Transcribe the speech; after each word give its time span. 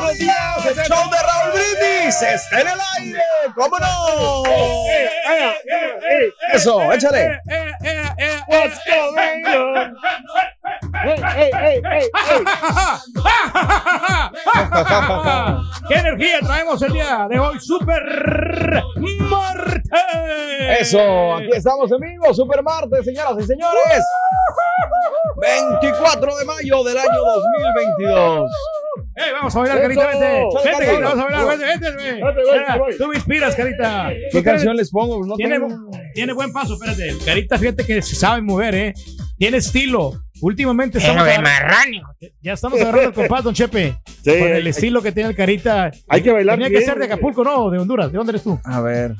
Buenos 0.00 0.18
días. 0.18 0.66
El 0.66 0.74
show 0.74 1.10
de 1.10 1.18
Raúl 1.18 1.52
Brindis 1.52 2.22
está 2.22 2.60
en 2.60 2.68
el 2.68 2.78
aire. 2.98 3.22
¿Cómo 3.54 3.78
no? 3.78 4.42
Eso, 6.52 6.92
échale. 6.92 7.40
What's 8.48 8.80
going 8.86 9.46
on? 9.46 9.96
Hey, 11.04 11.50
hey, 11.52 11.82
hey. 11.84 12.10
¿Qué 15.88 15.94
energía 15.94 16.40
traemos 16.40 16.82
el 16.82 16.92
día 16.92 17.26
de 17.28 17.38
hoy? 17.38 17.60
Super 17.60 18.82
martes. 19.20 19.90
Eso, 20.80 21.36
aquí 21.36 21.50
estamos 21.54 21.90
en 21.92 22.00
vivo, 22.00 22.34
Super 22.34 22.62
Martes, 22.62 23.04
señoras 23.04 23.36
y 23.38 23.46
señores. 23.46 24.02
24 25.36 26.36
de 26.36 26.44
mayo 26.44 26.84
del 26.84 26.98
año 26.98 27.20
2022. 27.22 28.50
Ey, 29.16 29.32
vamos 29.32 29.56
a 29.56 29.58
bailar. 29.60 29.80
Carita, 29.80 30.06
vete. 30.06 30.18
Chale, 30.20 30.70
Vete, 30.70 30.86
Carita. 30.86 31.00
vamos 31.08 31.18
a 31.18 31.24
bailar, 31.24 31.58
vete, 31.58 31.64
vete, 31.66 31.96
vete. 31.96 32.22
Mira, 32.52 32.78
Tú 32.98 33.08
me 33.08 33.14
inspiras, 33.16 33.54
Carita. 33.56 34.12
¿Qué 34.30 34.42
canción 34.42 34.76
les 34.76 34.90
pongo? 34.90 35.24
No 35.26 35.36
Tiene, 35.36 35.58
tengo- 35.58 35.90
tiene 36.14 36.32
buen 36.34 36.52
paso, 36.52 36.74
espérate. 36.74 37.16
Carita, 37.24 37.58
fíjate 37.58 37.84
que 37.86 38.02
se 38.02 38.14
sabe 38.14 38.42
mover, 38.42 38.74
¿eh? 38.74 38.94
Tiene 39.38 39.56
estilo. 39.58 40.12
Últimamente 40.42 40.98
estamos, 40.98 41.22
Pero 41.22 41.34
de 41.36 41.42
marrano. 41.42 42.14
ya 42.42 42.52
estamos 42.52 42.78
agarrando 42.78 43.08
el 43.08 43.14
compás, 43.14 43.42
don 43.42 43.54
Chepe. 43.54 43.96
Sí, 44.22 44.38
con 44.38 44.48
el 44.48 44.56
hay- 44.56 44.68
estilo 44.68 45.00
que 45.02 45.12
tiene 45.12 45.30
el 45.30 45.36
Carita. 45.36 45.90
Hay 46.08 46.22
que 46.22 46.30
bailar 46.30 46.58
Tenía 46.58 46.78
que 46.78 46.84
ser 46.84 46.98
de. 46.98 47.06
Acapulco, 47.06 47.42
¿no? 47.42 47.70
De 47.70 47.78
Honduras. 47.78 48.12
¿De 48.12 48.18
dónde 48.18 48.32
eres 48.32 48.42
tú? 48.42 48.60
A 48.64 48.82
ver, 48.82 49.14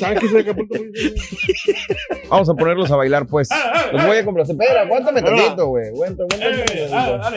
¿Sabes 0.00 0.20
que 0.20 0.28
soy 0.28 0.40
Acapulco? 0.42 0.74
vamos 2.28 2.48
a 2.48 2.54
ponerlos 2.54 2.90
a 2.90 2.96
bailar, 2.96 3.26
pues. 3.26 3.48
Los 3.92 4.06
voy 4.06 4.16
a 4.18 4.24
complacer. 4.24 4.56
Espera, 4.58 4.82
aguántame 4.82 5.22
tantito, 5.22 5.66
güey. 5.66 5.88
Aguanta, 5.88 6.22
aguántame 6.24 6.64
Eh, 6.74 6.90
ah. 6.92 7.32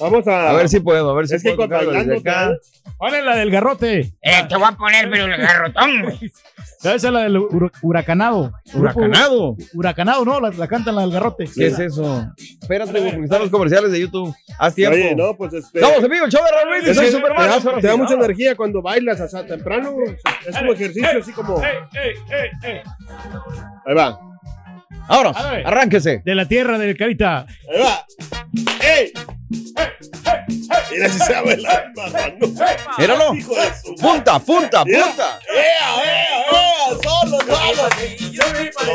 Vamos 0.00 0.26
a. 0.26 0.50
A 0.50 0.52
ver 0.54 0.68
si 0.68 0.80
puedo, 0.80 1.10
a 1.10 1.14
ver 1.14 1.28
si 1.28 1.34
Es 1.36 1.42
que 1.42 1.50
puedo 1.52 1.68
tocarlo 1.68 1.88
bailando 1.90 2.14
desde 2.14 2.30
acá. 2.30 2.52
¿Cuál 2.96 3.14
es 3.14 3.24
la 3.24 3.36
del 3.36 3.50
garrote? 3.50 3.98
Eh, 4.22 4.32
te 4.48 4.56
voy 4.56 4.64
a 4.68 4.72
poner, 4.72 5.10
pero 5.10 5.24
el 5.26 5.36
garrotón, 5.40 6.02
güey. 6.02 6.18
Esa 6.82 6.94
es 6.96 7.02
la 7.04 7.20
del 7.20 7.36
hur- 7.36 7.70
huracanado. 7.82 8.52
Huracanado. 8.74 9.56
Huracanado, 9.72 10.24
¿no? 10.24 10.40
La, 10.40 10.50
la 10.50 10.66
cantan 10.66 10.96
la 10.96 11.02
del 11.02 11.12
garrote. 11.12 11.44
¿Qué 11.54 11.66
es 11.68 11.78
eso? 11.78 12.26
Espérate, 12.60 12.98
güey, 12.98 13.10
porque 13.12 13.24
están 13.24 13.40
los 13.42 13.50
comerciales 13.50 13.92
de 13.92 14.00
YouTube. 14.00 14.34
Haz 14.58 14.74
tiempo. 14.74 14.96
Oye, 14.96 15.14
no, 15.14 15.36
pues 15.36 15.52
este. 15.52 15.78
Estamos 15.78 16.02
en 16.02 16.10
vivo, 16.10 16.24
el 16.24 16.32
show 16.32 16.40
de 16.42 16.50
Raúl 16.50 16.94
soy 16.94 17.06
Superman. 17.12 17.80
te 17.80 17.86
da, 17.86 17.96
mucha 17.96 18.14
energía 18.14 18.56
cuando 18.56 18.82
bailas 18.82 19.20
hasta 19.20 19.46
temprano. 19.46 19.94
Es 20.44 20.56
como 20.58 20.72
ejercicio, 20.72 20.91
así 21.20 21.32
como. 21.32 21.60
Ahí 21.62 21.74
va. 23.94 24.18
Vámonos, 25.08 25.36
ver. 25.50 25.66
arránquese. 25.66 26.22
De 26.24 26.34
la 26.34 26.46
tierra 26.46 26.78
del 26.78 26.96
Carita. 26.96 27.40
Ahí 27.40 27.80
va. 27.80 28.06
¡Ey! 28.80 29.12
Mira 30.90 31.08
si 31.08 31.18
se 31.18 31.32
va 31.32 31.38
a 31.38 31.42
bailar, 31.42 31.92
mamando. 31.96 32.48
Míralo. 32.98 33.34
Hijo 33.34 33.54
de 33.54 33.74
su. 33.82 33.94
Punta, 33.96 34.38
punta, 34.38 34.84
Mira. 34.84 35.06
punta. 35.06 35.38
¡Ea, 35.54 35.62
ea, 36.04 36.40
ea! 36.52 36.88
¡Solo, 37.02 37.38
solo! 37.40 37.88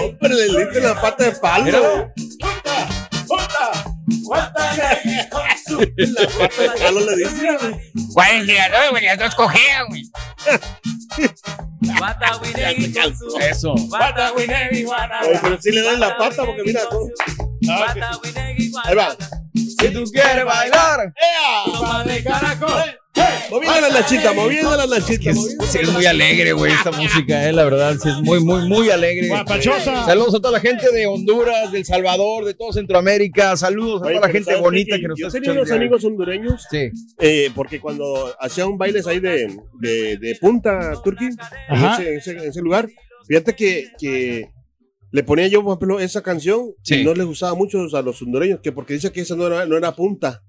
Hombre, 0.05 0.29
le 0.29 0.45
diste 0.65 0.79
la 0.81 0.93
pata 1.01 1.23
de 1.25 1.31
palo. 1.33 1.63
Míralo. 1.65 2.13
La 2.39 2.47
pata 3.27 3.71
palo 6.79 6.99
le 7.01 7.15
diste. 7.17 7.47
¿Cuál 8.13 8.31
es 8.31 8.41
el 8.41 8.47
tirador, 8.47 8.89
güey? 8.91 9.05
Las 9.05 9.19
dos 9.19 9.35
cojean, 9.35 9.87
güey. 9.89 10.03
Eso. 13.41 13.75
Oye, 15.23 15.39
pero 15.41 15.61
sí 15.61 15.71
le 15.71 15.81
doy 15.81 15.97
la 15.97 16.17
pata 16.17 16.45
porque 16.45 16.63
mira. 16.63 16.81
va. 18.95 19.17
Si 19.53 19.89
tú 19.89 20.03
quieres 20.11 20.45
bailar. 20.45 21.13
Moviendo 23.49 23.81
la 23.81 23.89
nachita, 23.89 24.33
moviendo 24.33 24.75
la 24.77 24.87
nachita. 24.87 25.31
Es, 25.31 25.57
sí, 25.69 25.79
es 25.81 25.91
muy 25.91 26.05
alegre, 26.05 26.53
güey, 26.53 26.71
esta 26.73 26.91
música, 26.91 27.47
eh, 27.47 27.53
la 27.53 27.63
verdad. 27.63 27.95
Sí, 28.01 28.09
es 28.09 28.15
muy, 28.21 28.39
muy, 28.39 28.67
muy 28.67 28.89
alegre. 28.89 29.27
Guapachosa. 29.27 30.05
Saludos 30.05 30.35
a 30.35 30.39
toda 30.39 30.51
la 30.51 30.59
gente 30.59 30.91
de 30.91 31.07
Honduras, 31.07 31.71
del 31.71 31.85
Salvador, 31.85 32.45
de 32.45 32.53
todo 32.53 32.73
Centroamérica. 32.73 33.55
Saludos 33.57 34.01
a 34.01 34.05
Oye, 34.05 34.15
toda 34.15 34.27
la 34.27 34.33
gente 34.33 34.45
¿sabes 34.51 34.61
bonita 34.61 34.97
que 34.99 35.07
nos 35.07 35.19
Yo 35.19 35.27
está 35.27 35.39
tenía 35.39 35.53
unos 35.53 35.71
amigos 35.71 36.03
hondureños, 36.03 36.65
Sí. 36.69 36.89
eh, 37.19 37.49
porque 37.55 37.79
cuando 37.79 38.35
hacían 38.39 38.77
bailes 38.77 39.07
ahí 39.07 39.19
de, 39.19 39.55
de, 39.79 40.17
de 40.17 40.35
punta, 40.39 40.93
Turquí, 41.03 41.25
en 41.25 41.35
Ajá. 41.69 42.01
ese, 42.01 42.09
en 42.11 42.17
ese- 42.19 42.31
en 42.31 42.49
ese 42.49 42.61
lugar, 42.61 42.87
fíjate 43.27 43.55
que, 43.55 43.87
que 43.99 44.49
le 45.11 45.23
ponía 45.23 45.47
yo, 45.47 45.63
por 45.63 45.77
ejemplo, 45.77 45.99
esa 45.99 46.21
canción 46.21 46.71
Sí. 46.83 46.95
y 46.95 47.03
no 47.05 47.13
les 47.13 47.25
gustaba 47.25 47.55
mucho 47.55 47.79
a 47.95 48.01
los 48.01 48.21
hondureños, 48.21 48.59
que 48.61 48.71
porque 48.71 48.93
dice 48.93 49.11
que 49.11 49.21
esa 49.21 49.35
no 49.35 49.47
era, 49.47 49.65
no 49.65 49.77
era 49.77 49.95
punta. 49.95 50.41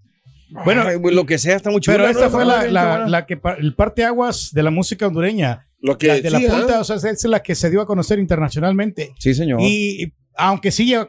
Bueno, 0.65 0.83
Ay, 0.83 0.99
lo 1.13 1.27
que 1.27 1.39
sea 1.39 1.57
está 1.57 1.71
muy 1.71 1.81
chulo. 1.81 1.97
pero 1.99 2.09
esta 2.09 2.25
¿no? 2.27 2.31
fue 2.31 2.45
la, 2.45 2.67
la, 2.69 3.07
la 3.09 3.27
que 3.27 3.39
el 3.59 3.75
parteaguas 3.75 4.51
de 4.53 4.63
la 4.63 4.71
música 4.71 5.07
hondureña. 5.07 5.67
Lo 5.81 5.97
que 5.99 6.09
La 6.09 6.21
de 6.21 6.31
la 6.31 6.39
sí, 6.39 6.47
ajá. 6.47 6.59
punta, 6.59 6.81
o 6.81 6.85
sea, 6.85 6.97
es 6.97 7.25
la 7.25 7.41
que 7.43 7.55
se 7.55 7.71
dio 7.71 7.81
a 7.81 7.87
conocer 7.87 8.19
internacionalmente. 8.19 9.13
Sí, 9.19 9.35
señor. 9.35 9.61
Y 9.61 10.03
y 10.05 10.13
aunque 10.37 10.71
sí, 10.71 10.93
eh, 10.95 11.07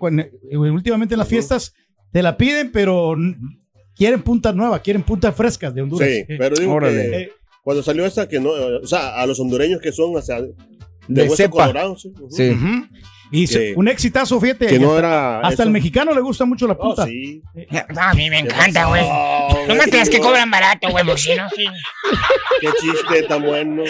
últimamente 0.57 1.13
en 1.15 1.19
las 1.19 1.27
fiestas 1.27 1.73
te 2.11 2.21
la 2.23 2.35
piden, 2.37 2.71
pero 2.71 3.15
quieren 3.95 4.21
puntas 4.21 4.55
nuevas, 4.55 4.81
quieren 4.81 5.03
puntas 5.03 5.35
frescas 5.35 5.73
de 5.73 5.81
Honduras. 5.83 6.07
Sí, 6.09 6.15
Eh, 6.27 6.35
pero 6.37 6.55
digo 6.55 6.73
Órale. 6.73 7.09
que 7.09 7.17
eh, 7.21 7.31
cuando 7.63 7.83
salió 7.83 8.05
esta, 8.05 8.27
que 8.27 8.39
no, 8.39 8.49
o 8.51 8.87
sea, 8.87 9.19
a 9.21 9.25
los 9.27 9.39
hondureños 9.39 9.79
que 9.81 9.91
son 9.91 10.15
hacia, 10.17 10.41
de, 10.41 10.53
De 11.07 11.23
hueso 11.27 11.49
colorado, 11.49 11.95
sí. 11.97 12.09
ujú. 12.19 12.29
Sí. 12.31 12.49
ujú. 12.51 12.85
Y 13.31 13.47
Que- 13.47 13.73
un 13.75 13.87
exitazo, 13.87 14.39
fíjate. 14.41 14.65
Que 14.67 14.79
no 14.79 14.87
hasta, 14.95 14.99
era. 14.99 15.37
hasta 15.39 15.53
eso. 15.53 15.63
el 15.63 15.69
mexicano 15.69 16.13
le 16.15 16.21
gusta 16.21 16.45
mucho 16.45 16.65
la 16.67 16.73
No, 16.73 16.79
punta. 16.79 17.05
sí. 17.05 17.41
No, 17.93 18.01
a 18.01 18.13
mí 18.15 18.29
me 18.29 18.39
encanta, 18.39 18.85
güey. 18.85 19.03
Oh, 19.05 19.65
No 19.67 19.75
me 19.75 19.83
creas 19.83 20.09
que 20.09 20.19
cobran 20.19 20.49
barato, 20.49 20.89
güey, 20.89 21.05
porque 21.05 21.21
si 21.21 21.35
no, 21.35 21.47
sí. 21.55 21.65
Qué 22.61 22.67
chiste 22.81 23.23
tan 23.23 23.43
bueno. 23.43 23.83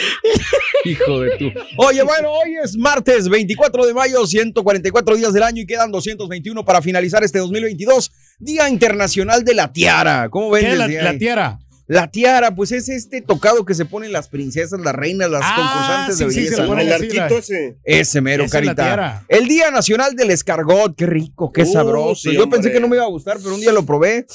Hijo 0.86 1.20
de 1.22 1.38
tú. 1.38 1.52
Oye, 1.78 2.04
bueno, 2.04 2.32
hoy 2.32 2.56
es 2.64 2.76
martes 2.78 3.30
24 3.30 3.86
de 3.86 3.94
mayo, 3.94 4.26
144 4.28 5.16
días 5.16 5.34
del 5.34 5.44
año 5.44 5.62
y 5.62 5.66
quedan 5.66 5.92
221 5.92 6.66
para 6.66 6.82
finalizar 6.82 7.24
este 7.24 7.40
2022. 7.40 8.12
Día 8.40 8.70
Internacional 8.70 9.44
de 9.44 9.54
la 9.54 9.72
Tiara. 9.72 10.30
¿Cómo 10.30 10.50
ven? 10.50 10.66
¿Qué 10.66 10.72
es 10.74 10.78
la, 10.78 10.88
la 10.88 11.18
tiara? 11.18 11.60
La 11.92 12.12
tiara, 12.12 12.54
pues 12.54 12.72
es 12.72 12.88
este 12.88 13.20
tocado 13.24 13.66
que 13.66 13.74
se 13.74 13.84
ponen 13.84 14.12
las 14.12 14.30
princesas, 14.30 14.80
las 14.80 14.94
reinas, 14.94 15.28
las 15.32 15.42
Ah, 15.44 15.56
concursantes 15.56 16.18
sí, 16.18 16.24
de 16.24 16.30
sí, 16.30 16.36
se 16.36 16.42
belleza. 16.42 16.62
¿no? 16.62 16.68
ponen 16.70 16.86
El 16.88 16.94
arquito 16.94 17.38
ese. 17.40 17.78
Ese 17.84 18.22
mero, 18.22 18.44
Esa 18.44 18.60
es 18.60 18.66
la 18.66 18.76
carita. 18.76 18.84
tiara. 18.96 19.26
El 19.28 19.48
Día 19.48 19.72
Nacional 19.72 20.16
del 20.16 20.30
Escargot, 20.30 20.96
qué 20.96 21.08
rico, 21.08 21.52
qué 21.52 21.64
Uh, 21.64 21.74
sabroso. 21.74 22.30
sí, 22.30 22.36
Yo 22.36 22.44
hombre. 22.44 22.58
pensé 22.60 22.72
que 22.72 22.80
no 22.80 22.88
me 22.88 22.96
iba 22.96 23.06
a 23.06 23.10
gustar, 23.10 23.38
pero 23.42 23.56
un 23.56 23.60
día 23.62 23.72
lo 23.72 23.84
probé. 23.88 24.28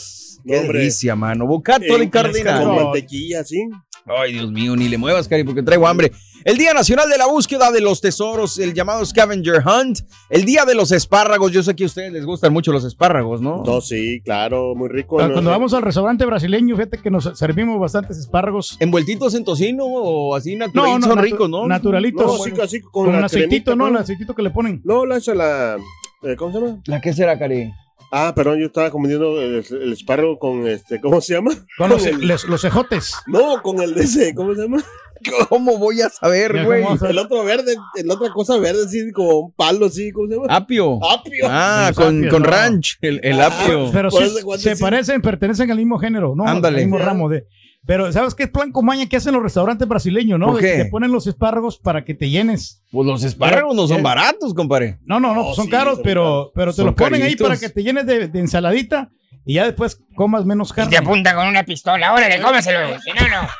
Qué 0.45 0.59
hombre. 0.59 0.79
delicia, 0.81 1.15
mano. 1.15 1.47
Bocato 1.47 1.85
Eh, 1.85 1.99
de 2.01 2.11
cardinal. 2.11 2.65
Con 2.65 2.75
mantequilla, 2.75 3.45
sí. 3.45 3.63
Ay, 4.07 4.35
Dios 4.35 4.51
mío, 4.53 4.77
ni 4.77 4.89
le 4.89 4.99
muevas, 4.99 5.27
Cari, 5.29 5.45
porque 5.45 5.63
traigo 5.63 5.87
hambre. 5.87 6.13
El 6.45 6.59
Día 6.59 6.75
Nacional 6.75 7.09
de 7.09 7.17
la 7.17 7.27
Búsqueda 7.27 7.73
de 7.73 7.81
los 7.81 8.03
Tesoros, 8.03 8.59
el 8.59 8.75
llamado 8.75 9.03
Scavenger 9.07 9.63
Hunt. 9.67 10.01
El 10.29 10.45
Día 10.45 10.67
de 10.67 10.75
los 10.75 10.93
Espárragos. 10.93 11.51
Yo 11.53 11.63
sé 11.63 11.75
que 11.75 11.85
a 11.85 11.87
ustedes 11.87 12.13
les 12.13 12.27
gustan 12.27 12.53
mucho 12.53 12.71
los 12.71 12.85
espárragos, 12.85 13.41
¿no? 13.41 13.63
No, 13.65 13.81
sí, 13.81 14.21
claro, 14.23 14.75
muy 14.75 14.91
rico. 14.91 15.17
Cuando, 15.17 15.29
¿no? 15.29 15.35
cuando 15.37 15.51
vamos 15.53 15.73
al 15.73 15.81
restaurante 15.83 16.27
brasileño, 16.27 16.77
fíjate 16.77 16.99
que 16.99 17.11
nos 17.11 17.31
servimos 17.39 17.81
bastantes 17.81 18.19
espárragos. 18.19 18.77
Envueltitos 18.79 19.35
en 19.35 19.45
tocino 19.45 19.87
o 19.87 20.35
así 20.37 20.55
No, 20.55 20.67
naturalitos 20.67 21.01
no, 21.01 21.07
son 21.07 21.19
natu- 21.19 21.23
ricos, 21.23 21.49
¿no? 21.49 21.67
Naturalitos. 21.67 22.27
No, 22.27 22.35
así, 22.45 22.53
así 22.61 22.81
con, 22.83 22.91
con 23.05 23.13
la 23.13 23.19
un 23.21 23.25
aceitito, 23.25 23.49
cremita, 23.73 23.75
¿no? 23.77 23.89
El 23.89 23.97
aceitito 23.97 24.35
que 24.35 24.43
le 24.43 24.51
ponen. 24.51 24.83
No, 24.85 25.07
la 25.07 25.17
esa 25.17 25.35
la. 25.35 25.79
eh, 26.23 26.37
¿Cómo 26.37 26.53
se 26.53 26.61
llama? 26.61 26.83
¿La 26.85 27.01
qué 27.01 27.15
será, 27.15 27.39
Cari? 27.39 27.71
Ah, 28.17 28.33
perdón, 28.35 28.61
yo 28.61 28.67
estaba 28.67 28.91
comiendo 28.93 29.41
el, 29.43 29.65
el 29.83 29.93
espárrago 29.93 30.39
con 30.39 30.69
este. 30.69 31.01
¿Cómo 31.01 31.21
se 31.21 31.35
llama? 31.35 31.51
Con 31.77 31.91
los, 31.91 32.07
el- 32.07 32.27
les- 32.27 32.45
los 32.45 32.65
ejotes. 32.65 33.13
No, 33.27 33.61
con 33.63 33.81
el 33.83 33.93
de 33.95 34.05
ese. 34.05 34.35
¿Cómo 34.37 34.55
se 34.55 34.63
llama? 34.63 34.85
¿Cómo 35.49 35.79
voy 35.79 36.01
a 36.03 36.09
saber, 36.11 36.65
güey? 36.65 36.83
¿cómo 36.83 36.95
vas 36.95 37.03
a- 37.03 37.11
El 37.11 37.19
otro 37.19 37.43
verde, 37.45 37.75
el 37.97 38.11
otra 38.11 38.31
cosa 38.33 38.59
verde, 38.59 38.85
así 38.85 39.11
como 39.13 39.39
un 39.47 39.53
palo, 39.53 39.87
así, 39.87 40.13
¿cómo 40.13 40.29
se 40.29 40.35
llama? 40.35 40.47
Apio. 40.49 40.99
Apio. 41.05 41.47
Ah, 41.49 41.91
con, 41.95 42.29
con 42.29 42.43
no. 42.43 42.49
ranch, 42.49 42.99
el, 43.01 43.21
el 43.25 43.41
apio. 43.41 43.91
Pero 43.93 44.11
sí, 44.11 44.29
se 44.59 44.77
sí. 44.77 44.83
parecen, 44.83 45.21
pertenecen 45.23 45.71
al 45.71 45.79
mismo 45.79 45.99
género, 45.99 46.35
¿no? 46.37 46.47
Ándale. 46.47 46.79
Al 46.79 46.85
mismo 46.85 46.99
ramo 46.99 47.29
de. 47.29 47.47
Pero, 47.87 48.11
¿sabes 48.13 48.35
qué 48.35 48.45
es 48.45 48.51
plan 48.51 48.73
con 48.73 48.85
maña 48.87 49.07
que 49.07 49.17
hacen 49.17 49.35
los 49.35 49.43
restaurantes 49.43 49.87
brasileños, 49.87 50.39
no? 50.39 50.47
¿Por 50.53 50.57
De 50.57 50.63
qué? 50.63 50.77
que 50.79 50.85
Te 50.85 50.91
ponen 50.91 51.13
los 51.13 51.27
espárragos 51.27 51.79
para 51.79 52.03
que 52.05 52.15
te 52.15 52.31
llenes. 52.31 52.83
Pues 52.91 53.07
los 53.07 53.23
espárragos 53.25 53.77
no 53.77 53.87
son 53.87 53.99
Eh. 53.99 54.03
baratos, 54.03 54.55
compadre. 54.55 54.99
No, 55.05 55.21
no, 55.21 55.35
no, 55.35 55.49
Oh, 55.49 55.55
son 55.55 55.67
sí, 55.67 55.71
caros, 55.71 55.97
son 55.97 56.03
pero, 56.03 56.51
pero 56.55 56.71
te 56.73 56.77
Son 56.77 56.87
los 56.87 56.95
ponen 56.95 57.23
ahí 57.23 57.37
para 57.37 57.57
que 57.59 57.69
te 57.69 57.83
llenes 57.83 58.07
de, 58.07 58.29
de 58.29 58.39
ensaladita 58.41 59.11
y 59.45 59.55
ya 59.55 59.67
después 59.67 60.01
comas 60.15 60.47
menos 60.47 60.71
Y 60.71 60.75
te 60.75 60.81
carne. 60.83 60.97
apunta 60.97 61.35
con 61.35 61.47
una 61.47 61.63
pistola. 61.65 62.15
Órale, 62.15 62.41
cómeselo. 62.41 62.89
güey. 62.89 63.01
Si 63.01 63.11
no, 63.11 63.29
no. 63.29 63.49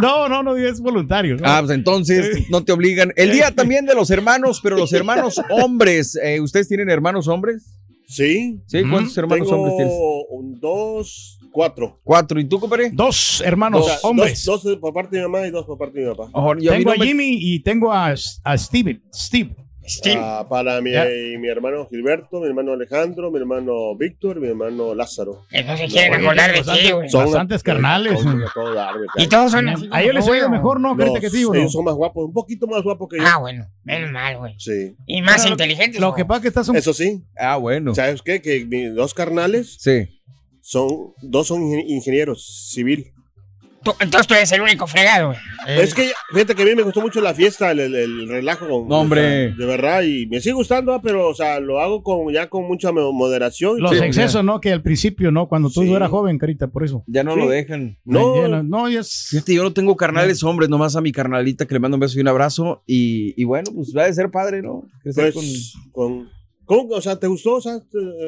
No, 0.00 0.28
no, 0.28 0.42
no, 0.42 0.56
es 0.56 0.80
voluntario. 0.80 1.36
¿no? 1.36 1.42
Ah, 1.44 1.58
pues 1.60 1.72
entonces 1.72 2.48
no 2.50 2.64
te 2.64 2.72
obligan. 2.72 3.12
El 3.16 3.32
día 3.32 3.50
también 3.54 3.84
de 3.84 3.94
los 3.94 4.10
hermanos, 4.10 4.60
pero 4.62 4.76
los 4.76 4.92
hermanos 4.92 5.40
hombres. 5.50 6.16
eh, 6.22 6.40
¿Ustedes 6.40 6.68
tienen 6.68 6.88
hermanos 6.88 7.28
hombres? 7.28 7.74
Sí. 8.06 8.62
¿Sí? 8.66 8.82
¿Cuántos 8.88 9.16
hermanos 9.18 9.48
Tengo 9.48 9.60
hombres 9.60 9.76
tienes? 9.76 9.94
un, 10.30 10.58
dos, 10.60 11.37
cuatro. 11.58 11.98
Cuatro. 12.04 12.38
¿Y 12.38 12.44
tú, 12.44 12.60
compadre? 12.60 12.90
Dos 12.92 13.42
hermanos 13.44 13.84
sea, 13.84 13.98
hombres. 14.04 14.44
Dos, 14.44 14.62
dos 14.62 14.76
por 14.76 14.94
parte 14.94 15.16
de 15.16 15.22
mi 15.26 15.28
mamá 15.28 15.44
y 15.44 15.50
dos 15.50 15.66
por 15.66 15.76
parte 15.76 15.98
de 15.98 16.08
mi 16.08 16.14
papá. 16.14 16.30
A 16.32 16.56
tengo 16.56 16.92
a 16.92 16.96
me- 16.96 17.04
Jimmy 17.06 17.36
y 17.40 17.60
tengo 17.64 17.92
a, 17.92 18.14
a 18.44 18.58
Steve. 18.58 19.00
Steve. 19.12 19.56
Steve. 19.84 20.20
Ah, 20.22 20.46
para 20.48 20.80
mi, 20.82 20.92
Ya. 20.92 21.06
mi 21.06 21.48
hermano 21.48 21.86
Gilberto, 21.88 22.40
mi 22.40 22.46
hermano 22.46 22.74
Alejandro, 22.74 23.30
mi 23.30 23.38
hermano 23.38 23.96
Víctor, 23.96 24.38
mi 24.38 24.46
hermano 24.48 24.94
Lázaro. 24.94 25.46
No 25.66 25.76
se 25.78 25.86
quieren 25.88 26.14
acordar 26.14 26.52
de 26.52 26.60
ti, 26.62 26.92
güey. 26.92 27.08
Son- 27.08 27.24
Bastantes 27.24 27.62
carnales. 27.62 28.20
a. 28.24 28.92
Y 29.16 29.26
todos 29.28 29.50
son 29.50 29.68
así. 29.68 29.88
A 29.90 30.02
ellos 30.02 30.14
les 30.14 30.26
tú, 30.26 30.50
mejor, 30.50 30.78
¿no? 30.78 30.90
Ahorita 30.90 31.20
que 31.20 31.30
digo, 31.30 31.54
¿no? 31.54 31.58
ellos 31.58 31.72
son 31.72 31.84
más 31.86 31.94
guapos, 31.94 32.24
un 32.26 32.32
poquito 32.34 32.66
más 32.66 32.82
guapos 32.82 33.08
que 33.08 33.16
yo. 33.18 33.24
Ah, 33.26 33.38
bueno. 33.38 33.66
Menos 33.82 34.12
mal, 34.12 34.36
güey. 34.36 34.54
Sí. 34.58 34.94
Y 35.06 35.22
más 35.22 35.44
inteligentes. 35.46 36.00
Lo 36.00 36.14
que 36.14 36.24
pasa 36.26 36.36
es 36.36 36.42
que 36.42 36.48
estás 36.48 36.68
un... 36.68 36.76
Eso 36.76 36.92
sí, 36.92 37.24
Ah, 37.36 37.56
bueno. 37.56 37.94
¿sabes 37.94 38.20
qué? 38.22 38.42
Que 38.42 38.64
mis 38.66 38.94
dos 38.94 39.14
carnales 39.14 39.76
Sí. 39.80 40.17
Son, 40.68 41.14
dos 41.22 41.46
son 41.46 41.62
ingen- 41.62 41.84
ingenieros 41.88 42.68
civil. 42.72 43.06
Tú- 43.82 43.94
entonces 44.00 44.26
tú 44.26 44.34
eres 44.34 44.50
el 44.52 44.60
único 44.60 44.86
fregado, 44.86 45.28
güey. 45.28 45.38
Es 45.80 45.94
que, 45.94 46.10
fíjate 46.32 46.54
que 46.54 46.62
a 46.62 46.64
mí 46.66 46.74
me 46.74 46.82
gustó 46.82 47.00
mucho 47.00 47.20
la 47.22 47.32
fiesta, 47.32 47.70
el, 47.70 47.78
el- 47.80 47.94
el 47.94 48.28
relajo. 48.28 48.66
Con, 48.68 48.88
No, 48.88 49.00
hombre. 49.00 49.20
o 49.20 49.48
sea, 49.50 49.56
de 49.56 49.66
verdad, 49.66 50.02
y 50.02 50.26
me 50.26 50.40
sigue 50.40 50.52
gustando, 50.54 50.92
ah, 50.92 51.00
pero, 51.00 51.26
o 51.28 51.34
sea, 51.34 51.58
lo 51.60 51.80
hago 51.80 52.02
con, 52.02 52.30
ya 52.34 52.48
con 52.50 52.66
mucha 52.66 52.92
mo- 52.92 53.12
moderación. 53.12 53.80
Los 53.80 53.92
Sí, 53.92 54.04
excesos, 54.04 54.44
¿no? 54.44 54.60
Que 54.60 54.72
al 54.72 54.82
principio, 54.82 55.30
¿no? 55.30 55.48
Cuando 55.48 55.70
tú 55.70 55.82
Sí. 55.84 55.92
eras 55.92 56.10
joven, 56.10 56.36
carita, 56.38 56.66
por 56.66 56.84
eso. 56.84 57.02
Ya 57.06 57.22
no 57.24 57.32
Sí. 57.34 57.40
lo 57.40 57.48
dejan. 57.48 57.96
No, 58.04 58.62
no, 58.62 58.88
ya 58.90 59.00
es... 59.00 59.28
Fíjate, 59.30 59.54
yo 59.54 59.62
no 59.62 59.72
tengo 59.72 59.96
carnales 59.96 60.42
hombres, 60.42 60.68
nomás 60.68 60.94
a 60.96 61.00
mi 61.00 61.12
carnalita 61.12 61.64
que 61.64 61.72
le 61.74 61.80
mando 61.80 61.96
un 61.96 62.00
beso 62.00 62.18
y 62.18 62.20
un 62.20 62.28
abrazo. 62.28 62.82
Y, 62.86 63.40
y 63.40 63.44
bueno, 63.44 63.70
pues 63.74 63.94
va 63.96 64.04
a 64.04 64.12
ser 64.12 64.30
padre, 64.30 64.60
¿no? 64.60 64.82
Crecer 65.02 65.32
pues, 65.32 65.72
con... 65.92 66.28
¿Cómo? 66.68 66.94
O 66.94 67.00
sea, 67.00 67.18
¿te 67.18 67.26
gustó? 67.26 67.54
O 67.54 67.60
sea, 67.60 67.78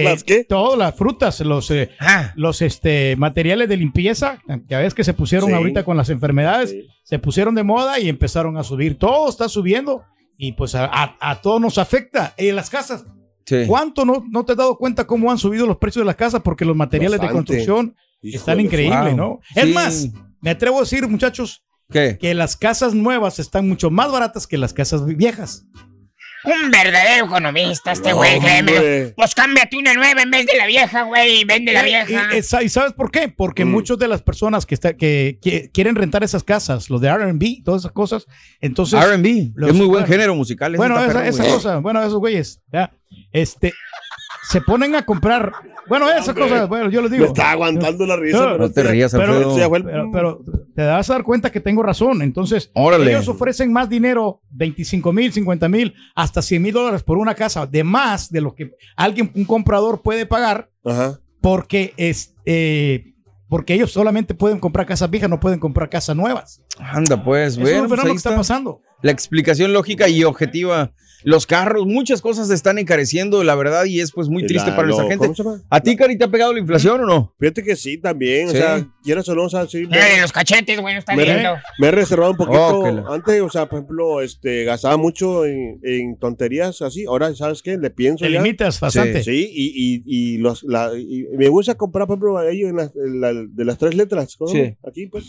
Eh, 0.00 0.04
¿Las 0.04 0.24
qué? 0.24 0.44
Todas 0.44 0.78
las 0.78 0.94
frutas, 0.94 1.40
los, 1.40 1.70
eh, 1.70 1.90
Ah, 2.00 2.32
los 2.36 2.62
este, 2.62 3.14
materiales 3.16 3.68
de 3.68 3.76
limpieza, 3.76 4.38
que 4.68 4.74
a 4.74 4.78
veces 4.78 4.94
que 4.94 5.04
se 5.04 5.14
pusieron 5.14 5.50
Sí. 5.50 5.54
ahorita 5.54 5.84
con 5.84 5.96
las 5.96 6.08
enfermedades, 6.10 6.70
Sí. 6.70 6.86
se 7.04 7.18
pusieron 7.18 7.54
de 7.54 7.62
moda 7.62 7.98
y 8.00 8.08
empezaron 8.08 8.56
a 8.56 8.64
subir. 8.64 8.98
Todo 8.98 9.28
está 9.28 9.48
subiendo 9.48 10.02
y 10.38 10.52
pues 10.52 10.74
a, 10.74 10.86
a- 10.86 11.16
a 11.20 11.40
todos 11.40 11.60
nos 11.60 11.78
afecta. 11.78 12.34
En 12.36 12.56
las 12.56 12.70
casas, 12.70 13.04
Sí. 13.44 13.64
¿cuánto 13.66 14.04
no, 14.04 14.24
no 14.30 14.44
te 14.44 14.52
has 14.52 14.58
dado 14.58 14.76
cuenta 14.78 15.06
cómo 15.06 15.30
han 15.30 15.38
subido 15.38 15.66
los 15.66 15.76
precios 15.78 16.02
de 16.02 16.06
las 16.06 16.16
casas? 16.16 16.42
Porque 16.42 16.64
los 16.64 16.76
materiales 16.76 17.20
de 17.20 17.26
Bastante. 17.26 17.52
construcción 17.52 17.96
Híjole, 18.22 18.36
están 18.38 18.60
increíbles, 18.60 19.16
wow. 19.16 19.16
¿no? 19.16 19.40
Es 19.54 19.68
más, 19.74 20.08
me 20.40 20.50
atrevo 20.50 20.78
a 20.78 20.80
decir, 20.82 21.06
muchachos, 21.08 21.64
¿Qué? 21.90 22.16
que 22.20 22.34
las 22.34 22.56
casas 22.56 22.94
nuevas 22.94 23.38
están 23.40 23.68
mucho 23.68 23.90
más 23.90 24.10
baratas 24.12 24.46
que 24.46 24.56
las 24.58 24.72
casas 24.72 25.04
viejas. 25.04 25.66
Un 26.44 26.70
verdadero 26.70 27.26
economista 27.26 27.92
este 27.92 28.12
güey, 28.12 28.40
créeme. 28.40 29.12
Pues 29.16 29.34
cámbiate 29.34 29.76
una 29.76 29.94
nueva 29.94 30.22
en 30.22 30.30
vez 30.30 30.46
de 30.46 30.56
la 30.56 30.66
vieja, 30.66 31.02
güey, 31.02 31.40
y 31.40 31.44
vende 31.44 31.72
la 31.72 31.80
Eh, 31.82 31.84
vieja. 31.84 32.28
Y, 32.34 32.38
esa- 32.38 32.62
¿y 32.62 32.68
sabes 32.68 32.92
por 32.92 33.10
qué? 33.10 33.28
Porque 33.28 33.64
Mm. 33.64 33.70
muchas 33.70 33.98
de 33.98 34.08
las 34.08 34.22
personas 34.22 34.66
que, 34.66 34.74
está, 34.74 34.96
que, 34.96 35.38
que 35.40 35.70
quieren 35.72 35.94
rentar 35.94 36.24
esas 36.24 36.42
casas, 36.44 36.90
los 36.90 37.00
de 37.00 37.08
R&B, 37.08 37.62
todas 37.64 37.82
esas 37.82 37.92
cosas, 37.92 38.26
entonces... 38.60 39.00
R&B, 39.02 39.52
es 39.68 39.74
muy 39.74 39.86
buen 39.86 40.06
género 40.06 40.34
musical. 40.34 40.72
ese 40.72 40.78
Bueno, 40.78 40.96
esa, 40.98 41.06
perro, 41.06 41.22
esa 41.22 41.44
cosa, 41.44 41.76
bueno, 41.78 42.00
esos 42.02 42.18
güeyes, 42.18 42.60
ya, 42.72 42.92
este, 43.32 43.72
se 44.42 44.60
ponen 44.60 44.94
a 44.94 45.04
comprar, 45.06 45.52
bueno, 45.88 46.10
esas 46.10 46.28
Hombre. 46.30 46.44
cosas, 46.44 46.68
bueno, 46.68 46.90
yo 46.90 47.00
les 47.00 47.10
Me 47.10 47.16
digo. 47.18 47.28
está 47.28 47.52
aguantando 47.52 48.06
la 48.06 48.16
risa. 48.16 48.38
No, 48.38 48.44
pero 48.52 48.58
No 48.58 48.70
te 48.72 48.82
rías, 48.82 49.12
pero- 49.12 49.54
Pero, 49.54 50.10
pero 50.12 50.40
te 50.74 50.84
vas 50.84 51.08
a 51.08 51.12
dar 51.12 51.22
cuenta 51.22 51.50
que 51.52 51.60
tengo 51.60 51.82
razón. 51.82 52.22
Entonces, 52.22 52.70
Órale. 52.74 53.10
ellos 53.10 53.28
ofrecen 53.28 53.72
más 53.72 53.88
dinero, 53.88 54.40
25 54.50 55.12
mil, 55.12 55.32
50 55.32 55.68
mil, 55.68 55.94
hasta 56.14 56.42
100 56.42 56.60
mil 56.62 56.72
dólares 56.74 57.02
por 57.02 57.18
una 57.18 57.34
casa, 57.34 57.66
de 57.66 57.84
más 57.84 58.30
de 58.30 58.40
lo 58.40 58.54
que 58.54 58.72
alguien, 58.96 59.30
un 59.34 59.44
comprador 59.44 60.02
puede 60.02 60.26
pagar, 60.26 60.70
Ajá. 60.84 61.18
porque 61.40 61.94
es, 61.96 62.34
eh, 62.44 63.14
porque 63.48 63.74
ellos 63.74 63.92
solamente 63.92 64.34
pueden 64.34 64.58
comprar 64.58 64.86
casas 64.86 65.10
viejas, 65.10 65.28
no 65.30 65.38
pueden 65.38 65.58
comprar 65.60 65.88
casas 65.90 66.16
nuevas. 66.16 66.62
Anda, 66.78 67.22
pues, 67.22 67.52
Eso 67.52 67.60
bueno, 67.60 67.76
es 67.76 67.82
un 67.82 67.88
pues 67.88 68.00
fenómeno 68.00 68.02
ahí 68.02 68.12
que 68.14 68.16
está 68.16 68.30
está. 68.30 68.38
pasando. 68.40 68.80
La 69.02 69.12
explicación 69.12 69.72
lógica 69.72 70.08
y 70.08 70.24
objetiva. 70.24 70.92
Los 71.24 71.46
carros, 71.46 71.86
muchas 71.86 72.20
cosas 72.20 72.48
se 72.48 72.54
están 72.54 72.78
encareciendo, 72.78 73.42
la 73.44 73.54
verdad, 73.54 73.84
y 73.84 74.00
es 74.00 74.12
pues 74.12 74.28
muy 74.28 74.46
triste 74.46 74.70
la- 74.70 74.76
para 74.76 74.88
nuestra 74.88 75.06
gente. 75.08 75.26
¿cómo 75.26 75.34
se 75.34 75.42
llama? 75.42 75.62
¿A 75.70 75.80
ti, 75.80 75.96
Cari, 75.96 76.16
te 76.18 76.24
ha 76.24 76.28
pegado 76.30 76.52
la 76.52 76.58
inflación 76.60 77.00
o 77.02 77.06
no? 77.06 77.34
Fíjate 77.38 77.62
que 77.62 77.76
sí, 77.76 77.98
también. 77.98 78.48
Sí. 78.50 78.56
O 78.56 78.60
sea, 78.60 78.86
quieras 79.02 79.28
o 79.28 79.34
no, 79.34 79.44
o 79.44 79.48
sea, 79.50 79.66
sí. 79.66 79.86
me- 79.86 79.96
Eh, 79.98 80.20
los 80.20 80.32
cachetes, 80.32 80.80
güey, 80.80 80.94
no 80.94 80.98
está 81.00 81.14
me, 81.14 81.24
viendo. 81.24 81.50
me 81.78 81.88
he 81.88 81.90
reservado 81.90 82.32
un 82.32 82.36
poquito. 82.36 82.78
Oh, 82.78 82.90
la- 82.90 83.04
Antes, 83.14 83.40
o 83.40 83.50
sea, 83.50 83.66
por 83.66 83.78
ejemplo, 83.80 84.20
este, 84.20 84.64
gastaba 84.64 84.96
mucho 84.96 85.44
en, 85.44 85.78
en 85.82 86.16
tonterías 86.18 86.82
así. 86.82 87.04
Ahora, 87.06 87.34
¿sabes 87.34 87.62
qué? 87.62 87.76
Le 87.78 87.90
pienso 87.90 88.24
Te 88.24 88.32
ya. 88.32 88.40
limitas 88.42 88.80
bastante. 88.80 89.22
Sí, 89.22 89.50
y, 89.52 89.72
y, 89.74 90.02
y, 90.34 90.38
los, 90.38 90.62
la, 90.64 90.90
y 90.96 91.26
me 91.36 91.48
gusta 91.48 91.74
comprar, 91.76 92.06
por 92.06 92.14
ejemplo, 92.16 92.42
ellos 92.48 92.70
en 92.70 93.20
la- 93.20 93.32
de 93.32 93.64
las 93.64 93.78
tres 93.78 93.94
letras. 93.94 94.36
¿no? 94.40 94.46
Sí. 94.48 94.76
Aquí, 94.86 95.06
pues. 95.06 95.26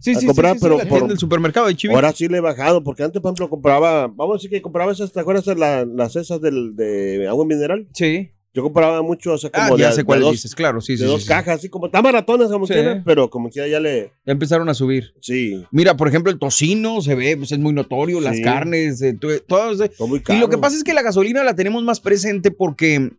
Sí, 0.00 0.12
A 0.12 0.20
sí, 0.20 0.26
comprar, 0.26 0.54
sí, 0.54 0.58
sí, 0.60 0.66
pero 0.68 0.88
por- 0.88 1.08
del 1.08 1.18
supermercado 1.18 1.66
de. 1.66 1.76
Ahora 1.90 2.12
sí 2.12 2.28
le 2.28 2.38
he 2.38 2.40
bajado, 2.40 2.82
porque 2.82 3.02
antes, 3.02 3.20
por 3.20 3.30
ejemplo, 3.30 3.48
compraba, 3.50 4.06
vamos 4.08 4.34
a 4.34 4.36
decir 4.38 4.50
que 4.50 4.62
compraba 4.62 4.92
esas, 4.92 5.12
¿te 5.12 5.20
acuerdas 5.20 5.44
de 5.44 5.54
la- 5.56 5.84
las 5.84 6.16
esas 6.16 6.40
del, 6.40 6.74
de 6.76 7.26
agua 7.28 7.44
mineral? 7.44 7.86
Sí. 7.92 8.30
Yo 8.54 8.62
compraba 8.62 9.02
mucho, 9.02 9.34
o 9.34 9.38
sea, 9.38 9.50
Ah, 9.52 9.66
como 9.66 9.76
ya 9.78 9.88
de, 9.88 9.92
sé 9.92 9.98
de 9.98 10.04
cuál 10.04 10.20
dos, 10.20 10.32
dices, 10.32 10.54
claro, 10.54 10.80
sí, 10.80 10.96
sí. 10.96 11.02
de 11.02 11.08
sí, 11.08 11.12
dos 11.12 11.22
sí. 11.24 11.28
cajas, 11.28 11.58
así 11.58 11.68
como, 11.68 11.86
está 11.86 12.00
maratones 12.00 12.48
como 12.48 12.66
Sí. 12.66 12.72
quiera, 12.72 13.02
pero 13.04 13.28
como 13.28 13.50
quiera 13.50 13.68
ya 13.68 13.78
le, 13.80 14.12
Ya 14.24 14.32
empezaron 14.32 14.66
a 14.70 14.72
subir. 14.72 15.12
sí, 15.20 15.62
Mira, 15.70 15.94
por 15.98 16.08
ejemplo, 16.08 16.32
el 16.32 16.38
tocino 16.38 17.02
se 17.02 17.14
ve, 17.14 17.36
pues 17.36 17.52
es 17.52 17.58
muy 17.58 17.74
notorio, 17.74 18.18
las 18.18 18.40
carnes, 18.40 19.02
eh, 19.02 19.12
to- 19.12 19.28
todo 19.42 19.72
eso. 19.72 19.92
son 19.98 20.08
muy 20.08 20.20
Y 20.20 20.22
caros. 20.22 20.40
lo 20.40 20.48
que 20.48 20.56
pasa 20.56 20.74
es 20.74 20.84
que 20.84 20.94
la 20.94 21.02
gasolina 21.02 21.44
la 21.44 21.54
tenemos 21.54 21.82
más 21.82 22.00
presente 22.00 22.50
porque 22.50 23.10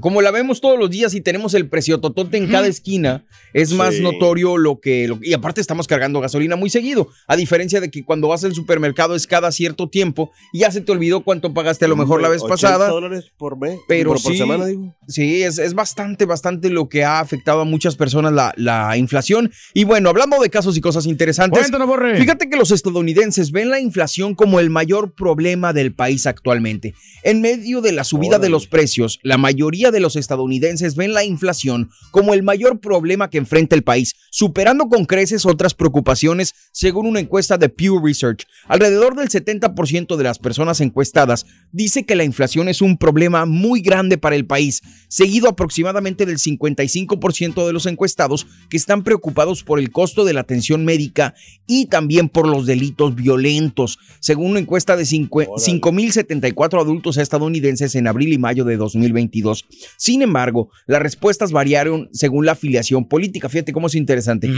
como 0.00 0.20
la 0.22 0.30
vemos 0.30 0.60
todos 0.60 0.78
los 0.78 0.90
días 0.90 1.14
y 1.14 1.20
tenemos 1.20 1.54
el 1.54 1.68
precio 1.68 2.00
totote 2.00 2.36
en 2.36 2.48
cada 2.48 2.66
esquina, 2.66 3.24
es 3.54 3.72
más 3.72 3.94
Sí. 3.94 4.02
notorio 4.02 4.56
lo 4.58 4.80
que, 4.80 5.08
lo- 5.08 5.18
Y 5.22 5.32
aparte 5.32 5.60
estamos 5.60 5.86
cargando 5.86 6.20
gasolina 6.20 6.54
muy 6.56 6.68
seguido, 6.70 7.08
a 7.26 7.36
diferencia 7.36 7.80
de 7.80 7.90
que 7.90 8.04
cuando 8.04 8.28
vas 8.28 8.44
al 8.44 8.54
supermercado 8.54 9.14
es 9.14 9.26
cada 9.26 9.50
cierto 9.52 9.88
tiempo 9.88 10.30
y 10.52 10.60
ya 10.60 10.70
se 10.70 10.80
te 10.82 10.92
olvidó 10.92 11.22
cuánto 11.24 11.52
pagaste 11.54 11.84
a 11.86 11.88
lo 11.88 11.96
mejor 11.96 12.20
la 12.20 12.28
vez 12.28 12.42
80 12.42 12.54
pasada. 12.54 12.88
dólares 12.88 13.32
por 13.38 13.58
mes, 13.58 13.78
Pero 13.88 14.10
por, 14.12 14.22
por 14.22 14.32
sí. 14.32 14.38
semana, 14.38 14.66
digo. 14.66 14.94
Sí, 15.08 15.42
es, 15.42 15.58
es 15.58 15.74
bastante, 15.74 16.24
bastante 16.26 16.68
lo 16.70 16.88
que 16.88 17.04
ha 17.04 17.20
afectado 17.20 17.60
a 17.60 17.64
muchas 17.64 17.96
personas 17.96 18.32
la, 18.32 18.52
la 18.56 18.96
inflación. 18.96 19.50
Y 19.74 19.84
bueno, 19.84 20.10
hablando 20.10 20.38
de 20.40 20.50
casos 20.50 20.76
y 20.76 20.80
cosas 20.80 21.06
interesantes, 21.06 21.60
Cuéntanos, 21.60 21.86
Borre. 21.88 22.18
Fíjate 22.18 22.48
que 22.50 22.56
los 22.56 22.70
estadounidenses 22.70 23.50
ven 23.50 23.70
la 23.70 23.80
inflación 23.80 24.34
como 24.34 24.60
el 24.60 24.68
mayor 24.70 25.14
problema 25.14 25.72
del 25.72 25.94
país 25.94 26.26
actualmente. 26.26 26.94
En 27.22 27.40
medio 27.40 27.80
de 27.80 27.92
la 27.92 28.04
subida 28.04 28.38
de 28.38 28.48
los 28.50 28.66
precios, 28.66 29.18
la 29.22 29.38
mayoría 29.66 29.90
de 29.90 29.98
los 29.98 30.14
estadounidenses 30.14 30.94
ven 30.94 31.12
la 31.12 31.24
inflación 31.24 31.90
como 32.12 32.34
el 32.34 32.44
mayor 32.44 32.78
problema 32.78 33.28
que 33.30 33.38
enfrenta 33.38 33.74
el 33.74 33.82
país, 33.82 34.14
superando 34.30 34.88
con 34.88 35.06
creces 35.06 35.44
otras 35.44 35.74
preocupaciones, 35.74 36.54
según 36.70 37.04
una 37.06 37.18
encuesta 37.18 37.58
de 37.58 37.68
Pew 37.68 37.98
Research. 37.98 38.44
Alrededor 38.68 39.16
del 39.16 39.28
70% 39.28 40.14
de 40.16 40.22
las 40.22 40.38
personas 40.38 40.80
encuestadas 40.80 41.46
dice 41.72 42.04
que 42.04 42.14
la 42.14 42.22
inflación 42.22 42.68
es 42.68 42.80
un 42.80 42.96
problema 42.96 43.44
muy 43.44 43.80
grande 43.80 44.18
para 44.18 44.36
el 44.36 44.46
país, 44.46 44.82
seguido 45.08 45.48
aproximadamente 45.48 46.26
del 46.26 46.38
55% 46.38 47.66
de 47.66 47.72
los 47.72 47.86
encuestados 47.86 48.46
que 48.70 48.76
están 48.76 49.02
preocupados 49.02 49.64
por 49.64 49.80
el 49.80 49.90
costo 49.90 50.24
de 50.24 50.32
la 50.32 50.42
atención 50.42 50.84
médica 50.84 51.34
y 51.66 51.86
también 51.86 52.28
por 52.28 52.46
los 52.46 52.66
delitos 52.66 53.16
violentos, 53.16 53.98
según 54.20 54.52
una 54.52 54.60
encuesta 54.60 54.96
de 54.96 55.02
cincu- 55.02 55.46
Órale. 55.48 55.56
5.074 55.56 56.80
adultos 56.80 57.16
estadounidenses 57.16 57.96
en 57.96 58.06
abril 58.06 58.32
y 58.32 58.38
mayo 58.38 58.64
de 58.64 58.76
2022. 58.76 59.55
Sin 59.96 60.22
embargo, 60.22 60.70
las 60.86 61.02
respuestas 61.02 61.52
variaron 61.52 62.08
según 62.12 62.46
la 62.46 62.52
afiliación 62.52 63.08
política. 63.08 63.48
Fíjate 63.48 63.72
cómo 63.72 63.86
es 63.86 63.94
interesante. 63.94 64.48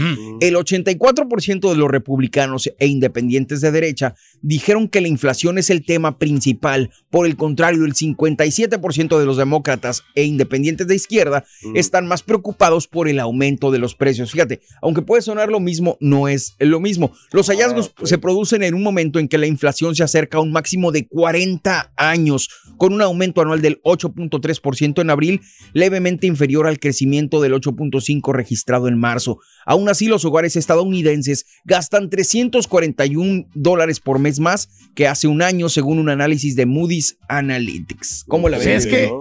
El 0.41 0.55
84% 0.55 1.69
de 1.69 1.77
los 1.77 1.89
republicanos 1.89 2.71
e 2.79 2.87
independientes 2.87 3.61
de 3.61 3.71
derecha 3.71 4.15
dijeron 4.41 4.87
que 4.87 5.01
la 5.01 5.07
inflación 5.07 5.57
es 5.57 5.69
el 5.69 5.85
tema 5.85 6.17
principal. 6.17 6.91
Por 7.09 7.25
el 7.25 7.35
contrario, 7.35 7.85
el 7.85 7.93
57% 7.93 9.19
de 9.19 9.25
los 9.25 9.37
demócratas 9.37 10.03
e 10.15 10.23
independientes 10.23 10.87
de 10.87 10.95
izquierda 10.95 11.45
están 11.75 12.07
más 12.07 12.23
preocupados 12.23 12.87
por 12.87 13.07
el 13.07 13.19
aumento 13.19 13.71
de 13.71 13.79
los 13.79 13.95
precios. 13.95 14.31
Fíjate, 14.31 14.61
aunque 14.81 15.01
puede 15.01 15.21
sonar 15.21 15.49
lo 15.49 15.59
mismo, 15.59 15.97
no 15.99 16.27
es 16.27 16.55
lo 16.59 16.79
mismo. 16.79 17.11
Los 17.31 17.47
hallazgos 17.47 17.93
ok. 17.97 18.05
se 18.05 18.17
producen 18.17 18.63
en 18.63 18.73
un 18.73 18.83
momento 18.83 19.19
en 19.19 19.27
que 19.27 19.37
la 19.37 19.47
inflación 19.47 19.95
se 19.95 20.03
acerca 20.03 20.37
a 20.37 20.41
un 20.41 20.51
máximo 20.51 20.91
de 20.91 21.07
40 21.07 21.93
años, 21.95 22.49
con 22.77 22.93
un 22.93 23.01
aumento 23.01 23.41
anual 23.41 23.61
del 23.61 23.81
8.3% 23.83 24.88
en 24.97 25.09
abril, 25.09 25.41
levemente 25.73 26.27
inferior 26.27 26.67
al 26.67 26.79
crecimiento 26.79 27.41
del 27.41 27.53
8.5% 27.53 28.33
registrado 28.33 28.87
en 28.87 28.97
marzo. 28.97 29.39
Aún 29.65 29.89
así, 29.89 30.07
los 30.07 30.25
hogares 30.25 30.55
estadounidenses 30.55 31.45
gastan 31.63 32.09
341 32.09 33.45
dólares 33.53 33.99
por 33.99 34.19
mes 34.19 34.39
más 34.39 34.69
que 34.95 35.07
hace 35.07 35.27
un 35.27 35.41
año, 35.41 35.69
según 35.69 35.99
un 35.99 36.09
análisis 36.09 36.55
de 36.55 36.65
Moody's 36.65 37.17
Analytics. 37.27 38.25
¿Cómo 38.27 38.49
la 38.49 38.59
Sí, 38.59 38.65
ves? 38.69 38.85
es 38.85 38.91
que 38.91 39.11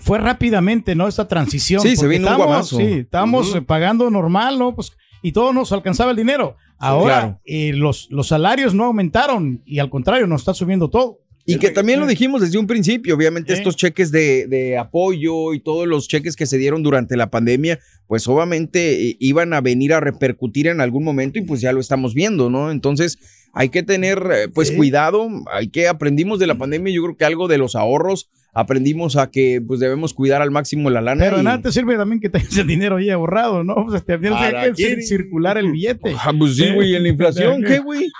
fue 0.00 0.18
rápidamente, 0.18 0.94
¿no? 0.94 1.08
Esta 1.08 1.28
transición. 1.28 1.80
Sí, 1.82 1.96
se 1.96 2.06
vino 2.06 2.26
un 2.28 2.32
estábamos- 2.32 2.72
guamazo. 2.72 2.76
Sí, 2.78 3.06
eh, 3.58 3.62
pagando 3.62 4.10
normal, 4.10 4.58
¿no? 4.58 4.74
Pues, 4.74 4.92
y 5.22 5.32
todo 5.32 5.52
nos 5.52 5.72
alcanzaba 5.72 6.10
el 6.10 6.16
dinero. 6.16 6.56
Ahora 6.80 7.20
claro. 7.20 7.40
eh, 7.44 7.72
los, 7.74 8.06
los 8.10 8.28
salarios 8.28 8.72
no 8.74 8.84
aumentaron 8.84 9.62
y 9.66 9.80
al 9.80 9.90
contrario, 9.90 10.26
nos 10.26 10.42
está 10.42 10.54
subiendo 10.54 10.88
todo. 10.90 11.18
Y 11.54 11.58
que 11.58 11.70
también 11.70 11.98
lo 11.98 12.06
dijimos 12.06 12.42
desde 12.42 12.58
un 12.58 12.66
principio, 12.66 13.14
obviamente 13.14 13.54
estos 13.54 13.74
cheques 13.74 14.10
de, 14.10 14.46
de 14.46 14.76
apoyo 14.76 15.54
y 15.54 15.60
todos 15.60 15.88
los 15.88 16.06
cheques 16.06 16.36
que 16.36 16.44
se 16.44 16.58
dieron 16.58 16.82
durante 16.82 17.16
la 17.16 17.30
pandemia, 17.30 17.78
pues 18.06 18.28
obviamente 18.28 19.08
eh, 19.08 19.16
iban 19.18 19.54
a 19.54 19.62
venir 19.62 19.94
a 19.94 20.00
repercutir 20.00 20.66
en 20.66 20.82
algún 20.82 21.04
momento 21.04 21.38
y 21.38 21.42
pues 21.42 21.62
ya 21.62 21.72
lo 21.72 21.80
estamos 21.80 22.12
viendo, 22.12 22.50
¿no? 22.50 22.70
Entonces 22.70 23.18
hay 23.54 23.70
que 23.70 23.82
tener 23.82 24.18
eh, 24.30 24.48
pues 24.48 24.72
cuidado, 24.72 25.28
hay 25.50 25.68
que 25.68 25.88
aprendimos 25.88 26.38
de 26.38 26.46
la 26.46 26.56
pandemia, 26.56 26.92
yo 26.92 27.02
creo 27.02 27.16
que 27.16 27.24
algo 27.24 27.48
de 27.48 27.56
los 27.56 27.76
ahorros, 27.76 28.28
aprendimos 28.54 29.16
a 29.16 29.30
que 29.30 29.60
pues 29.66 29.78
debemos 29.80 30.14
cuidar 30.14 30.42
al 30.42 30.50
máximo 30.50 30.90
la 30.90 31.00
lana. 31.00 31.24
Pero 31.24 31.40
y- 31.40 31.44
nada 31.44 31.60
te 31.62 31.70
sirve 31.72 31.96
también 31.96 32.20
que 32.20 32.28
tengas 32.28 32.56
el 32.56 32.66
dinero 32.66 32.96
ahí 32.96 33.10
ahorrado, 33.10 33.62
¿no? 33.64 33.86
Pues 33.86 34.04
te 34.04 34.18
tienes 34.18 34.38
que 34.76 35.02
circular 35.02 35.58
el 35.58 35.70
billete. 35.70 36.14
Ah, 36.18 36.32
pues 36.36 36.56
sí, 36.56 36.72
güey, 36.72 36.94
en 36.96 37.02
la 37.04 37.08
inflación, 37.10 37.62
¿qué, 37.62 37.78
güey? 37.78 38.10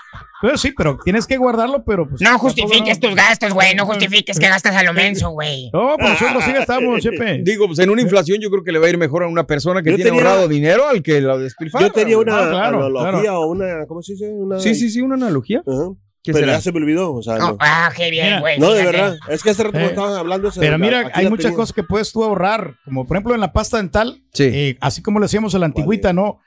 Pero 0.41 0.57
sí, 0.57 0.71
pero 0.77 0.97
tienes 1.03 1.27
que 1.27 1.35
guardarlo, 1.35 1.83
pero 1.83 2.07
pues. 2.07 2.21
No 2.21 2.39
justifiques 2.39 3.01
no. 3.01 3.09
tus 3.09 3.15
gastos, 3.17 3.53
güey. 3.53 3.75
No 3.75 3.85
justifiques 3.85 4.39
que 4.39 4.47
gastas 4.47 4.73
a 4.73 4.83
lo 4.83 4.93
menso, 4.93 5.31
güey. 5.31 5.69
No, 5.73 5.95
pues 5.97 6.11
nosotros 6.11 6.43
sí 6.45 6.53
gastamos, 6.53 6.99
Chepe. 7.03 7.41
Digo, 7.43 7.67
pues 7.67 7.79
en 7.79 7.89
una 7.89 8.01
inflación 8.01 8.39
yo 8.39 8.49
creo 8.49 8.63
que 8.63 8.71
le 8.71 8.79
va 8.79 8.85
a 8.87 8.89
ir 8.89 8.97
mejor 8.97 9.23
a 9.23 9.27
una 9.27 9.45
persona 9.45 9.81
que 9.83 9.89
Yo 9.89 9.95
tiene 9.97 10.11
tenía- 10.11 10.23
ahorrado 10.25 10.47
dinero 10.47 10.87
al 10.87 11.03
que 11.03 11.19
lo 11.19 11.37
despilfarra. 11.39 11.87
Yo 11.87 11.91
tenía 11.91 12.17
una 12.17 12.37
Ah, 12.37 12.49
claro, 12.51 12.85
analogía 12.85 13.21
claro. 13.21 13.41
o 13.41 13.47
una, 13.51 13.85
¿cómo 13.85 14.01
se 14.01 14.13
dice? 14.13 14.29
Una, 14.29 14.59
Sí, 14.59 14.75
sí, 14.75 14.89
sí, 14.89 15.01
una 15.01 15.15
analogía. 15.15 15.61
Ajá. 15.67 15.89
¿Qué 15.91 16.08
Pero 16.23 16.37
será? 16.39 16.51
ya 16.53 16.61
se 16.61 16.71
me 16.71 16.77
olvidó, 16.79 17.13
o 17.13 17.23
sea, 17.23 17.37
No, 17.37 17.51
no. 17.51 17.57
ah, 17.59 17.91
qué 17.95 18.11
bien, 18.11 18.39
güey. 18.41 18.59
No, 18.59 18.71
de 18.71 18.83
verdad. 18.83 19.17
Es 19.29 19.41
que 19.41 19.51
hace 19.51 19.63
rato 19.63 19.77
Eh, 19.79 19.85
estaban 19.85 20.13
hablando. 20.15 20.49
Pero 20.59 20.77
mira, 20.77 21.09
hay 21.13 21.29
muchas 21.29 21.45
tenía. 21.45 21.55
cosas 21.57 21.73
que 21.73 21.83
puedes 21.83 22.11
tú 22.11 22.23
ahorrar, 22.23 22.75
como 22.85 23.07
por 23.07 23.15
ejemplo 23.17 23.33
en 23.35 23.41
la 23.41 23.53
pasta 23.53 23.77
dental, 23.77 24.21
Sí. 24.33 24.43
eh, 24.43 24.77
así 24.81 25.01
como 25.01 25.19
le 25.19 25.25
hacíamos 25.25 25.55
a 25.55 25.59
la 25.59 25.65
antigüita, 25.67 26.11
¿no? 26.13 26.39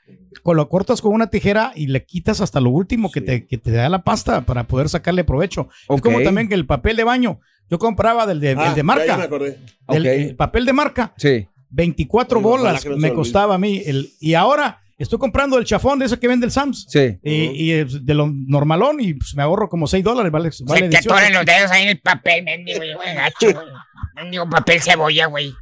Con- 0.43 0.57
Lo 0.57 0.69
cortas 0.69 1.01
con 1.01 1.13
una 1.13 1.27
tijera 1.27 1.71
y 1.75 1.87
le 1.87 2.05
quitas 2.05 2.39
hasta 2.41 2.59
lo 2.59 2.69
último 2.69 3.11
que, 3.11 3.21
te, 3.21 3.45
que 3.47 3.57
te 3.57 3.71
da 3.71 3.89
la 3.89 4.03
pasta 4.03 4.41
para 4.41 4.65
poder 4.65 4.89
sacarle 4.89 5.23
provecho. 5.23 5.69
Ok. 5.87 5.97
Es 5.97 6.01
como 6.01 6.21
también 6.21 6.47
que 6.49 6.55
el 6.55 6.65
papel 6.65 6.95
de 6.95 7.03
baño, 7.03 7.39
yo 7.69 7.79
compraba 7.79 8.25
del 8.27 8.39
de, 8.39 8.55
Ah, 8.57 8.69
de 8.71 8.77
ya, 8.77 8.83
marca, 8.83 9.05
ya 9.07 9.17
me 9.17 9.23
acordé. 9.23 9.59
del- 9.89 10.05
el 10.05 10.35
papel 10.35 10.65
de 10.65 10.73
marca, 10.73 11.13
Sí. 11.17 11.47
24 11.69 12.37
Oye, 12.39 12.47
ojalá 12.47 12.69
bolas 12.79 12.85
me 12.97 13.11
costaba 13.13 13.55
a 13.55 13.57
mí. 13.57 13.81
El, 13.85 14.09
y 14.19 14.35
ahora 14.35 14.81
estoy 14.97 15.19
comprando 15.19 15.57
el 15.57 15.65
chafón 15.65 15.99
de 15.99 16.05
ese 16.05 16.19
que 16.19 16.27
vende 16.27 16.45
el 16.45 16.51
Sams. 16.51 16.85
Sí. 16.89 17.17
Y, 17.23 17.33
y 17.65 17.71
es 17.73 18.05
de 18.05 18.13
lo 18.13 18.27
normalón 18.31 18.99
y 18.99 19.13
pues, 19.15 19.35
me 19.35 19.43
ahorro 19.43 19.69
como 19.69 19.87
6 19.87 20.03
dólares, 20.03 20.31
vale, 20.31 20.51
Se 20.51 20.63
vale 20.63 20.81
te 20.81 20.87
18. 20.89 21.11
atoran 21.13 21.33
los 21.33 21.45
dedos 21.45 21.71
ahí 21.71 21.83
en 21.83 21.89
el 21.89 21.99
papel, 21.99 22.43
mendigo, 22.43 22.79
güey, 22.95 23.15
gacho, 23.15 23.51
güey. 23.53 23.67
Mendigo 24.15 24.49
papel 24.49 24.81
cebolla, 24.81 25.25
güey. 25.27 25.53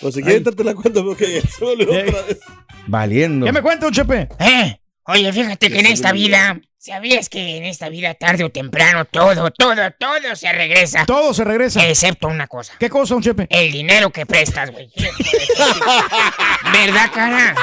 Pues 0.00 0.14
si 0.14 0.22
quieres, 0.22 0.42
te 0.54 0.64
la 0.64 0.74
cuento 0.74 1.04
porque 1.04 1.40
ya 1.40 1.48
se 1.48 1.64
me 1.64 1.70
olvidó 1.72 1.92
Eh. 1.94 2.04
otra 2.08 2.22
vez. 2.22 2.40
Valiendo. 2.86 3.46
¿Qué 3.46 3.52
me 3.52 3.62
cuenta, 3.62 3.86
un 3.86 3.92
Chepe? 3.92 4.28
Eh, 4.38 4.78
oye, 5.06 5.32
fíjate 5.32 5.70
que 5.70 5.80
en 5.80 5.86
esta 5.86 6.12
vida, 6.12 6.60
¿sabías 6.78 7.28
que 7.30 7.56
en 7.56 7.64
esta 7.64 7.88
vida 7.88 8.14
tarde 8.14 8.44
o 8.44 8.50
temprano 8.50 9.06
todo, 9.06 9.50
todo, 9.50 9.74
todo 9.98 10.36
se 10.36 10.52
regresa? 10.52 11.04
Todo 11.06 11.32
se 11.34 11.42
regresa. 11.44 11.84
Excepto 11.88 12.28
una 12.28 12.46
cosa. 12.46 12.74
¿Qué 12.78 12.88
cosa, 12.90 13.14
un 13.16 13.22
Chepe? 13.22 13.46
El 13.50 13.72
dinero 13.72 14.10
que 14.10 14.26
prestas, 14.26 14.70
güey. 14.70 14.88
¿Verdad, 16.72 17.10
cara? 17.12 17.54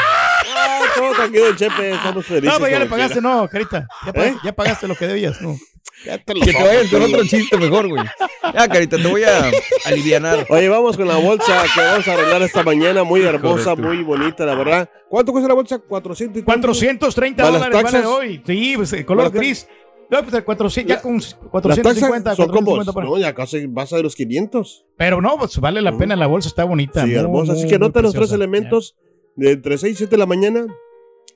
Ah, 0.81 0.85
todo 0.95 1.11
tranquilo, 1.13 1.55
Chepe. 1.55 1.91
Estamos 1.91 2.25
felices. 2.25 2.53
No, 2.53 2.59
pues 2.59 2.71
ya 2.71 2.79
le 2.79 2.85
como 2.85 2.95
pagaste, 2.95 3.19
quiera. 3.19 3.35
no, 3.35 3.47
carita. 3.47 3.87
Ya, 4.05 4.13
pag- 4.13 4.25
¿Eh? 4.27 4.35
ya 4.43 4.53
pagaste 4.53 4.87
lo 4.87 4.95
que 4.95 5.07
debías, 5.07 5.41
no. 5.41 5.55
Ya 6.05 6.17
te 6.17 6.33
lo 6.33 6.41
Que 6.41 6.51
te 6.53 6.63
vayas 6.63 6.87
con 6.89 7.01
otro 7.01 7.23
chiste 7.25 7.57
mejor, 7.57 7.87
güey. 7.87 8.03
Ya, 8.53 8.67
carita, 8.67 8.97
te 8.97 9.07
voy 9.07 9.23
a 9.23 9.51
alivianar. 9.85 10.45
Oye, 10.49 10.67
vamos 10.69 10.97
con 10.97 11.07
la 11.07 11.15
bolsa 11.17 11.63
que 11.73 11.81
vamos 11.81 12.07
a 12.07 12.13
arreglar 12.13 12.41
esta 12.41 12.63
mañana. 12.63 13.03
Muy 13.03 13.21
hermosa, 13.21 13.71
Correcto. 13.71 13.81
muy 13.93 14.03
bonita, 14.03 14.45
la 14.45 14.55
verdad. 14.55 14.89
¿Cuánto 15.09 15.31
cuesta 15.31 15.47
la 15.47 15.53
bolsa? 15.53 15.79
400 15.79 16.41
y 16.41 16.43
cuánto? 16.43 16.67
430 16.69 17.43
¿Para 17.43 17.51
las 17.53 17.61
dólares 17.61 17.83
vale 17.83 17.97
taxas? 18.03 18.11
hoy. 18.11 18.41
Sí, 18.45 18.73
pues, 18.75 18.89
color 19.05 19.05
¿Para 19.05 19.23
las 19.23 19.31
gris. 19.33 19.67
No, 20.09 20.21
pues, 20.21 20.33
el 20.33 20.43
400, 20.43 20.95
ya 20.95 21.01
con 21.01 21.15
Las 21.15 21.33
450, 21.49 22.29
taxas 22.31 22.37
son 22.37 22.47
como, 22.53 22.71
450 22.71 22.93
por 22.93 23.03
ahí. 23.03 23.09
no, 23.09 23.17
ya 23.17 23.33
casi 23.33 23.65
vas 23.67 23.93
a 23.93 23.99
los 23.99 24.15
500. 24.15 24.85
Pero 24.97 25.21
no, 25.21 25.37
pues 25.37 25.57
vale 25.59 25.81
la 25.81 25.97
pena, 25.97 26.15
la 26.15 26.27
bolsa 26.27 26.49
está 26.49 26.65
bonita. 26.65 27.01
Sí, 27.01 27.07
muy, 27.07 27.15
hermosa. 27.15 27.53
Así 27.53 27.61
muy, 27.61 27.69
que 27.71 27.79
muy 27.79 27.85
anota 27.85 28.01
los 28.01 28.13
tres 28.13 28.31
elementos 28.31 28.95
de 29.35 29.51
entre 29.51 29.77
6 29.77 29.93
y 29.93 29.97
7 29.97 30.11
de 30.11 30.17
la 30.17 30.25
mañana. 30.25 30.65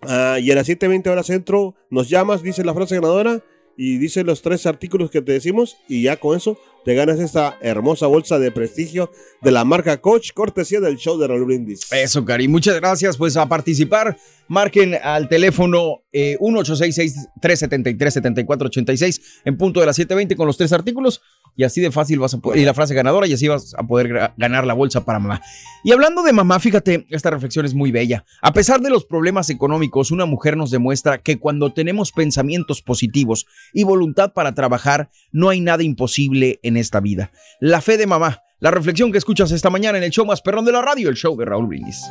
ah, 0.01 0.37
y 0.39 0.51
a 0.51 0.55
las 0.55 0.67
7.20 0.67 1.07
horas 1.09 1.25
centro 1.25 1.75
nos 1.89 2.09
llamas, 2.09 2.43
dice 2.43 2.63
la 2.63 2.73
frase 2.73 2.95
ganadora 2.95 3.43
y 3.77 3.97
dice 3.97 4.23
los 4.23 4.41
tres 4.41 4.65
artículos 4.65 5.11
que 5.11 5.21
te 5.21 5.31
decimos. 5.31 5.77
Y 5.87 6.03
ya 6.03 6.17
con 6.17 6.35
eso 6.35 6.57
te 6.87 6.95
ganas 6.95 7.19
esta 7.19 7.57
hermosa 7.59 8.07
bolsa 8.07 8.39
de 8.39 8.49
prestigio 8.49 9.11
de 9.41 9.51
la 9.51 9.65
marca 9.65 9.99
Coach, 9.99 10.31
cortesía 10.33 10.79
del 10.79 10.95
show 10.95 11.17
de 11.17 11.27
Raúl 11.27 11.43
Brindis. 11.43 11.81
Eso, 11.91 12.23
Cari. 12.23 12.47
Muchas 12.47 12.77
gracias. 12.77 13.17
Pues 13.17 13.35
a 13.35 13.49
participar, 13.49 14.15
marquen 14.47 14.95
al 15.03 15.27
teléfono 15.27 16.03
eh, 16.13 16.37
1866-373-7486 16.39 19.21
en 19.43 19.57
punto 19.57 19.81
de 19.81 19.85
las 19.85 19.99
7.20 19.99 20.37
con 20.37 20.47
los 20.47 20.55
tres 20.55 20.71
artículos. 20.71 21.21
Y 21.57 21.63
así 21.63 21.81
de 21.81 21.91
fácil 21.91 22.19
vas 22.19 22.35
a 22.35 22.37
poder, 22.37 22.59
y 22.59 22.65
la 22.65 22.75
frase 22.75 22.93
ganadora, 22.93 23.25
y 23.25 23.33
así 23.33 23.47
vas 23.47 23.73
a 23.75 23.81
poder 23.81 24.31
ganar 24.37 24.67
la 24.67 24.75
bolsa 24.75 25.03
para 25.03 25.17
mamá. 25.17 25.41
Y 25.83 25.91
hablando 25.91 26.21
de 26.21 26.31
mamá, 26.31 26.59
fíjate, 26.59 27.07
esta 27.09 27.31
reflexión 27.31 27.65
es 27.65 27.73
muy 27.73 27.91
bella. 27.91 28.25
A 28.43 28.53
pesar 28.53 28.79
de 28.79 28.91
los 28.91 29.05
problemas 29.05 29.49
económicos, 29.49 30.11
una 30.11 30.27
mujer 30.27 30.55
nos 30.55 30.69
demuestra 30.69 31.17
que 31.17 31.39
cuando 31.39 31.73
tenemos 31.73 32.11
pensamientos 32.11 32.83
positivos 32.83 33.47
y 33.73 33.85
voluntad 33.85 34.33
para 34.33 34.53
trabajar, 34.53 35.09
no 35.31 35.49
hay 35.49 35.59
nada 35.59 35.81
imposible 35.81 36.59
en 36.61 36.76
esta 36.77 36.99
vida. 36.99 37.31
La 37.59 37.81
fe 37.81 37.97
de 37.97 38.07
mamá. 38.07 38.43
La 38.59 38.71
reflexión 38.71 39.11
que 39.11 39.17
escuchas 39.17 39.51
esta 39.51 39.69
mañana 39.69 39.97
en 39.97 40.03
el 40.03 40.11
show 40.11 40.25
más 40.25 40.41
perrón 40.41 40.65
de 40.65 40.71
la 40.71 40.81
radio, 40.81 41.09
el 41.09 41.15
show 41.15 41.37
de 41.37 41.45
Raúl 41.45 41.67
Brindis. 41.67 42.01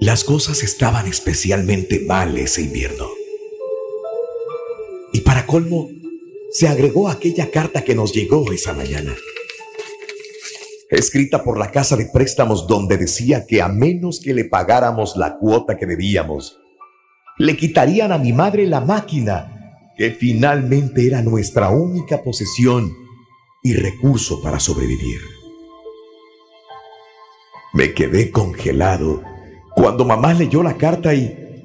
Las 0.00 0.24
cosas 0.24 0.62
estaban 0.62 1.06
especialmente 1.06 2.00
mal 2.00 2.36
ese 2.36 2.62
invierno. 2.62 3.08
Y 5.12 5.20
para 5.20 5.46
colmo, 5.46 5.88
se 6.50 6.68
agregó 6.68 7.08
aquella 7.08 7.50
carta 7.50 7.82
que 7.82 7.94
nos 7.94 8.12
llegó 8.12 8.52
esa 8.52 8.72
mañana. 8.72 9.14
Escrita 10.92 11.42
por 11.42 11.58
la 11.58 11.70
casa 11.70 11.96
de 11.96 12.04
préstamos 12.04 12.66
donde 12.66 12.98
decía 12.98 13.46
que 13.46 13.62
a 13.62 13.68
menos 13.68 14.20
que 14.20 14.34
le 14.34 14.44
pagáramos 14.44 15.16
la 15.16 15.38
cuota 15.38 15.78
que 15.78 15.86
debíamos, 15.86 16.60
le 17.38 17.56
quitarían 17.56 18.12
a 18.12 18.18
mi 18.18 18.34
madre 18.34 18.66
la 18.66 18.82
máquina, 18.82 19.88
que 19.96 20.10
finalmente 20.10 21.06
era 21.06 21.22
nuestra 21.22 21.70
única 21.70 22.22
posesión 22.22 22.92
y 23.62 23.72
recurso 23.72 24.42
para 24.42 24.60
sobrevivir. 24.60 25.18
Me 27.72 27.94
quedé 27.94 28.30
congelado 28.30 29.22
cuando 29.74 30.04
mamá 30.04 30.34
leyó 30.34 30.62
la 30.62 30.76
carta 30.76 31.14
y, 31.14 31.64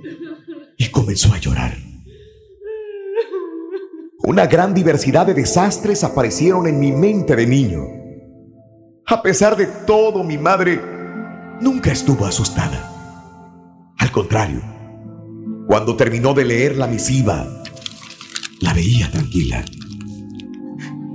y 0.78 0.90
comenzó 0.90 1.34
a 1.34 1.38
llorar. 1.38 1.76
Una 4.20 4.48
gran 4.48 4.74
diversidad 4.74 5.28
de 5.28 5.34
desastres 5.34 6.06
aparecieron 6.06 6.66
en 6.66 6.80
mi 6.80 6.94
mente 6.94 7.36
de 7.36 7.46
niño. 7.46 7.97
A 9.08 9.22
pesar 9.22 9.56
de 9.56 9.66
todo, 9.66 10.24
mi 10.24 10.38
madre 10.38 10.82
nunca 11.62 11.92
estuvo 11.92 12.26
asustada. 12.26 13.94
Al 13.98 14.12
contrario, 14.12 14.62
cuando 15.66 15.96
terminó 15.96 16.34
de 16.34 16.46
leer 16.46 16.78
la 16.78 16.88
misiva, 16.88 17.48
la 18.62 18.74
veía 18.74 19.10
tranquila. 19.10 19.64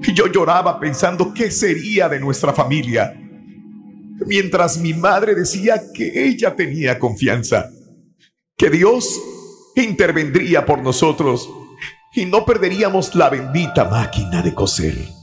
Y 0.03 0.15
yo 0.15 0.27
lloraba 0.27 0.81
pensando 0.81 1.33
qué 1.33 1.51
sería 1.51 2.09
de 2.09 2.19
nuestra 2.19 2.53
familia 2.53 3.15
mientras 4.27 4.79
mi 4.79 4.95
madre 4.95 5.35
decía 5.35 5.83
que 5.93 6.27
ella 6.27 6.55
tenía 6.55 6.99
confianza, 6.99 7.71
que 8.57 8.71
Dios 8.71 9.21
intervendría 9.77 10.67
por 10.67 10.83
nosotros 10.83 11.49
y 12.15 12.27
no 12.27 12.45
perderíamos 12.45 13.15
la 13.15 13.31
bendita 13.31 13.85
máquina 13.85 14.43
de 14.43 14.55
coser. 14.55 15.22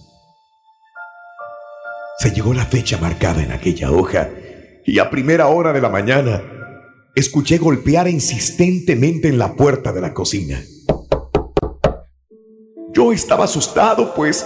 Se 2.20 2.32
llegó 2.32 2.54
la 2.54 2.66
fecha 2.66 2.98
marcada 2.98 3.42
en 3.42 3.54
aquella 3.54 3.92
hoja 3.92 4.30
y 4.86 5.00
a 5.00 5.10
primera 5.10 5.48
hora 5.48 5.72
de 5.72 5.80
la 5.80 5.88
mañana 5.88 6.44
escuché 7.16 7.58
golpear 7.58 8.10
insistentemente 8.10 9.30
en 9.30 9.38
la 9.38 9.56
puerta 9.56 9.94
de 9.94 10.02
la 10.02 10.14
cocina. 10.14 10.62
Yo 12.92 13.14
estaba 13.14 13.46
asustado, 13.46 14.14
pues 14.14 14.46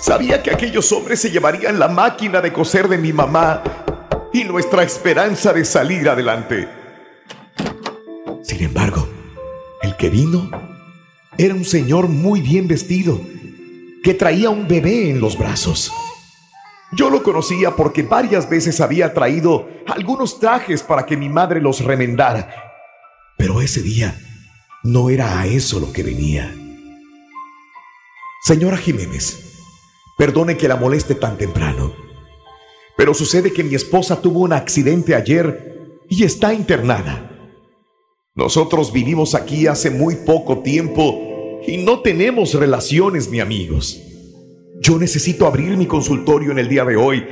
sabía 0.00 0.44
que 0.44 0.52
aquellos 0.52 0.92
hombres 0.92 1.20
se 1.20 1.32
llevarían 1.32 1.80
la 1.80 1.88
máquina 1.88 2.40
de 2.40 2.52
coser 2.52 2.86
de 2.86 2.98
mi 2.98 3.12
mamá 3.12 3.64
y 4.32 4.44
nuestra 4.44 4.84
esperanza 4.84 5.52
de 5.52 5.64
salir 5.64 6.08
adelante. 6.08 6.68
Sin 8.44 8.62
embargo, 8.62 9.08
el 9.82 9.96
que 9.96 10.08
vino 10.08 10.52
era 11.36 11.52
un 11.52 11.64
señor 11.64 12.06
muy 12.06 12.42
bien 12.42 12.68
vestido, 12.68 13.20
que 14.04 14.14
traía 14.14 14.50
un 14.50 14.68
bebé 14.68 15.10
en 15.10 15.20
los 15.20 15.36
brazos. 15.36 15.90
Yo 16.92 17.10
lo 17.10 17.22
conocía 17.22 17.76
porque 17.76 18.02
varias 18.02 18.48
veces 18.48 18.80
había 18.80 19.12
traído 19.12 19.68
algunos 19.86 20.40
trajes 20.40 20.82
para 20.82 21.04
que 21.04 21.16
mi 21.16 21.28
madre 21.28 21.60
los 21.60 21.84
remendara, 21.84 22.72
pero 23.36 23.60
ese 23.60 23.82
día 23.82 24.18
no 24.82 25.10
era 25.10 25.38
a 25.40 25.46
eso 25.46 25.80
lo 25.80 25.92
que 25.92 26.02
venía. 26.02 26.54
Señora 28.42 28.78
Jiménez, 28.78 29.36
perdone 30.16 30.56
que 30.56 30.68
la 30.68 30.76
moleste 30.76 31.14
tan 31.14 31.36
temprano, 31.36 31.94
pero 32.96 33.12
sucede 33.12 33.52
que 33.52 33.64
mi 33.64 33.74
esposa 33.74 34.22
tuvo 34.22 34.40
un 34.40 34.54
accidente 34.54 35.14
ayer 35.14 36.00
y 36.08 36.24
está 36.24 36.54
internada. 36.54 37.30
Nosotros 38.34 38.92
vivimos 38.92 39.34
aquí 39.34 39.66
hace 39.66 39.90
muy 39.90 40.14
poco 40.16 40.60
tiempo 40.60 41.60
y 41.66 41.76
no 41.76 42.00
tenemos 42.00 42.54
relaciones 42.54 43.28
ni 43.30 43.40
amigos. 43.40 44.00
Yo 44.80 44.98
necesito 44.98 45.46
abrir 45.46 45.76
mi 45.76 45.86
consultorio 45.86 46.52
en 46.52 46.58
el 46.58 46.68
día 46.68 46.84
de 46.84 46.96
hoy, 46.96 47.24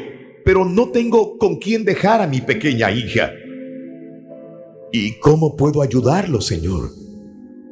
pero 0.44 0.64
no 0.64 0.88
tengo 0.90 1.38
con 1.38 1.56
quién 1.56 1.84
dejar 1.84 2.20
a 2.20 2.26
mi 2.26 2.40
pequeña 2.40 2.90
hija. 2.90 3.30
¿Y 4.92 5.18
cómo 5.18 5.56
puedo 5.56 5.82
ayudarlo, 5.82 6.40
señor? 6.40 6.90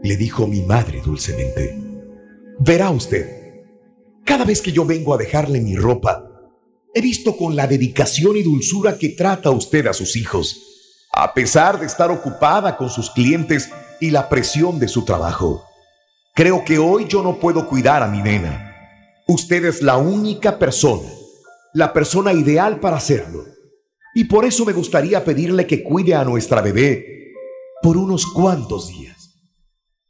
Le 0.02 0.16
dijo 0.16 0.46
mi 0.46 0.62
madre 0.62 1.00
dulcemente. 1.04 1.78
Verá 2.58 2.90
usted, 2.90 3.44
cada 4.24 4.44
vez 4.44 4.62
que 4.62 4.72
yo 4.72 4.84
vengo 4.84 5.12
a 5.12 5.18
dejarle 5.18 5.60
mi 5.60 5.76
ropa, 5.76 6.30
he 6.94 7.00
visto 7.00 7.37
con 7.37 7.56
la 7.56 7.66
dedicación 7.66 8.37
y 8.37 8.42
dulzura 8.42 8.96
que 8.96 9.10
trata 9.10 9.50
usted 9.50 9.87
a 9.87 9.92
sus 9.92 10.16
hijos, 10.16 11.08
a 11.12 11.34
pesar 11.34 11.80
de 11.80 11.87
estar 11.87 12.10
ocupada 12.10 12.76
con 12.76 12.90
sus 12.90 13.10
clientes 13.10 13.70
y 14.00 14.10
la 14.10 14.28
presión 14.28 14.78
de 14.78 14.88
su 14.88 15.04
trabajo. 15.04 15.64
Creo 16.34 16.64
que 16.64 16.78
hoy 16.78 17.06
yo 17.08 17.22
no 17.22 17.38
puedo 17.38 17.68
cuidar 17.68 18.02
a 18.02 18.08
mi 18.08 18.22
nena. 18.22 18.63
Usted 19.26 19.64
es 19.64 19.80
la 19.80 19.96
única 19.96 20.58
persona, 20.58 21.08
la 21.72 21.94
persona 21.94 22.34
ideal 22.34 22.78
para 22.78 22.98
hacerlo. 22.98 23.44
Y 24.14 24.24
por 24.24 24.44
eso 24.44 24.66
me 24.66 24.74
gustaría 24.74 25.24
pedirle 25.24 25.66
que 25.66 25.82
cuide 25.82 26.14
a 26.14 26.24
nuestra 26.24 26.60
bebé 26.60 27.32
por 27.82 27.96
unos 27.96 28.26
cuantos 28.26 28.88
días. 28.88 29.40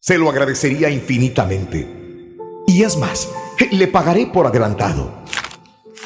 Se 0.01 0.19
lo 0.19 0.29
agradecería 0.29 0.91
infinitamente. 0.91 2.37
Y 2.67 2.83
es 2.83 2.97
más, 2.97 3.29
le 3.71 3.87
pagaré 3.87 4.27
por 4.27 4.49
adelantado. 4.49 5.15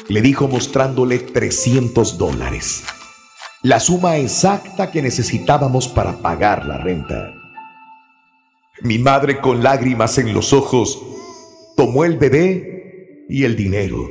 Le 0.07 0.21
dijo 0.21 0.47
mostrándole 0.47 1.17
300 1.17 2.17
dólares. 2.19 2.83
La 3.63 3.79
suma 3.79 4.17
exacta 4.17 4.91
que 4.91 5.01
necesitábamos 5.01 5.87
para 5.87 6.21
pagar 6.21 6.65
la 6.67 6.77
renta. 6.77 7.33
Mi 8.81 8.99
madre 8.99 9.41
con 9.41 9.63
lágrimas 9.63 10.17
en 10.19 10.33
los 10.33 10.53
ojos 10.53 11.01
tomó 11.75 12.05
el 12.05 12.17
bebé 12.17 12.78
y 13.29 13.43
el 13.43 13.55
dinero 13.55 14.09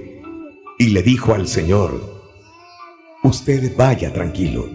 y 0.79 0.91
le 0.91 1.03
dijo 1.03 1.35
al 1.35 1.49
Señor, 1.49 2.01
usted 3.25 3.77
vaya 3.77 4.13
tranquilo. 4.13 4.67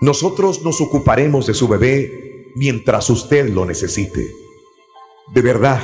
Nosotros 0.00 0.62
nos 0.62 0.80
ocuparemos 0.80 1.46
de 1.48 1.54
su 1.54 1.66
bebé 1.66 2.52
mientras 2.54 3.10
usted 3.10 3.52
lo 3.52 3.66
necesite. 3.66 4.24
De 5.34 5.42
verdad, 5.42 5.80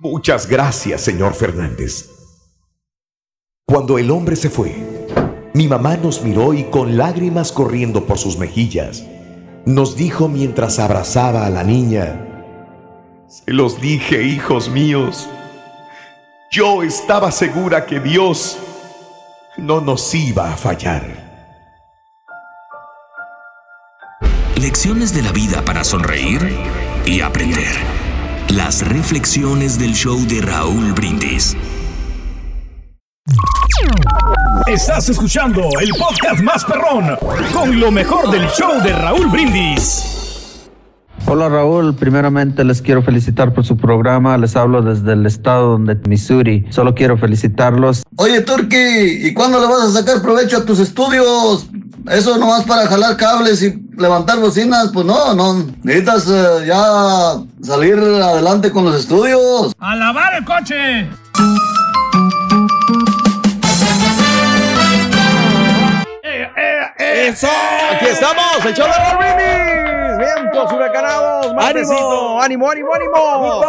muchas 0.00 0.48
gracias, 0.48 1.02
señor 1.02 1.34
Fernández. 1.34 2.10
Cuando 3.66 3.98
el 3.98 4.10
hombre 4.10 4.34
se 4.34 4.48
fue, 4.48 4.74
mi 5.52 5.68
mamá 5.68 5.98
nos 5.98 6.22
miró 6.22 6.54
y 6.54 6.64
con 6.64 6.96
lágrimas 6.96 7.52
corriendo 7.52 8.06
por 8.06 8.16
sus 8.16 8.38
mejillas, 8.38 9.04
nos 9.66 9.94
dijo 9.94 10.28
mientras 10.28 10.78
abrazaba 10.78 11.44
a 11.44 11.50
la 11.50 11.64
niña, 11.64 12.24
Se 13.28 13.52
los 13.52 13.78
dije, 13.82 14.22
hijos 14.22 14.70
míos, 14.70 15.28
yo 16.50 16.82
estaba 16.82 17.30
segura 17.30 17.84
que 17.84 18.00
Dios 18.00 18.58
no 19.58 19.80
nos 19.80 20.14
iba 20.14 20.52
a 20.52 20.56
fallar. 20.56 21.28
Lecciones 24.56 25.14
de 25.14 25.22
la 25.22 25.32
vida 25.32 25.62
para 25.64 25.84
sonreír 25.84 26.40
y 27.04 27.20
aprender. 27.20 27.76
Las 28.48 28.86
reflexiones 28.86 29.78
del 29.78 29.94
show 29.94 30.18
de 30.26 30.40
Raúl 30.40 30.92
Brindis. 30.94 31.56
Estás 34.66 35.08
escuchando 35.10 35.68
el 35.80 35.90
podcast 35.90 36.40
más 36.40 36.64
perrón 36.64 37.16
con 37.52 37.78
lo 37.78 37.90
mejor 37.90 38.30
del 38.30 38.48
show 38.48 38.80
de 38.82 38.92
Raúl 38.92 39.28
Brindis. 39.28 40.17
Hola 41.26 41.48
Raúl, 41.48 41.94
primeramente 41.94 42.64
les 42.64 42.80
quiero 42.80 43.02
felicitar 43.02 43.52
por 43.52 43.64
su 43.64 43.76
programa, 43.76 44.38
les 44.38 44.56
hablo 44.56 44.80
desde 44.82 45.12
el 45.12 45.26
estado 45.26 45.76
de 45.78 45.94
Missouri, 46.08 46.64
solo 46.70 46.94
quiero 46.94 47.18
felicitarlos. 47.18 48.02
Oye, 48.16 48.40
Turki, 48.40 48.76
¿y 48.76 49.34
cuándo 49.34 49.60
le 49.60 49.66
vas 49.66 49.82
a 49.82 50.00
sacar 50.00 50.22
provecho 50.22 50.58
a 50.58 50.64
tus 50.64 50.78
estudios? 50.80 51.68
Eso 52.10 52.38
nomás 52.38 52.64
para 52.64 52.86
jalar 52.86 53.16
cables 53.18 53.62
y 53.62 53.78
levantar 53.98 54.38
bocinas, 54.38 54.90
pues 54.94 55.04
no, 55.04 55.34
no. 55.34 55.66
Necesitas 55.82 56.26
eh, 56.30 56.66
ya 56.66 57.34
salir 57.62 57.98
adelante 57.98 58.70
con 58.70 58.86
los 58.86 58.98
estudios. 58.98 59.74
¡A 59.78 59.94
lavar 59.96 60.34
el 60.34 60.44
coche! 60.44 61.08
¡Eso! 66.98 67.48
Aquí 67.92 68.06
estamos, 68.06 68.64
el 68.64 68.74
show 68.74 68.86
de. 68.86 69.87
Vientos 70.34 70.72
huracanados, 70.72 71.54
martesito. 71.54 72.40
¡Ánimo, 72.40 72.70
ánimo, 72.70 72.92
ánimo! 72.94 73.60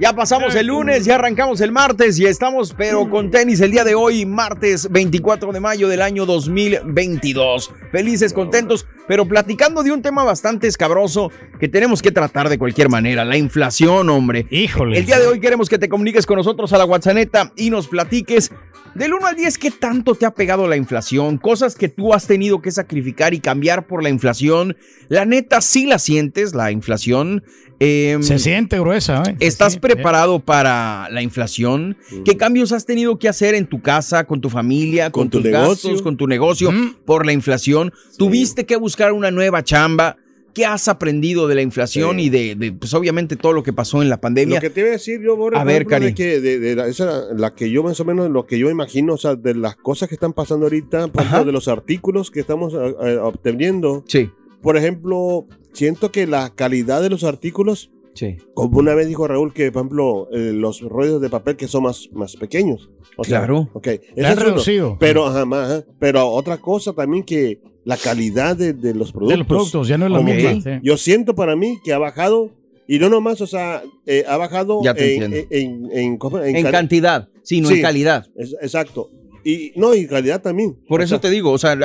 Ya 0.00 0.14
pasamos 0.14 0.54
el 0.54 0.68
lunes, 0.68 1.04
ya 1.04 1.16
arrancamos 1.16 1.60
el 1.60 1.72
martes 1.72 2.18
y 2.18 2.24
estamos, 2.24 2.72
pero 2.72 3.10
con 3.10 3.30
tenis 3.30 3.60
el 3.60 3.70
día 3.70 3.84
de 3.84 3.94
hoy, 3.94 4.24
martes 4.24 4.90
24 4.90 5.52
de 5.52 5.60
mayo 5.60 5.88
del 5.88 6.00
año 6.00 6.24
2022. 6.24 7.70
Felices, 7.92 8.32
contentos, 8.32 8.86
pero 9.06 9.28
platicando 9.28 9.82
de 9.82 9.92
un 9.92 10.00
tema 10.00 10.24
bastante 10.24 10.68
escabroso 10.68 11.30
que 11.58 11.68
tenemos 11.68 12.00
que 12.00 12.12
tratar 12.12 12.48
de 12.48 12.56
cualquier 12.56 12.88
manera, 12.88 13.26
la 13.26 13.36
inflación, 13.36 14.08
hombre. 14.08 14.46
Híjole. 14.48 14.96
El 14.96 15.04
día 15.04 15.18
de 15.18 15.26
hoy 15.26 15.38
queremos 15.38 15.68
que 15.68 15.78
te 15.78 15.90
comuniques 15.90 16.24
con 16.24 16.38
nosotros 16.38 16.72
a 16.72 16.78
la 16.78 16.86
WhatsApp 16.86 17.52
y 17.56 17.68
nos 17.68 17.86
platiques 17.86 18.50
del 18.94 19.12
1 19.12 19.26
al 19.26 19.36
10 19.36 19.58
qué 19.58 19.70
tanto 19.70 20.14
te 20.14 20.24
ha 20.24 20.32
pegado 20.32 20.66
la 20.66 20.76
inflación, 20.76 21.36
cosas 21.36 21.76
que 21.76 21.88
tú 21.88 22.14
has 22.14 22.26
tenido 22.26 22.62
que 22.62 22.70
sacrificar 22.70 23.34
y 23.34 23.40
cambiar 23.40 23.86
por 23.86 24.02
la 24.02 24.08
inflación. 24.08 24.78
La 25.08 25.26
neta, 25.26 25.60
sí 25.60 25.86
la 25.86 25.98
sientes, 25.98 26.54
la 26.54 26.72
inflación. 26.72 27.44
Em, 27.82 28.22
Se 28.22 28.38
siente 28.38 28.78
gruesa, 28.78 29.22
¿eh? 29.26 29.36
¿Estás 29.40 29.72
siente, 29.72 29.88
preparado 29.88 30.38
para 30.38 31.08
la 31.10 31.22
inflación? 31.22 31.96
¿Qué 32.26 32.36
cambios 32.36 32.72
has 32.72 32.84
tenido 32.84 33.18
que 33.18 33.26
hacer 33.28 33.54
en 33.54 33.66
tu 33.66 33.80
casa, 33.80 34.24
con 34.26 34.42
tu 34.42 34.50
familia, 34.50 35.10
con, 35.10 35.22
Con 35.22 35.30
tu 35.30 35.38
tus 35.38 35.50
negocio. 35.50 35.68
gastos, 35.90 36.02
con 36.02 36.16
tu 36.18 36.26
negocio 36.26 36.70
por 37.06 37.24
la 37.24 37.32
inflación? 37.32 37.90
¿Tuviste 38.18 38.66
que 38.66 38.76
buscar 38.76 39.12
una 39.12 39.30
nueva 39.30 39.64
chamba? 39.64 40.18
¿Qué 40.52 40.66
has 40.66 40.88
aprendido 40.88 41.46
de 41.48 41.54
la 41.54 41.62
inflación 41.62 42.16
Sí. 42.16 42.24
y 42.24 42.28
de, 42.28 42.54
de, 42.56 42.72
pues 42.72 42.92
obviamente 42.92 43.36
todo 43.36 43.52
lo 43.54 43.62
que 43.62 43.72
pasó 43.72 44.02
en 44.02 44.10
la 44.10 44.20
pandemia? 44.20 44.56
Lo 44.56 44.60
que 44.60 44.68
te 44.68 44.80
iba 44.80 44.88
a 44.90 44.92
decir 44.92 45.20
yo, 45.22 45.36
Borre, 45.36 45.56
A 45.56 45.64
ver, 45.64 45.86
Cari. 45.86 46.12
que 46.12 46.40
de, 46.40 46.58
de 46.58 46.74
la, 46.76 46.86
esa, 46.88 47.32
la 47.34 47.54
que 47.54 47.70
yo 47.70 47.82
más 47.84 47.98
o 48.00 48.04
menos, 48.04 48.28
lo 48.30 48.46
que 48.46 48.58
yo 48.58 48.68
imagino, 48.68 49.14
o 49.14 49.16
sea, 49.16 49.36
de 49.36 49.54
las 49.54 49.76
cosas 49.76 50.08
que 50.08 50.16
están 50.16 50.32
pasando 50.32 50.66
ahorita, 50.66 51.06
por 51.08 51.22
ejemplo, 51.22 51.44
de 51.46 51.52
los 51.52 51.68
artículos 51.68 52.30
que 52.32 52.40
estamos 52.40 52.74
eh, 52.74 52.94
eh, 53.04 53.16
obteniendo. 53.22 54.04
Sí, 54.08 54.28
Por 54.62 54.76
ejemplo, 54.76 55.46
siento 55.72 56.10
que 56.12 56.26
la 56.26 56.50
calidad 56.54 57.00
de 57.02 57.10
los 57.10 57.24
artículos, 57.24 57.90
sí. 58.14 58.36
como 58.54 58.78
una 58.78 58.94
vez 58.94 59.08
dijo 59.08 59.26
Raúl, 59.26 59.52
que 59.52 59.70
por 59.72 59.80
ejemplo, 59.80 60.28
eh, 60.32 60.52
los 60.54 60.80
rollos 60.82 61.20
de 61.20 61.30
papel 61.30 61.56
que 61.56 61.68
son 61.68 61.84
más, 61.84 62.08
más 62.12 62.36
pequeños. 62.36 62.90
O 63.16 63.24
sea, 63.24 63.38
Claro. 63.40 63.68
ok, 63.72 63.86
eso 63.86 64.02
La 64.16 64.28
han 64.28 64.38
es 64.38 64.44
uno. 64.44 64.50
reducido. 64.52 64.96
Pero, 65.00 65.26
ajá, 65.26 65.44
más, 65.44 65.70
ajá. 65.70 65.84
pero 65.98 66.26
otra 66.28 66.58
cosa 66.58 66.92
también 66.92 67.22
que 67.24 67.60
la 67.84 67.96
calidad 67.96 68.56
de, 68.56 68.72
de 68.74 68.94
los 68.94 69.10
productos. 69.12 69.32
de 69.32 69.38
los 69.38 69.46
productos, 69.46 69.88
ya 69.88 69.96
no 69.98 70.06
es 70.06 70.12
la 70.12 70.20
misma. 70.20 70.60
sí. 70.62 70.80
Yo 70.82 70.96
siento 70.96 71.34
para 71.34 71.56
mí 71.56 71.78
que 71.82 71.92
ha 71.92 71.98
bajado, 71.98 72.50
y 72.86 72.98
no 72.98 73.08
nomás, 73.08 73.40
o 73.40 73.46
sea, 73.46 73.82
eh, 74.06 74.24
ha 74.28 74.36
bajado 74.36 74.80
Ya 74.82 74.92
te 74.94 75.16
en, 75.16 75.32
en, 75.50 75.88
en, 75.92 76.16
¿cómo? 76.18 76.38
en 76.40 76.56
En 76.56 76.62
cal- 76.64 76.72
cantidad, 76.72 77.28
sí, 77.42 77.60
no 77.60 77.68
Sí. 77.68 77.76
en 77.76 77.82
calidad. 77.82 78.26
Es- 78.36 78.54
exacto. 78.60 79.10
Y 79.44 79.72
no, 79.76 79.94
y 79.94 80.06
calidad 80.06 80.42
también. 80.42 80.76
Por 80.88 81.00
O 81.00 81.04
eso 81.04 81.16
sea, 81.16 81.20
te 81.20 81.30
digo, 81.30 81.50
o 81.50 81.58
sea, 81.58 81.78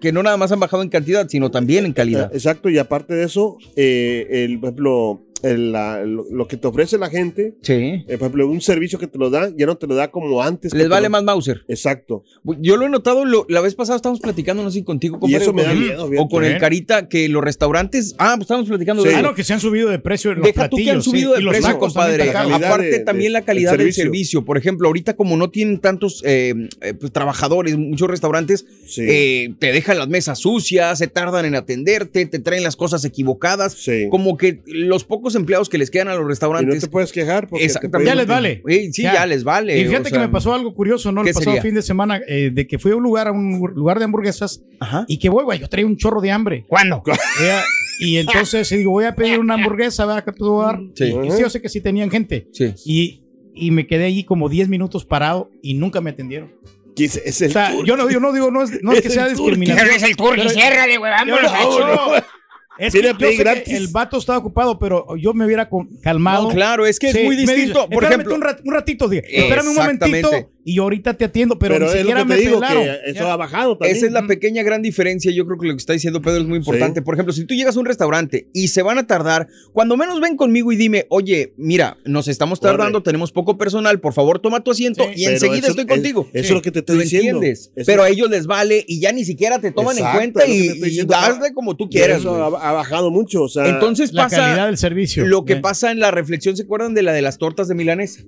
que 0.00 0.12
no 0.12 0.22
nada 0.22 0.36
más 0.36 0.52
han 0.52 0.60
bajado 0.60 0.82
en 0.82 0.88
cantidad, 0.88 1.28
sino 1.28 1.50
también 1.50 1.86
en 1.86 1.92
calidad. 1.92 2.30
Exacto, 2.32 2.68
y 2.68 2.78
aparte 2.78 3.14
de 3.14 3.24
eso, 3.24 3.58
eh, 3.76 4.26
el, 4.30 4.58
por 4.60 4.68
ejemplo, 4.68 5.22
el- 5.42 5.72
la- 5.72 6.04
lo, 6.04 6.24
lo 6.30 6.48
que 6.48 6.56
te 6.56 6.66
ofrece 6.66 6.98
la 6.98 7.10
gente, 7.10 7.54
Sí. 7.62 7.72
eh, 7.74 8.04
por 8.18 8.26
ejemplo, 8.26 8.48
un 8.48 8.60
servicio 8.60 8.98
que 8.98 9.06
te 9.06 9.18
lo 9.18 9.30
da, 9.30 9.50
ya 9.56 9.66
no 9.66 9.76
te 9.76 9.86
lo 9.86 9.94
da 9.94 10.10
como 10.10 10.42
antes. 10.42 10.72
Les 10.74 10.88
vale 10.88 11.04
lo- 11.06 11.10
más 11.10 11.22
Mauser. 11.24 11.62
Exacto. 11.68 12.24
Yo 12.60 12.76
lo 12.76 12.86
he 12.86 12.88
notado, 12.88 13.24
lo- 13.24 13.46
la 13.48 13.60
vez 13.60 13.74
pasada 13.74 13.96
estábamos 13.96 14.20
platicando, 14.20 14.62
no 14.62 14.70
sé 14.70 14.84
contigo, 14.84 15.16
Y 15.16 15.20
compadre, 15.20 15.42
eso 15.42 15.50
o 15.50 15.54
me 15.54 15.62
da 15.62 15.70
con- 15.70 15.80
miedo, 15.80 16.10
O 16.18 16.28
con 16.28 16.44
el 16.44 16.52
¿Eh? 16.54 16.58
Carita, 16.58 17.08
que 17.08 17.28
los 17.28 17.42
restaurantes. 17.42 18.14
Ah, 18.18 18.34
pues 18.36 18.42
estábamos 18.42 18.68
platicando 18.68 19.02
de 19.02 19.10
Sí. 19.10 19.14
Ah, 19.16 19.20
eso. 19.20 19.28
no, 19.28 19.34
que 19.34 19.44
se 19.44 19.52
han 19.54 19.60
subido 19.60 19.88
de 19.88 19.98
precio 19.98 20.30
en 20.32 20.38
los 20.38 20.46
Deja 20.46 20.68
tú 20.68 20.76
que 20.76 20.82
han 20.82 20.96
platillos, 20.98 21.04
sí, 21.04 21.10
subido 21.10 21.34
de 21.34 21.42
y 21.42 21.46
precio, 21.48 21.78
compadre. 21.78 22.30
Aparte 22.30 22.86
de- 22.90 22.98
también 23.00 23.32
de- 23.32 23.38
la 23.38 23.42
calidad 23.44 23.72
del 23.72 23.78
del 23.78 23.92
servicio. 23.92 24.04
servicio. 24.04 24.44
Por 24.44 24.58
ejemplo, 24.58 24.88
ahorita 24.88 25.14
como 25.16 25.36
no 25.36 25.50
tienen 25.50 25.78
tantos 25.78 26.22
eh, 26.24 26.54
eh, 26.80 26.94
pues, 26.94 27.12
trabajadores, 27.12 27.76
muchos 27.76 28.08
restaurantes, 28.08 28.66
Sí. 28.86 29.02
eh, 29.08 29.54
te 29.58 29.72
dejan 29.72 29.98
las 29.98 30.08
mesas 30.08 30.38
sucias, 30.38 30.98
se 30.98 31.06
tardan 31.08 31.44
en 31.44 31.54
atenderte, 31.54 32.26
te 32.26 32.38
traen 32.38 32.62
las 32.62 32.76
cosas 32.76 33.04
equivocadas. 33.04 33.74
Sí. 33.74 34.08
Como 34.10 34.36
que 34.36 34.60
los 34.66 35.04
pocos 35.04 35.27
empleados 35.34 35.68
que 35.68 35.78
les 35.78 35.90
quedan 35.90 36.08
a 36.08 36.12
los 36.12 36.20
y 36.20 36.22
no 36.24 36.28
restaurantes. 36.28 36.80
te 36.80 36.88
puedes 36.88 37.12
quejar 37.12 37.48
porque 37.48 37.66
te. 37.68 38.04
Ya 38.04 38.14
les 38.14 38.26
vale. 38.26 38.62
Eh, 38.68 38.90
sí, 38.92 39.02
ya, 39.02 39.14
Ya. 39.14 39.26
les 39.26 39.44
vale. 39.44 39.78
Y 39.78 39.84
fíjate 39.84 40.00
o 40.00 40.04
que 40.04 40.10
sea, 40.10 40.20
me 40.20 40.28
pasó 40.28 40.54
algo 40.54 40.74
curioso, 40.74 41.12
¿no? 41.12 41.22
¿qué 41.22 41.30
El 41.30 41.34
pasado 41.34 41.52
sería? 41.52 41.62
fin 41.62 41.74
de 41.74 41.82
semana, 41.82 42.20
eh, 42.26 42.50
de 42.52 42.66
que 42.66 42.78
fui 42.78 42.92
a 42.92 42.96
un 42.96 43.02
lugar, 43.02 43.28
a 43.28 43.32
un 43.32 43.58
lugar 43.74 43.98
de 43.98 44.04
hamburguesas, 44.04 44.62
Ajá. 44.80 45.04
y 45.08 45.18
que 45.18 45.28
voy, 45.28 45.44
güey, 45.44 45.58
yo 45.60 45.68
traía 45.68 45.86
un 45.86 45.96
chorro 45.96 46.20
de 46.20 46.30
hambre. 46.30 46.64
¿Cuándo? 46.68 47.02
Ella- 47.40 47.64
y 48.00 48.16
entonces 48.18 48.68
digo, 48.70 48.92
voy 48.92 49.04
a 49.06 49.14
pedir 49.16 49.40
una 49.40 49.54
hamburguesa, 49.54 50.06
¿verdad? 50.06 50.24
Que 50.24 50.32
puedo 50.32 50.62
dar. 50.62 50.78
Sí. 50.94 51.04
Y 51.24 51.30
sí, 51.32 51.40
yo 51.40 51.50
sé 51.50 51.60
que 51.60 51.68
sí 51.68 51.80
tenían 51.80 52.10
gente. 52.10 52.48
Sí. 52.52 52.72
Y, 52.84 53.22
y 53.54 53.70
me 53.72 53.86
quedé 53.88 54.04
allí 54.04 54.22
como 54.24 54.48
10 54.48 54.68
minutos 54.68 55.04
parado 55.04 55.50
y 55.62 55.74
nunca 55.74 56.00
me 56.00 56.10
atendieron. 56.10 56.52
Que 56.94 57.06
es- 57.06 57.16
es 57.16 57.40
el 57.42 57.50
O 57.50 57.52
sea, 57.52 57.72
yo 57.84 57.96
no, 57.96 58.08
yo 58.10 58.20
no 58.20 58.32
digo, 58.32 58.50
no 58.52 58.62
es, 58.62 58.82
no 58.82 58.92
es 58.92 59.00
que 59.02 59.08
Es 59.08 59.14
sea 59.14 59.26
el 59.26 59.36
turqui. 59.36 59.66
Pero 59.66 59.90
es 59.90 60.02
el 60.04 60.16
turqui, 60.16 60.36
Pero- 60.36 60.50
ciérrale, 60.50 60.96
güey, 60.96 61.12
Es 62.78 62.92
que 62.92 63.02
yo 63.02 63.18
sé 63.18 63.62
que 63.64 63.76
el 63.76 63.88
vato 63.88 64.18
estaba 64.18 64.38
ocupado, 64.38 64.78
pero 64.78 65.16
yo 65.16 65.34
me 65.34 65.44
hubiera 65.44 65.68
calmado. 66.02 66.44
No, 66.44 66.54
claro, 66.54 66.86
es 66.86 66.98
que 66.98 67.08
es 67.10 67.14
muy 67.24 67.34
me 67.36 67.42
dice, 67.42 67.54
distinto. 67.54 67.88
Por 67.88 68.04
"Espérame 68.04 68.20
ejemplo- 68.20 68.34
un, 68.36 68.42
rat- 68.42 68.60
un 68.64 68.72
ratito, 68.74 69.10
espérame 69.12 69.68
un 69.68 69.74
momentito 69.74 70.30
y 70.70 70.74
yo 70.74 70.82
ahorita 70.82 71.14
te 71.14 71.24
atiendo, 71.24 71.58
pero, 71.58 71.74
Pero, 71.74 71.86
ni 71.86 71.98
siquiera 71.98 72.24
me 72.24 72.36
digo, 72.36 72.60
pelaron. 72.60 72.82
que 72.84 73.10
eso 73.10 73.20
Ya. 73.24 73.32
ha 73.32 73.36
bajado 73.36 73.78
también. 73.78 73.96
Esa 73.96 74.06
es 74.06 74.12
la 74.12 74.26
pequeña 74.26 74.62
gran 74.62 74.82
diferencia. 74.82 75.32
Yo 75.32 75.46
creo 75.46 75.58
que 75.58 75.66
lo 75.66 75.72
que 75.74 75.78
está 75.78 75.92
diciendo 75.94 76.20
Pedro 76.20 76.42
es 76.42 76.46
muy 76.46 76.58
importante. 76.58 77.00
Sí. 77.00 77.04
Por 77.04 77.14
ejemplo, 77.14 77.32
si 77.32 77.44
tú 77.46 77.54
llegas 77.54 77.76
a 77.76 77.80
un 77.80 77.86
restaurante 77.86 78.48
y 78.52 78.68
se 78.68 78.82
van 78.82 78.98
a 78.98 79.06
tardar, 79.06 79.48
cuando 79.72 79.96
menos 79.96 80.20
ven 80.20 80.36
conmigo 80.36 80.70
y 80.72 80.76
dime, 80.76 81.06
oye, 81.08 81.54
mira, 81.56 81.96
nos 82.04 82.28
estamos 82.28 82.60
Corre. 82.60 82.72
tardando, 82.72 83.02
tenemos 83.02 83.32
poco 83.32 83.56
personal, 83.56 84.00
por 84.00 84.12
favor 84.12 84.40
toma 84.40 84.62
tu 84.62 84.70
asiento 84.72 85.04
Sí. 85.04 85.10
y 85.16 85.24
Pero 85.24 85.34
enseguida 85.34 85.58
eso- 85.58 85.68
estoy 85.70 85.84
es- 85.84 85.90
contigo. 85.90 86.28
Eso 86.32 86.44
es 86.48 86.50
lo 86.50 86.62
que 86.62 86.70
te 86.70 86.80
estoy 86.80 86.96
¿Lo 86.96 87.02
diciendo. 87.02 87.28
entiendes? 87.38 87.72
Eso- 87.74 87.86
Pero 87.86 88.02
a 88.02 88.08
ellos 88.10 88.28
les 88.28 88.46
vale 88.46 88.84
y 88.86 89.00
ya 89.00 89.10
ni 89.12 89.24
siquiera 89.24 89.58
te 89.60 89.72
toman 89.72 89.96
Exacto, 89.96 90.20
en 90.20 90.32
cuenta 90.32 90.46
y, 90.52 90.80
y 90.86 91.00
hazle 91.14 91.54
como 91.54 91.76
tú 91.76 91.88
quieras. 91.88 92.18
Eso 92.20 92.34
ha, 92.56 92.68
ha 92.68 92.72
bajado 92.72 93.10
mucho. 93.10 93.42
O 93.44 93.48
sea, 93.48 93.66
Entonces 93.68 94.12
La 94.12 94.24
pasa 94.24 94.36
calidad 94.38 94.66
del 94.66 94.76
servicio. 94.76 95.26
lo 95.26 95.44
que 95.44 95.54
Eh. 95.54 95.60
pasa 95.60 95.90
en 95.90 95.98
la 96.00 96.10
reflexión, 96.10 96.56
¿se 96.56 96.64
acuerdan 96.64 96.92
de 96.94 97.02
la 97.02 97.12
de 97.12 97.22
las 97.22 97.38
tortas 97.38 97.68
de 97.68 97.74
milanesa? 97.74 98.22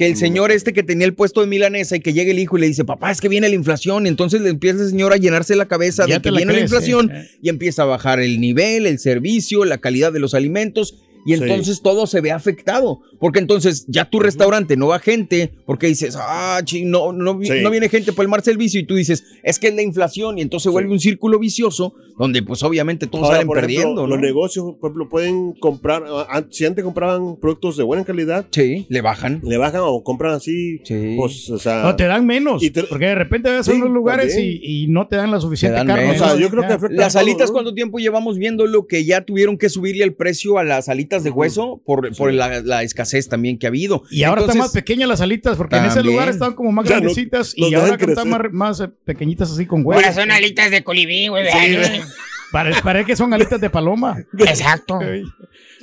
Que 0.00 0.06
el 0.06 0.16
señor 0.16 0.50
este 0.50 0.72
que 0.72 0.82
tenía 0.82 1.06
el 1.06 1.12
puesto 1.12 1.42
de 1.42 1.46
milanesa 1.46 1.94
y 1.94 2.00
que 2.00 2.14
llega 2.14 2.30
el 2.30 2.38
hijo 2.38 2.56
y 2.56 2.62
le 2.62 2.66
dice, 2.68 2.86
papá, 2.86 3.10
es 3.10 3.20
que 3.20 3.28
viene 3.28 3.50
la 3.50 3.54
inflación. 3.54 4.06
Y 4.06 4.08
entonces 4.08 4.40
le 4.40 4.48
empieza 4.48 4.82
el 4.82 4.88
señor 4.88 5.12
a 5.12 5.18
llenarse 5.18 5.54
la 5.56 5.68
cabeza 5.68 6.06
Ya 6.06 6.14
de 6.14 6.22
que 6.22 6.30
la 6.30 6.38
viene 6.38 6.54
la 6.54 6.58
crees, 6.60 6.70
inflación 6.70 7.10
eh. 7.10 7.28
y 7.42 7.50
empieza 7.50 7.82
a 7.82 7.84
bajar 7.84 8.18
el 8.18 8.40
nivel, 8.40 8.86
el 8.86 8.98
servicio, 8.98 9.66
la 9.66 9.76
calidad 9.76 10.10
de 10.10 10.20
los 10.20 10.32
alimentos. 10.32 10.94
Y 11.26 11.34
Sí. 11.36 11.42
entonces 11.42 11.82
todo 11.82 12.06
se 12.06 12.20
ve 12.20 12.30
afectado. 12.32 13.00
Porque 13.18 13.38
entonces 13.38 13.84
ya 13.86 14.06
tu 14.08 14.18
restaurante 14.20 14.76
no 14.78 14.86
va 14.86 14.98
gente, 14.98 15.52
porque 15.66 15.86
dices, 15.88 16.16
ah, 16.18 16.60
chi, 16.64 16.84
no, 16.86 17.12
no, 17.12 17.38
Sí. 17.42 17.52
no 17.62 17.70
viene 17.70 17.88
gente 17.90 18.12
por 18.14 18.24
el 18.24 18.30
mal 18.30 18.42
servicio. 18.42 18.80
Y 18.80 18.84
tú 18.84 18.94
dices, 18.94 19.24
es 19.42 19.58
que 19.58 19.68
es 19.68 19.74
la 19.74 19.82
inflación. 19.82 20.38
Y 20.38 20.40
entonces 20.42 20.72
vuelve 20.72 20.90
un 20.92 21.00
círculo 21.00 21.38
vicioso 21.38 21.92
donde, 22.18 22.42
pues 22.42 22.62
obviamente 22.62 23.06
todos 23.06 23.24
Ahora, 23.24 23.36
salen 23.36 23.46
por 23.48 23.58
ejemplo, 23.58 23.76
perdiendo. 23.76 24.02
¿no? 24.02 24.06
Los 24.08 24.20
negocios, 24.20 24.64
por 24.80 24.90
ejemplo, 24.90 25.08
pueden 25.10 25.52
comprar. 25.52 26.04
ah, 26.08 26.44
Si 26.50 26.64
antes 26.64 26.82
compraban 26.84 27.36
productos 27.36 27.76
de 27.76 27.82
buena 27.84 28.04
calidad, 28.04 28.46
Sí, 28.50 28.86
le 28.88 29.00
bajan. 29.02 29.40
le 29.44 29.56
bajan 29.58 29.82
o 29.84 30.02
compran 30.02 30.32
así. 30.34 30.80
Sí. 30.84 31.14
Pues, 31.18 31.50
o 31.50 31.58
sea. 31.58 31.82
No, 31.82 31.96
te 31.96 32.04
dan 32.06 32.24
menos. 32.26 32.62
Y 32.62 32.70
te- 32.70 32.84
porque 32.84 33.06
de 33.06 33.14
repente 33.14 33.50
vas 33.50 33.68
a 33.68 33.72
unos 33.72 33.90
lugares 33.90 34.36
y, 34.38 34.60
y 34.62 34.86
no 34.88 35.06
te 35.08 35.16
dan 35.16 35.30
la 35.30 35.40
suficiente 35.40 35.76
dan 35.76 35.86
carne. 35.86 36.10
o 36.12 36.14
sea, 36.14 36.36
yo 36.36 36.48
creo 36.50 36.62
que 36.66 36.72
afecta 36.74 36.96
Las 36.96 37.16
alitas. 37.16 37.50
¿cuánto 37.50 37.74
tiempo 37.74 37.98
llevamos 37.98 38.38
viendo 38.38 38.66
lo 38.66 38.86
que 38.86 39.04
ya 39.04 39.22
tuvieron 39.26 39.58
que 39.58 39.68
subirle 39.68 40.04
el 40.04 40.14
precio 40.14 40.58
a 40.58 40.64
las 40.64 40.88
alitas 40.88 41.09
de 41.18 41.30
hueso 41.30 41.82
por, 41.84 42.14
por 42.16 42.32
la, 42.32 42.60
la 42.62 42.82
escasez 42.82 43.28
también 43.28 43.58
que 43.58 43.66
ha 43.66 43.70
habido? 43.70 44.02
Y 44.10 44.22
ahora 44.22 44.42
están 44.42 44.58
más 44.58 44.70
pequeñas 44.72 45.08
las 45.08 45.20
alitas, 45.20 45.56
porque 45.56 45.76
en 45.76 45.84
ese 45.86 46.02
lugar 46.02 46.28
estaban 46.28 46.54
como 46.54 46.72
más 46.72 46.84
no- 46.84 46.90
grandecitas 46.90 47.52
y 47.56 47.74
ahora 47.74 47.96
dejan 47.96 48.10
están 48.10 48.28
más, 48.52 48.80
eh, 48.80 48.88
pequeñitas 49.04 49.50
así 49.50 49.66
con 49.66 49.80
huevos. 49.84 50.02
Ahora 50.04 50.14
son 50.14 50.30
alitas 50.30 50.70
de 50.70 50.82
colibrí, 50.84 51.28
güey. 51.28 51.46
Sí, 51.50 51.76
Parece 52.52 53.04
que 53.06 53.14
son 53.16 53.32
alitas 53.32 53.60
de 53.60 53.70
paloma. 53.70 54.16
Exacto. 54.38 54.98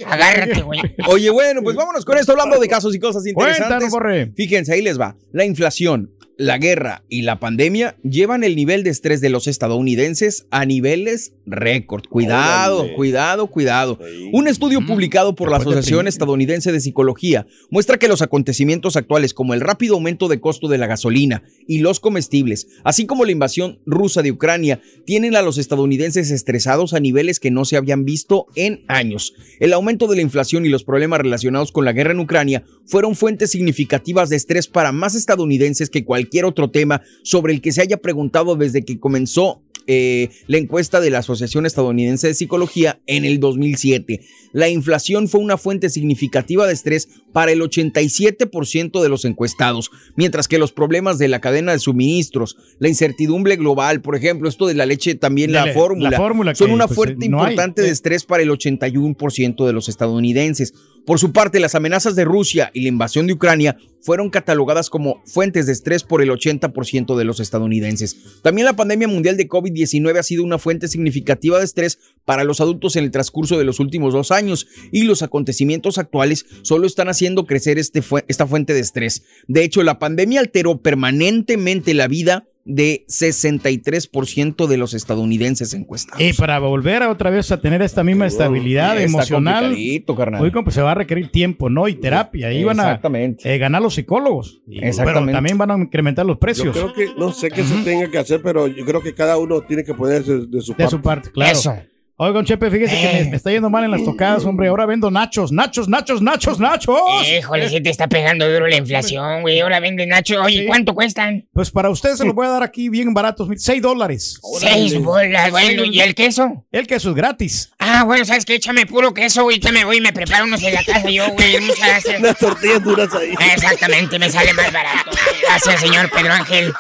Agárrate, 0.06 0.62
güey. 0.62 0.80
Oye, 1.08 1.30
bueno, 1.30 1.62
pues 1.64 1.76
vámonos 1.76 2.06
con 2.06 2.18
esto 2.18 2.34
hablando 2.34 2.60
de 2.60 2.68
casos 2.68 2.94
y 2.96 3.00
cosas 3.00 3.24
Cuéntanos, 3.24 3.58
interesantes. 3.58 3.92
Borre. 3.92 4.32
Fíjense, 4.36 4.74
ahí 4.74 4.82
les 4.82 5.00
va. 5.00 5.16
La 5.32 5.46
inflación, 5.46 6.12
la 6.38 6.60
guerra 6.60 7.04
y 7.10 7.24
la 7.24 7.40
pandemia 7.40 7.98
llevan 8.04 8.44
el 8.44 8.56
nivel 8.56 8.84
de 8.84 8.92
estrés 8.92 9.22
de 9.22 9.30
los 9.30 9.48
estadounidenses 9.48 10.46
a 10.52 10.66
niveles 10.66 11.34
récord. 11.48 12.04
Cuidado, 12.08 12.82
Órale. 12.82 12.96
cuidado, 12.96 13.48
cuidado. 13.48 14.00
Sí. 14.00 14.30
Un 14.34 14.48
estudio 14.48 14.86
publicado 14.86 15.34
por 15.34 15.50
la 15.50 15.58
de 15.58 15.64
Asociación 15.64 16.08
Estadounidense 16.08 16.72
de 16.72 16.80
Psicología 16.80 17.48
muestra 17.72 17.98
que 17.98 18.08
los 18.08 18.22
acontecimientos 18.22 18.98
actuales 18.98 19.34
como 19.34 19.56
el 19.56 19.62
rápido 19.62 19.96
aumento 19.96 20.28
de 20.28 20.40
costo 20.40 20.68
de 20.68 20.78
la 20.78 20.86
gasolina 20.86 21.44
y 21.68 21.80
los 21.80 22.00
comestibles, 22.00 22.68
así 22.84 23.08
como 23.08 23.26
la 23.26 23.32
invasión 23.32 23.80
rusa 23.86 24.22
de 24.22 24.32
Ucrania, 24.32 24.80
tienen 25.06 25.36
a 25.36 25.42
los 25.42 25.58
estadounidenses 25.58 26.30
estresados 26.30 26.94
a 26.94 27.00
niveles 27.00 27.40
que 27.40 27.50
no 27.50 27.66
se 27.66 27.78
habían 27.78 28.06
visto 28.06 28.46
en 28.56 28.84
años. 28.88 29.34
El 29.60 29.74
aumento 29.74 30.08
de 30.08 30.18
la 30.18 30.22
inflación 30.22 30.66
y 30.66 30.70
los 30.70 30.84
problemas 30.84 31.20
relacionados 31.20 31.72
con 31.72 31.84
la 31.84 31.94
guerra 31.94 32.12
en 32.12 32.20
Ucrania 32.20 32.64
fueron 32.86 33.16
fuentes 33.16 33.52
significativas 33.52 34.30
de 34.30 34.36
estrés 34.36 34.68
para 34.68 34.92
más 34.92 35.16
estadounidenses 35.16 35.90
que 35.90 36.06
cualquier 36.06 36.27
otro 36.46 36.70
tema 36.70 37.02
sobre 37.24 37.54
el 37.54 37.62
que 37.62 37.72
se 37.72 37.82
haya 37.82 37.98
preguntado 37.98 38.56
desde 38.56 38.84
que 38.86 39.00
comenzó 39.00 39.62
eh, 39.90 40.30
la 40.48 40.58
encuesta 40.58 41.00
de 41.00 41.10
la 41.10 41.20
Asociación 41.20 41.66
Estadounidense 41.66 42.28
de 42.28 42.34
Psicología 42.34 43.00
en 43.08 43.24
el 43.24 43.40
2007. 43.40 44.20
La 44.52 44.68
inflación 44.68 45.30
fue 45.30 45.40
una 45.40 45.56
fuente 45.58 45.90
significativa 45.90 46.68
de 46.68 46.74
estrés 46.74 47.08
para 47.32 47.54
el 47.54 47.62
87% 47.62 49.02
de 49.02 49.10
los 49.10 49.24
encuestados, 49.24 49.90
mientras 50.18 50.50
que 50.50 50.58
los 50.58 50.74
problemas 50.74 51.18
de 51.20 51.30
la 51.30 51.40
cadena 51.40 51.72
de 51.72 51.80
suministros, 51.80 52.58
la 52.80 52.90
incertidumbre 52.90 53.56
global, 53.56 54.02
por 54.02 54.18
ejemplo, 54.18 54.50
esto 54.50 54.68
de 54.68 54.74
la 54.74 54.86
leche, 54.86 55.16
también 55.16 55.54
la, 55.54 55.68
la- 55.68 55.74
fórmula, 55.74 56.10
la 56.10 56.18
fórmula 56.18 56.56
son 56.56 56.72
una 56.72 56.88
pues, 56.88 56.96
fuente 56.96 57.30
no 57.30 57.42
hay. 57.42 57.52
importante 57.52 57.82
de 57.82 57.90
estrés 57.90 58.26
para 58.26 58.44
el 58.44 58.50
81% 58.50 59.66
de 59.66 59.74
los 59.74 59.88
estadounidenses. 59.90 60.74
Por 61.08 61.20
su 61.20 61.32
parte, 61.32 61.62
las 61.62 61.74
amenazas 61.74 62.18
de 62.18 62.26
Rusia 62.26 62.70
y 62.74 62.82
la 62.82 62.90
invasión 62.90 63.28
de 63.28 63.34
Ucrania 63.34 63.78
fueron 64.02 64.30
catalogadas 64.30 64.90
como 64.90 65.24
fuentes 65.26 65.66
de 65.66 65.72
estrés 65.72 66.04
por 66.04 66.22
el 66.22 66.30
80% 66.30 67.16
de 67.16 67.24
los 67.24 67.40
estadounidenses. 67.40 68.42
También 68.42 68.66
la 68.66 68.76
pandemia 68.76 69.08
mundial 69.08 69.38
de 69.38 69.48
COVID-19 69.48 70.20
ha 70.20 70.24
sido 70.24 70.44
una 70.44 70.58
fuente 70.58 70.90
significativa 70.90 71.60
de 71.60 71.64
estrés 71.64 71.98
para 72.26 72.44
los 72.44 72.60
adultos 72.60 72.98
en 72.98 73.06
el 73.06 73.12
transcurso 73.12 73.58
de 73.58 73.64
los 73.64 73.80
últimos 73.80 74.14
dos 74.14 74.32
años 74.32 74.68
y 74.92 75.04
los 75.04 75.22
acontecimientos 75.22 75.98
actuales 75.98 76.46
solo 76.62 76.86
están 76.86 77.08
haciendo 77.08 77.46
crecer 77.46 77.80
este 77.80 78.04
esta 78.28 78.46
fuente 78.46 78.74
de 78.74 78.82
estrés. 78.82 79.24
De 79.48 79.64
hecho, 79.64 79.84
la 79.84 80.00
pandemia 80.00 80.42
alteró 80.42 80.82
permanentemente 80.82 81.94
la 81.94 82.10
vida 82.10 82.50
de 82.70 83.06
63% 83.08 84.68
de 84.68 84.78
los 84.78 84.94
estadounidenses 84.94 85.74
encuestados. 85.74 86.22
Y 86.22 86.34
para 86.34 86.60
volver 86.60 87.02
a 87.02 87.10
otra 87.10 87.30
vez 87.30 87.52
a 87.52 87.62
tener 87.62 87.82
esta 87.82 88.04
misma 88.04 88.28
estabilidad 88.28 89.02
emocional, 89.02 89.74
hoy 89.74 90.52
pues 90.52 90.76
se 90.76 90.82
va 90.82 90.92
a 90.92 90.96
requerir 90.96 91.30
tiempo, 91.32 91.70
¿no? 91.70 91.88
Y 91.88 91.96
terapia. 91.96 92.48
Ahí 92.48 92.64
van 92.64 92.80
a 92.82 93.00
eh, 93.44 93.58
ganar 93.58 93.82
los 93.82 93.96
psicólogos. 93.96 94.62
Y- 94.68 94.82
Pero 94.82 95.26
también 95.26 95.58
van 95.58 95.72
a 95.72 95.78
incrementar 95.78 96.26
los 96.26 96.36
Yo 96.36 96.40
precios. 96.40 96.76
creo 96.76 96.94
que, 96.94 97.08
no 97.18 97.32
sé 97.32 97.50
qué 97.50 97.64
se 97.64 97.76
tenga 97.84 98.12
que 98.12 98.18
hacer, 98.18 98.42
pero 98.42 98.68
yo 98.68 98.86
creo 98.86 99.02
que 99.02 99.14
cada 99.14 99.38
uno 99.38 99.62
tiene 99.62 99.84
que 99.84 99.94
ponerse 99.94 100.40
de 100.48 100.62
su 100.62 100.74
De 100.74 100.78
parte. 100.78 100.90
su 100.92 101.02
parte, 101.02 101.32
claro. 101.32 101.52
Eso. 101.54 101.74
Oigan, 102.20 102.44
Chepe, 102.46 102.72
fíjese 102.72 103.00
que 103.00 103.24
me, 103.26 103.30
me 103.30 103.36
está 103.38 103.52
yendo 103.52 103.70
mal 103.70 103.84
en 103.84 103.92
las 103.92 104.04
tocadas, 104.04 104.44
hombre. 104.44 104.70
Ahora 104.70 104.88
vendo 104.88 105.12
nachos, 105.12 105.52
nachos, 105.52 105.88
nachos, 105.88 106.20
nachos, 106.20 106.60
nachos. 106.60 106.98
Híjole, 107.28 107.70
se 107.70 107.80
te 107.80 107.92
está 107.92 108.08
pegando 108.08 108.52
duro 108.52 108.66
la 108.66 108.76
inflación, 108.76 109.42
güey. 109.44 109.60
Ahora 109.60 109.80
vende 109.80 110.08
Nacho. 110.08 110.42
Oye, 110.42 110.62
Sí. 110.62 110.66
¿cuánto 110.66 110.96
cuestan? 110.96 111.46
Pues 111.54 111.70
para 111.70 111.92
ustedes 111.92 112.18
se 112.18 112.26
los 112.26 112.34
voy 112.34 112.48
a 112.48 112.50
dar 112.50 112.64
aquí 112.64 112.90
bien 112.90 113.14
baratos, 113.14 113.48
seis 113.58 113.84
dólares. 113.84 114.42
Seis 114.60 115.00
bolas. 115.00 115.52
Bueno, 115.52 115.84
¿y 115.86 116.00
el 116.00 116.16
queso? 116.16 116.66
El 116.72 116.88
queso 116.88 117.10
es 117.10 117.16
gratis. 117.16 117.72
Ah, 117.90 118.04
bueno, 118.04 118.26
¿sabes 118.26 118.44
qué? 118.44 118.56
Échame 118.56 118.86
puro 118.86 119.14
queso, 119.14 119.44
güey. 119.44 119.60
Ya 119.60 119.72
me 119.72 119.86
voy 119.86 119.98
y 119.98 120.02
me 120.02 120.12
preparo 120.12 120.44
unos 120.44 120.62
en 120.62 120.74
la 120.74 120.84
casa 120.84 121.10
yo, 121.10 121.30
güey. 121.30 121.60
Muchas 121.62 121.88
gracias. 121.88 122.20
Unas 122.20 122.38
tortillas 122.38 122.84
duras 122.84 123.14
ahí. 123.14 123.34
Exactamente, 123.54 124.20
me 124.20 124.30
sale 124.30 124.54
más 124.54 124.72
barato. 124.74 125.12
Gracias, 125.42 125.80
señor 125.80 126.10
Pedro 126.10 126.34
Ángel. 126.34 126.74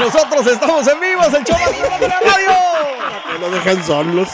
Nosotros 0.00 0.46
estamos 0.46 0.86
en 0.88 1.00
vivo, 1.00 1.22
el 1.24 1.44
show 1.44 1.56
más 1.90 2.00
de 2.00 2.08
la 2.08 2.20
radio. 2.20 2.52
Que 3.32 3.38
no 3.38 3.50
dejan 3.50 3.86
solos. 3.86 4.28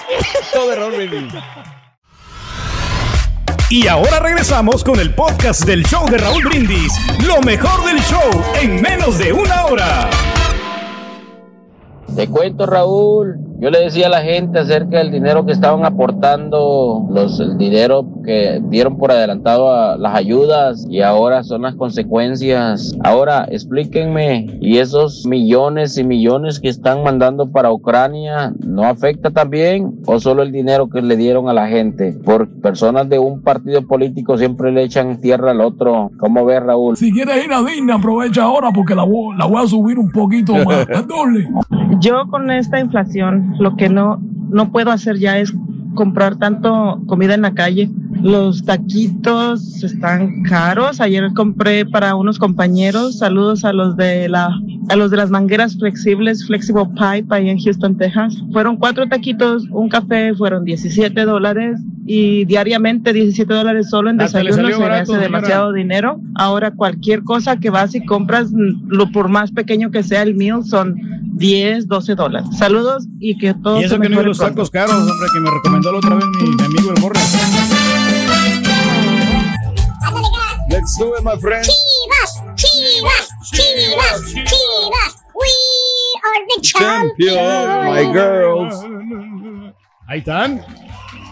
Show 0.52 0.68
de 0.68 0.76
Raúl 0.76 0.96
Brindis. 0.96 1.34
Y 3.68 3.86
ahora 3.86 4.18
regresamos 4.18 4.82
con 4.82 4.98
el 4.98 5.14
podcast 5.14 5.64
del 5.64 5.84
show 5.84 6.08
de 6.08 6.18
Raúl 6.18 6.44
Brindis. 6.44 6.92
Lo 7.26 7.40
mejor 7.42 7.84
del 7.84 8.00
show 8.00 8.30
en 8.60 8.80
menos 8.80 9.18
de 9.18 9.32
una 9.32 9.66
hora. 9.66 10.10
Te 12.16 12.26
cuento, 12.26 12.66
Raúl. 12.66 13.49
Yo 13.60 13.70
le 13.70 13.80
decía 13.80 14.06
a 14.06 14.10
la 14.10 14.22
gente 14.22 14.58
acerca 14.58 14.98
del 14.98 15.10
dinero 15.10 15.44
que 15.44 15.52
estaban 15.52 15.84
aportando, 15.84 17.06
los, 17.10 17.38
el 17.40 17.58
dinero 17.58 18.06
que 18.24 18.60
dieron 18.70 18.96
por 18.96 19.10
adelantado 19.12 19.70
a 19.74 19.98
las 19.98 20.14
ayudas 20.14 20.86
y 20.88 21.02
ahora 21.02 21.42
son 21.44 21.62
las 21.62 21.74
consecuencias. 21.74 22.96
Ahora, 23.04 23.46
explíquenme, 23.50 24.46
¿y 24.60 24.78
esos 24.78 25.26
millones 25.26 25.98
y 25.98 26.04
millones 26.04 26.58
que 26.60 26.68
están 26.68 27.02
mandando 27.02 27.50
para 27.50 27.72
Ucrania 27.72 28.52
no 28.66 28.84
afecta 28.84 29.30
también 29.30 29.92
o 30.06 30.18
solo 30.20 30.42
el 30.42 30.52
dinero 30.52 30.88
que 30.88 31.02
le 31.02 31.16
dieron 31.16 31.48
a 31.48 31.52
la 31.52 31.68
gente? 31.68 32.12
Por 32.24 32.48
personas 32.60 33.08
de 33.08 33.18
un 33.18 33.42
partido 33.42 33.86
político 33.86 34.38
siempre 34.38 34.72
le 34.72 34.84
echan 34.84 35.20
tierra 35.20 35.50
al 35.50 35.60
otro. 35.60 36.10
¿Cómo 36.18 36.44
ves, 36.44 36.62
Raúl? 36.62 36.96
Si 36.96 37.12
quieres 37.12 37.44
ir 37.44 37.52
a 37.52 37.62
Disney, 37.62 37.94
aprovecha 37.94 38.42
ahora 38.44 38.70
porque 38.74 38.94
la, 38.94 39.04
voy- 39.04 39.36
la 39.36 39.46
voy 39.46 39.62
a 39.62 39.66
subir 39.66 39.98
un 39.98 40.10
poquito 40.10 40.54
más. 40.64 40.86
Yo 42.00 42.26
con 42.30 42.50
esta 42.50 42.80
inflación 42.80 43.49
lo 43.58 43.76
que 43.76 43.88
no, 43.88 44.20
no 44.50 44.70
puedo 44.72 44.90
hacer 44.90 45.18
ya 45.18 45.38
es 45.38 45.52
comprar 45.94 46.36
tanto 46.36 47.02
comida 47.06 47.34
en 47.34 47.42
la 47.42 47.54
calle. 47.54 47.90
Los 48.22 48.64
taquitos 48.64 49.83
están 49.83 50.42
caros. 50.42 51.00
Ayer 51.00 51.33
compré 51.35 51.87
para 51.87 52.14
unos 52.14 52.38
compañeros. 52.38 53.18
Saludos 53.18 53.64
a 53.64 53.72
los 53.72 53.96
de 53.96 54.28
la 54.28 54.50
a 54.88 54.96
los 54.96 55.11
de 55.11 55.16
las 55.16 55.30
mangueras 55.30 55.76
flexibles 55.78 56.44
Flexible 56.46 56.85
Pipe 56.87 57.26
ahí 57.30 57.48
en 57.48 57.59
Houston, 57.61 57.96
Texas. 57.96 58.35
Fueron 58.52 58.76
cuatro 58.76 59.09
taquitos, 59.09 59.64
un 59.70 59.88
café, 59.88 60.35
fueron 60.35 60.64
17 60.64 61.24
dólares 61.24 61.78
y 62.06 62.44
diariamente 62.44 63.12
17 63.12 63.54
dólares 63.54 63.88
solo 63.88 64.11
en 64.11 64.16
le 64.16 64.24
desayuno 64.24 64.68
se 64.68 64.78
me 64.78 64.85
hace 64.87 65.16
demasiado 65.16 65.72
dinero. 65.72 66.20
Ahora 66.35 66.72
cualquier 66.72 67.22
cosa 67.22 67.59
que 67.59 67.70
vas 67.70 67.94
y 67.94 68.04
compras, 68.04 68.50
lo 68.52 69.11
por 69.12 69.28
más 69.28 69.52
pequeño 69.52 69.90
que 69.90 70.02
sea 70.02 70.22
el 70.22 70.35
meal, 70.35 70.64
son 70.64 70.96
10, 71.35 71.87
12 71.87 72.14
dólares. 72.16 72.48
Saludos 72.59 73.06
y 73.20 73.38
que 73.38 73.54
todo 73.54 73.80
Y 73.80 73.85
eso 73.85 73.98
que 74.00 74.09
no 74.09 74.22
los 74.22 74.38
tacos 74.38 74.70
caros, 74.70 74.94
hombre, 74.94 75.28
que 75.33 75.40
me 75.40 75.50
recomendó 75.50 75.92
la 75.92 75.98
otra 75.98 76.14
vez 76.16 76.24
mi, 76.42 76.48
mi 76.48 76.62
amigo 76.64 76.92
el 76.94 77.00
Borre. 77.00 77.20
Let's 80.70 80.96
do 80.98 81.14
it, 81.16 81.22
my 81.22 81.36
friend. 81.36 81.64
Chivas, 81.64 82.56
Chivas, 82.56 83.28
Chivas, 83.52 84.34
Chivas. 84.34 85.12
We 85.34 85.50
are 86.24 86.46
the 86.46 86.60
Champion, 86.62 87.34
champions. 87.34 87.86
my 87.86 88.12
girls. 88.12 88.74
Ahí 90.08 90.18
están. 90.18 90.64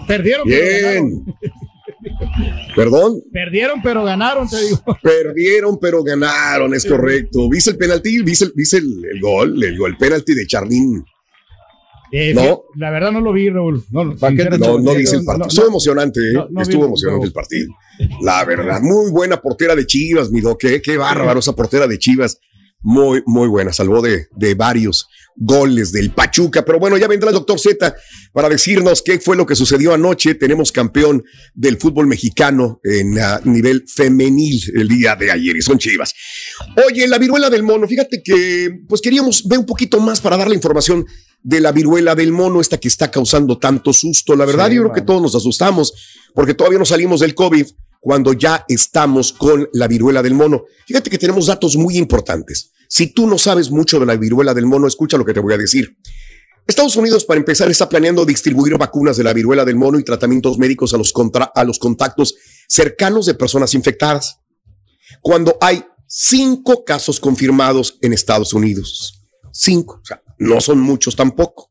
Perdieron, 0.07 0.49
pero 0.49 0.65
Bien. 0.65 1.25
ganaron. 1.25 1.39
Perdón. 2.77 3.23
Perdieron, 3.33 3.83
pero 3.83 4.05
ganaron, 4.05 4.49
te 4.49 4.57
digo. 4.61 4.79
Perdieron, 5.03 5.79
pero 5.79 6.03
ganaron, 6.03 6.75
es 6.75 6.87
correcto. 6.87 7.49
¿Viste 7.51 7.71
el 7.71 7.77
penalti? 7.77 8.23
¿Viste, 8.23 8.47
el, 8.47 8.53
viste 8.55 8.79
el, 8.79 9.05
el 9.13 9.21
gol? 9.21 9.63
El, 9.63 9.77
gol, 9.77 9.91
el 9.91 9.97
penalti 9.97 10.35
de 10.35 10.47
Charlín. 10.47 11.05
Eh, 12.13 12.33
No. 12.35 12.63
La 12.77 12.91
verdad 12.91 13.13
no 13.13 13.21
lo 13.21 13.33
vi, 13.33 13.51
Raúl. 13.51 13.85
No, 13.91 14.05
No, 14.05 14.17
sinceramente, 14.17 14.59
no 14.83 14.95
dice 14.95 15.17
el 15.17 15.25
partido. 15.25 15.49
Estuvo 15.49 15.67
emocionante, 15.67 16.21
¿eh? 16.21 16.45
Estuvo 16.61 16.85
emocionante 16.87 17.27
el 17.27 17.33
partido. 17.33 17.69
La 18.23 18.45
verdad, 18.45 18.81
muy 18.81 19.11
buena 19.11 19.41
portera 19.41 19.75
de 19.75 19.87
Chivas, 19.87 20.31
mi 20.31 20.41
doc. 20.41 20.61
Qué, 20.61 20.81
qué 20.81 20.97
bárbaro 20.97 21.41
esa 21.41 21.55
portera 21.55 21.87
de 21.87 21.99
Chivas. 21.99 22.39
Muy, 22.81 23.23
muy 23.27 23.49
buena. 23.49 23.73
Salvó 23.73 24.01
de, 24.01 24.29
de 24.37 24.55
varios 24.55 25.09
goles 25.35 25.91
del 25.93 26.11
Pachuca. 26.11 26.65
Pero 26.65 26.79
bueno, 26.79 26.97
ya 26.97 27.09
vendrá 27.09 27.31
el 27.31 27.35
doctor 27.35 27.59
Z 27.59 27.95
para 28.33 28.49
decirnos 28.49 29.03
qué 29.03 29.19
fue 29.19 29.37
lo 29.37 29.47
que 29.47 29.57
sucedió 29.57 29.93
anoche. 29.95 30.35
Tenemos 30.37 30.71
campeón 30.71 31.25
del 31.55 31.77
fútbol 31.77 32.07
mexicano 32.07 32.81
en 32.85 33.19
ah, 33.19 33.41
nivel 33.45 33.85
femenil 33.89 34.61
el 34.75 34.89
día 34.89 35.17
de 35.17 35.31
ayer 35.31 35.57
y 35.57 35.63
son 35.63 35.79
Chivas. 35.79 36.15
Oye, 36.89 37.07
la 37.09 37.19
viruela 37.19 37.51
del 37.51 37.63
mono, 37.65 37.89
fíjate 37.89 38.23
que 38.23 38.71
pues 38.89 39.01
queríamos 39.01 39.47
ver 39.49 39.59
un 39.59 39.67
poquito 39.67 39.99
más 40.01 40.21
para 40.21 40.37
dar 40.37 40.49
la 40.49 40.55
información 40.55 41.05
de 41.43 41.61
la 41.61 41.73
viruela 41.73 42.15
del 42.15 42.33
mono, 42.33 42.61
esta 42.61 42.79
que 42.79 42.89
está 42.89 43.11
causando 43.11 43.59
tanto 43.59 43.93
susto. 43.93 44.35
La 44.37 44.45
verdad, 44.45 44.69
Sí, 44.69 44.77
yo 44.77 44.83
creo 44.83 44.95
que 44.95 45.03
todos 45.03 45.23
nos 45.23 45.35
asustamos 45.35 45.93
porque 46.35 46.55
todavía 46.55 46.79
no 46.79 46.85
salimos 46.85 47.21
del 47.21 47.35
COVID 47.35 47.67
cuando 48.01 48.33
ya 48.33 48.65
estamos 48.69 49.33
con 49.33 49.69
la 49.73 49.89
viruela 49.89 50.23
del 50.23 50.35
mono. 50.35 50.65
Fíjate 50.87 51.11
que 51.11 51.19
tenemos 51.19 51.47
datos 51.47 51.77
muy 51.77 51.97
importantes. 51.97 52.73
Si 52.89 53.09
tú 53.13 53.27
no 53.27 53.39
sabes 53.39 53.71
mucho 53.71 53.99
de 54.01 54.07
la 54.07 54.17
viruela 54.17 54.55
del 54.55 54.67
mono, 54.67 54.87
escucha 54.87 55.17
lo 55.19 55.25
que 55.25 55.35
te 55.35 55.41
voy 55.41 55.55
a 55.55 55.59
decir. 55.59 55.97
Estados 56.67 56.97
Unidos, 56.97 57.25
para 57.25 57.39
empezar, 57.41 57.71
está 57.71 57.89
planeando 57.89 58.25
distribuir 58.27 58.77
vacunas 58.77 59.17
de 59.17 59.25
la 59.25 59.33
viruela 59.33 59.65
del 59.65 59.77
mono 59.77 59.99
y 59.99 60.05
tratamientos 60.05 60.59
médicos 60.59 60.93
a 60.93 60.99
los, 60.99 61.13
contra- 61.13 61.51
a 61.55 61.65
los 61.65 61.79
contactos 61.79 62.35
cercanos 62.69 63.27
de 63.27 63.35
personas 63.35 63.75
infectadas. 63.75 64.39
Cuando 65.23 65.57
hay 65.61 65.83
cinco 66.07 66.85
casos 66.85 67.21
confirmados 67.21 67.99
en 68.03 68.13
Estados 68.13 68.53
Unidos. 68.53 69.27
Cinco, 69.53 70.01
o 70.03 70.05
sea, 70.07 70.23
no 70.39 70.61
son 70.61 70.81
muchos 70.81 71.17
tampoco. 71.17 71.71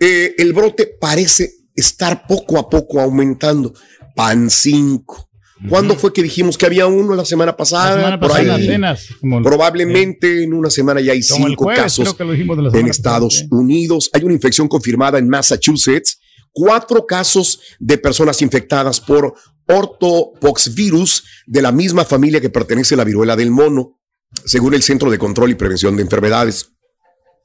Eh, 0.00 0.34
el 0.38 0.52
brote 0.52 0.86
parece 1.00 1.52
estar 1.74 2.26
poco 2.26 2.58
a 2.58 2.68
poco 2.68 3.00
aumentando. 3.00 3.72
Pan 4.14 4.50
5. 4.50 5.28
¿Cuándo 5.68 5.96
fue 5.96 6.12
que 6.12 6.22
dijimos 6.22 6.56
que 6.56 6.66
había 6.66 6.86
uno 6.86 7.16
la 7.16 7.24
semana 7.24 7.56
pasada? 7.56 7.90
La 7.90 7.96
semana 7.96 8.20
Por 8.20 8.28
pasada 8.30 8.54
ahí. 8.54 8.64
apenas. 8.68 9.06
como- 9.20 9.42
Probablemente 9.42 10.44
en 10.44 10.54
una 10.54 10.70
semana 10.70 11.00
ya 11.00 11.12
hay 11.12 11.22
cinco 11.22 11.64
jueves, 11.64 11.82
casos 11.82 12.04
creo 12.04 12.16
que 12.16 12.24
lo 12.24 12.32
dijimos 12.32 12.56
de 12.56 12.62
la 12.62 12.78
en 12.78 12.86
Estados 12.86 13.34
pasada. 13.42 13.60
Unidos. 13.60 14.08
Hay 14.12 14.22
una 14.22 14.34
infección 14.34 14.68
confirmada 14.68 15.18
en 15.18 15.28
Massachusetts. 15.28 16.18
Cuatro 16.52 17.06
casos 17.06 17.60
de 17.80 17.98
personas 17.98 18.40
infectadas 18.40 19.00
por 19.00 19.34
ortopoxvirus 19.66 21.24
de 21.46 21.62
la 21.62 21.72
misma 21.72 22.04
familia 22.04 22.40
que 22.40 22.50
pertenece 22.50 22.94
a 22.94 22.98
la 22.98 23.04
viruela 23.04 23.36
del 23.36 23.50
mono, 23.50 23.98
según 24.44 24.74
el 24.74 24.82
Centro 24.82 25.10
de 25.10 25.18
Control 25.18 25.50
y 25.50 25.54
Prevención 25.54 25.96
de 25.96 26.02
Enfermedades. 26.02 26.70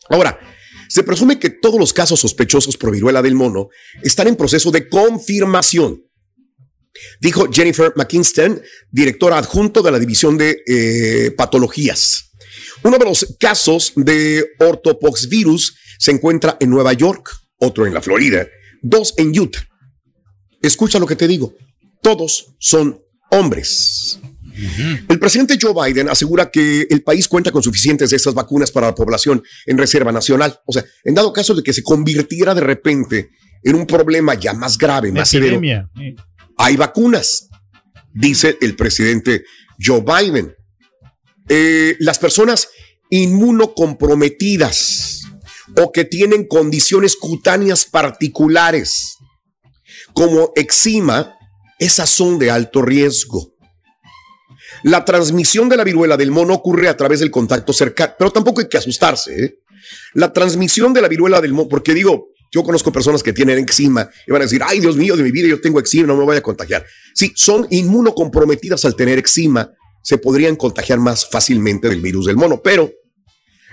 Ahora, 0.10 0.40
se 0.90 1.04
presume 1.04 1.40
que 1.40 1.50
todos 1.50 1.80
los 1.80 1.94
casos 1.94 2.20
sospechosos 2.20 2.78
por 2.78 2.92
viruela 2.92 3.22
del 3.22 3.36
mono 3.36 3.70
están 4.04 4.28
en 4.28 4.36
proceso 4.36 4.72
de 4.72 4.88
confirmación. 4.90 6.04
Dijo 7.20 7.48
Jennifer 7.52 7.92
McKinston, 7.96 8.62
directora 8.92 9.38
adjunto 9.38 9.82
de 9.82 9.92
la 9.92 10.00
División 10.00 10.38
de 10.38 10.62
eh, 10.68 11.32
Patologías. 11.32 12.32
Uno 12.84 12.98
de 12.98 13.06
los 13.06 13.36
casos 13.40 13.94
de 13.96 14.46
ortopoxvirus 14.60 15.76
se 15.98 16.12
encuentra 16.12 16.58
en 16.60 16.70
Nueva 16.70 16.94
York, 16.94 17.32
otro 17.58 17.88
en 17.88 17.94
la 17.94 18.02
Florida, 18.02 18.48
dos 18.82 19.14
en 19.18 19.38
Utah. 19.40 19.68
Escucha 20.62 21.00
lo 21.00 21.08
que 21.08 21.16
te 21.16 21.28
digo. 21.28 21.56
Todos 22.02 22.54
son 22.60 23.02
hombres. 23.32 24.20
El 25.08 25.20
presidente 25.20 25.58
Joe 25.60 25.74
Biden 25.74 26.10
asegura 26.10 26.52
que 26.52 26.88
el 26.90 27.04
país 27.04 27.28
cuenta 27.28 27.52
con 27.52 27.64
suficientes 27.64 28.10
de 28.10 28.18
estas 28.18 28.34
vacunas 28.34 28.72
para 28.72 28.88
la 28.88 28.96
población 28.96 29.44
en 29.66 29.78
reserva 29.78 30.12
nacional. 30.12 30.60
O 30.66 30.74
sea, 30.74 30.84
en 31.04 31.16
dado 31.16 31.34
caso 31.34 31.54
de 31.54 31.64
que 31.64 31.74
se 31.74 31.84
convirtiera 31.84 32.54
de 32.54 32.62
repente 32.62 33.30
en 33.64 33.76
un 33.76 33.88
problema 33.88 34.36
ya 34.36 34.54
más 34.54 34.78
grave, 34.78 35.12
más 35.12 35.30
severo. 35.30 35.60
Sí. 35.96 36.16
hay 36.58 36.76
vacunas, 36.76 37.48
dice 38.14 38.58
el 38.62 38.76
presidente 38.76 39.46
Joe 39.80 40.02
Biden. 40.02 40.54
Eh, 41.50 41.98
las 42.00 42.20
personas 42.20 42.70
inmunocomprometidas 43.10 45.24
o 45.78 45.92
que 45.92 46.06
tienen 46.06 46.48
condiciones 46.48 47.16
cutáneas 47.16 47.86
particulares, 47.86 49.18
como 50.14 50.52
eczema, 50.56 51.36
esas 51.80 52.10
son 52.10 52.38
de 52.40 52.52
alto 52.52 52.82
riesgo. 52.82 53.53
La 54.84 55.06
transmisión 55.06 55.70
de 55.70 55.78
la 55.78 55.84
viruela 55.84 56.18
del 56.18 56.32
mono 56.32 56.54
ocurre 56.54 56.90
a 56.90 56.98
través 56.98 57.20
del 57.20 57.32
contacto 57.32 57.74
cercano, 57.74 58.14
pero 58.18 58.32
tampoco 58.32 58.62
hay 58.62 58.68
que 58.68 58.78
asustarse. 58.78 59.46
¿eh? 59.46 59.60
La 60.14 60.32
transmisión 60.32 60.94
de 60.94 61.02
la 61.02 61.08
viruela 61.08 61.42
del 61.42 61.54
mono, 61.54 61.70
porque 61.70 61.94
digo, 61.94 62.30
yo 62.52 62.64
conozco 62.64 62.92
personas 62.92 63.24
que 63.24 63.34
tienen 63.34 63.60
eczema 63.60 64.10
y 64.28 64.32
van 64.32 64.42
a 64.42 64.46
decir, 64.46 64.62
ay 64.64 64.80
Dios 64.80 64.96
mío, 64.96 65.16
de 65.16 65.24
mi 65.24 65.32
vida 65.32 65.48
yo 65.48 65.60
tengo 65.60 65.80
eczema, 65.80 66.08
no 66.08 66.18
me 66.18 66.26
voy 66.26 66.38
a 66.38 66.42
contagiar. 66.42 66.86
Sí, 67.16 67.32
son 67.36 67.66
inmunocomprometidas 67.72 68.86
al 68.86 68.96
tener 68.96 69.20
eczema, 69.20 69.72
se 70.04 70.18
podrían 70.18 70.56
contagiar 70.56 71.00
más 71.00 71.28
fácilmente 71.30 71.90
del 71.90 72.02
virus 72.02 72.26
del 72.26 72.36
mono, 72.36 72.62
pero 72.62 72.92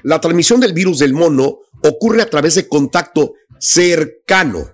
la 0.03 0.21
transmisión 0.21 0.61
del 0.61 0.73
virus 0.73 1.01
del 1.01 1.13
mono 1.13 1.59
ocurre 1.83 2.23
a 2.23 2.31
través 2.31 2.55
de 2.55 2.69
contacto 2.69 3.35
cercano 3.59 4.71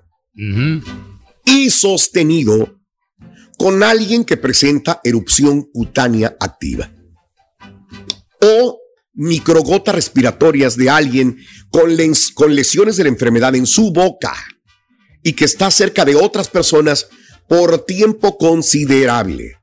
y 1.44 1.70
sostenido 1.70 2.75
con 3.58 3.82
alguien 3.82 4.24
que 4.24 4.36
presenta 4.36 5.00
erupción 5.04 5.62
cutánea 5.72 6.36
activa 6.40 6.90
o 8.40 8.78
microgotas 9.14 9.94
respiratorias 9.94 10.76
de 10.76 10.90
alguien 10.90 11.38
con, 11.70 11.90
lens- 11.96 12.32
con 12.34 12.54
lesiones 12.54 12.96
de 12.96 13.04
la 13.04 13.08
enfermedad 13.08 13.54
en 13.54 13.66
su 13.66 13.92
boca 13.92 14.34
y 15.22 15.32
que 15.32 15.44
está 15.46 15.70
cerca 15.70 16.04
de 16.04 16.14
otras 16.14 16.48
personas 16.48 17.08
por 17.48 17.84
tiempo 17.86 18.36
considerable. 18.36 19.56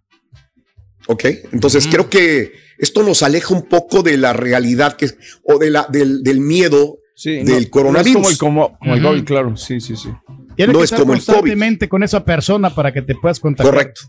¿Ok? 1.07 1.25
Entonces 1.51 1.85
creo 1.87 2.09
que 2.09 2.53
esto 2.79 3.03
nos 3.03 3.21
aleja 3.23 3.53
un 3.53 3.63
poco 3.63 4.01
de 4.03 4.17
la 4.17 4.33
realidad 4.33 4.95
que, 4.95 5.11
o 5.43 5.59
de 5.59 5.69
la, 5.69 5.87
del, 5.89 6.23
del 6.23 6.39
miedo 6.39 6.97
Sí, 7.15 7.43
del 7.43 7.65
no- 7.65 7.69
coronavirus. 7.69 8.21
No 8.23 8.29
es 8.29 8.37
como 8.37 8.61
el, 8.61 8.71
como, 8.71 8.79
como 8.79 8.93
el 8.95 8.99
Ujú. 9.01 9.09
COVID, 9.13 9.23
claro. 9.25 9.55
Sí, 9.57 9.79
sí, 9.79 9.95
sí. 9.95 10.09
Tienes 10.55 10.73
No 10.73 10.79
que 10.79 10.85
es 10.85 10.91
estar 10.91 10.99
como 10.99 11.13
el 11.13 11.19
COVID. 11.19 11.25
constantemente 11.35 11.89
con 11.89 12.03
esa 12.03 12.23
persona 12.23 12.73
para 12.73 12.91
que 12.93 13.01
te 13.01 13.15
puedas 13.15 13.39
contagiar. 13.39 13.73
Correcto. 13.73 14.01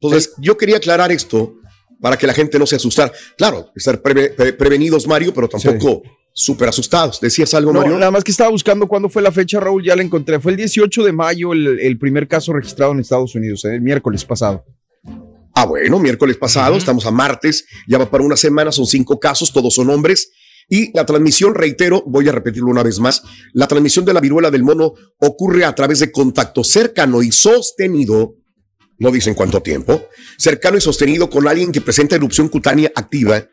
Entonces, 0.00 0.32
yo 0.38 0.56
quería 0.56 0.76
aclarar 0.78 1.10
esto 1.12 1.54
para 2.00 2.16
que 2.16 2.26
la 2.26 2.34
gente 2.34 2.58
no 2.58 2.66
se 2.66 2.76
asustara. 2.76 3.12
Claro, 3.36 3.70
estar 3.74 4.02
preve- 4.02 4.34
pre- 4.34 4.52
prevenidos, 4.52 5.06
Mario, 5.06 5.32
pero 5.32 5.48
tampoco 5.48 6.02
súper 6.32 6.68
asustados. 6.68 7.20
¿Decías 7.20 7.54
algo, 7.54 7.72
No, 7.72 7.80
Mario? 7.80 7.96
nada 7.98 8.10
más 8.10 8.24
que 8.24 8.32
estaba 8.32 8.50
buscando 8.50 8.86
cuándo 8.88 9.08
fue 9.08 9.22
la 9.22 9.30
fecha, 9.32 9.60
Raúl, 9.60 9.84
ya 9.84 9.94
la 9.96 10.02
encontré. 10.02 10.40
Fue 10.40 10.50
el 10.52 10.56
18 10.58 11.04
de 11.04 11.12
mayo 11.12 11.52
el, 11.52 11.78
el 11.80 11.96
primer 11.98 12.26
caso 12.26 12.52
registrado 12.52 12.92
en 12.92 13.00
Estados 13.00 13.34
Unidos, 13.34 13.64
¿eh? 13.64 13.74
el 13.76 13.80
miércoles 13.80 14.24
pasado. 14.24 14.64
Ah, 15.54 15.66
bueno, 15.66 16.00
miércoles 16.00 16.36
pasado, 16.36 16.76
estamos 16.76 17.06
a 17.06 17.12
martes, 17.12 17.64
ya 17.86 17.96
va 17.98 18.10
para 18.10 18.24
una 18.24 18.36
semana, 18.36 18.72
son 18.72 18.86
cinco 18.86 19.20
casos, 19.20 19.52
todos 19.52 19.72
son 19.74 19.88
hombres. 19.88 20.32
Y 20.68 20.96
la 20.96 21.04
transmisión, 21.04 21.54
reitero, 21.54 22.02
voy 22.06 22.28
a 22.28 22.32
repetirlo 22.32 22.70
una 22.70 22.82
vez 22.82 22.98
más, 22.98 23.22
la 23.52 23.66
transmisión 23.66 24.04
de 24.04 24.14
la 24.14 24.20
viruela 24.20 24.50
del 24.50 24.62
mono 24.62 24.94
ocurre 25.18 25.64
a 25.64 25.74
través 25.74 26.00
de 26.00 26.10
contacto 26.10 26.64
cercano 26.64 27.22
y 27.22 27.32
sostenido, 27.32 28.36
no 28.98 29.10
dicen 29.10 29.34
cuánto 29.34 29.62
tiempo, 29.62 30.08
cercano 30.38 30.78
y 30.78 30.80
sostenido 30.80 31.28
con 31.28 31.46
alguien 31.46 31.72
que 31.72 31.80
presenta 31.80 32.16
erupción 32.16 32.48
cutánea 32.48 32.92
activa 32.94 33.46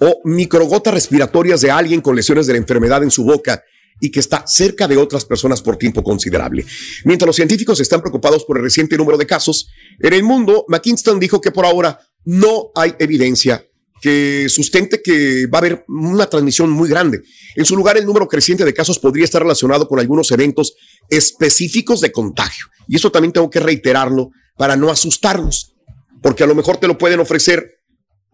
o 0.00 0.20
microgotas 0.24 0.94
respiratorias 0.94 1.60
de 1.60 1.70
alguien 1.70 2.00
con 2.00 2.16
lesiones 2.16 2.46
de 2.46 2.54
la 2.54 2.58
enfermedad 2.58 3.02
en 3.02 3.10
su 3.10 3.24
boca 3.24 3.62
y 4.00 4.10
que 4.10 4.20
está 4.20 4.44
cerca 4.46 4.88
de 4.88 4.96
otras 4.96 5.24
personas 5.24 5.62
por 5.62 5.76
tiempo 5.76 6.02
considerable. 6.02 6.64
Mientras 7.04 7.26
los 7.26 7.36
científicos 7.36 7.80
están 7.80 8.00
preocupados 8.00 8.44
por 8.44 8.56
el 8.58 8.64
reciente 8.64 8.96
número 8.96 9.16
de 9.16 9.26
casos, 9.26 9.70
en 10.00 10.12
el 10.12 10.24
mundo, 10.24 10.64
McKinston 10.68 11.20
dijo 11.20 11.40
que 11.40 11.52
por 11.52 11.64
ahora 11.64 12.00
no 12.24 12.70
hay 12.74 12.94
evidencia 12.98 13.64
que 14.04 14.50
sustente 14.50 15.00
que 15.00 15.46
va 15.46 15.56
a 15.56 15.60
haber 15.60 15.82
una 15.88 16.26
transmisión 16.26 16.68
muy 16.68 16.90
grande. 16.90 17.22
En 17.56 17.64
su 17.64 17.74
lugar, 17.74 17.96
el 17.96 18.04
número 18.04 18.28
creciente 18.28 18.62
de 18.62 18.74
casos 18.74 18.98
podría 18.98 19.24
estar 19.24 19.40
relacionado 19.40 19.88
con 19.88 19.98
algunos 19.98 20.30
eventos 20.30 20.74
específicos 21.08 22.02
de 22.02 22.12
contagio. 22.12 22.66
Y 22.86 22.96
eso 22.96 23.10
también 23.10 23.32
tengo 23.32 23.48
que 23.48 23.60
reiterarlo 23.60 24.28
para 24.58 24.76
no 24.76 24.90
asustarnos, 24.90 25.74
porque 26.20 26.44
a 26.44 26.46
lo 26.46 26.54
mejor 26.54 26.76
te 26.76 26.86
lo 26.86 26.98
pueden 26.98 27.18
ofrecer 27.18 27.80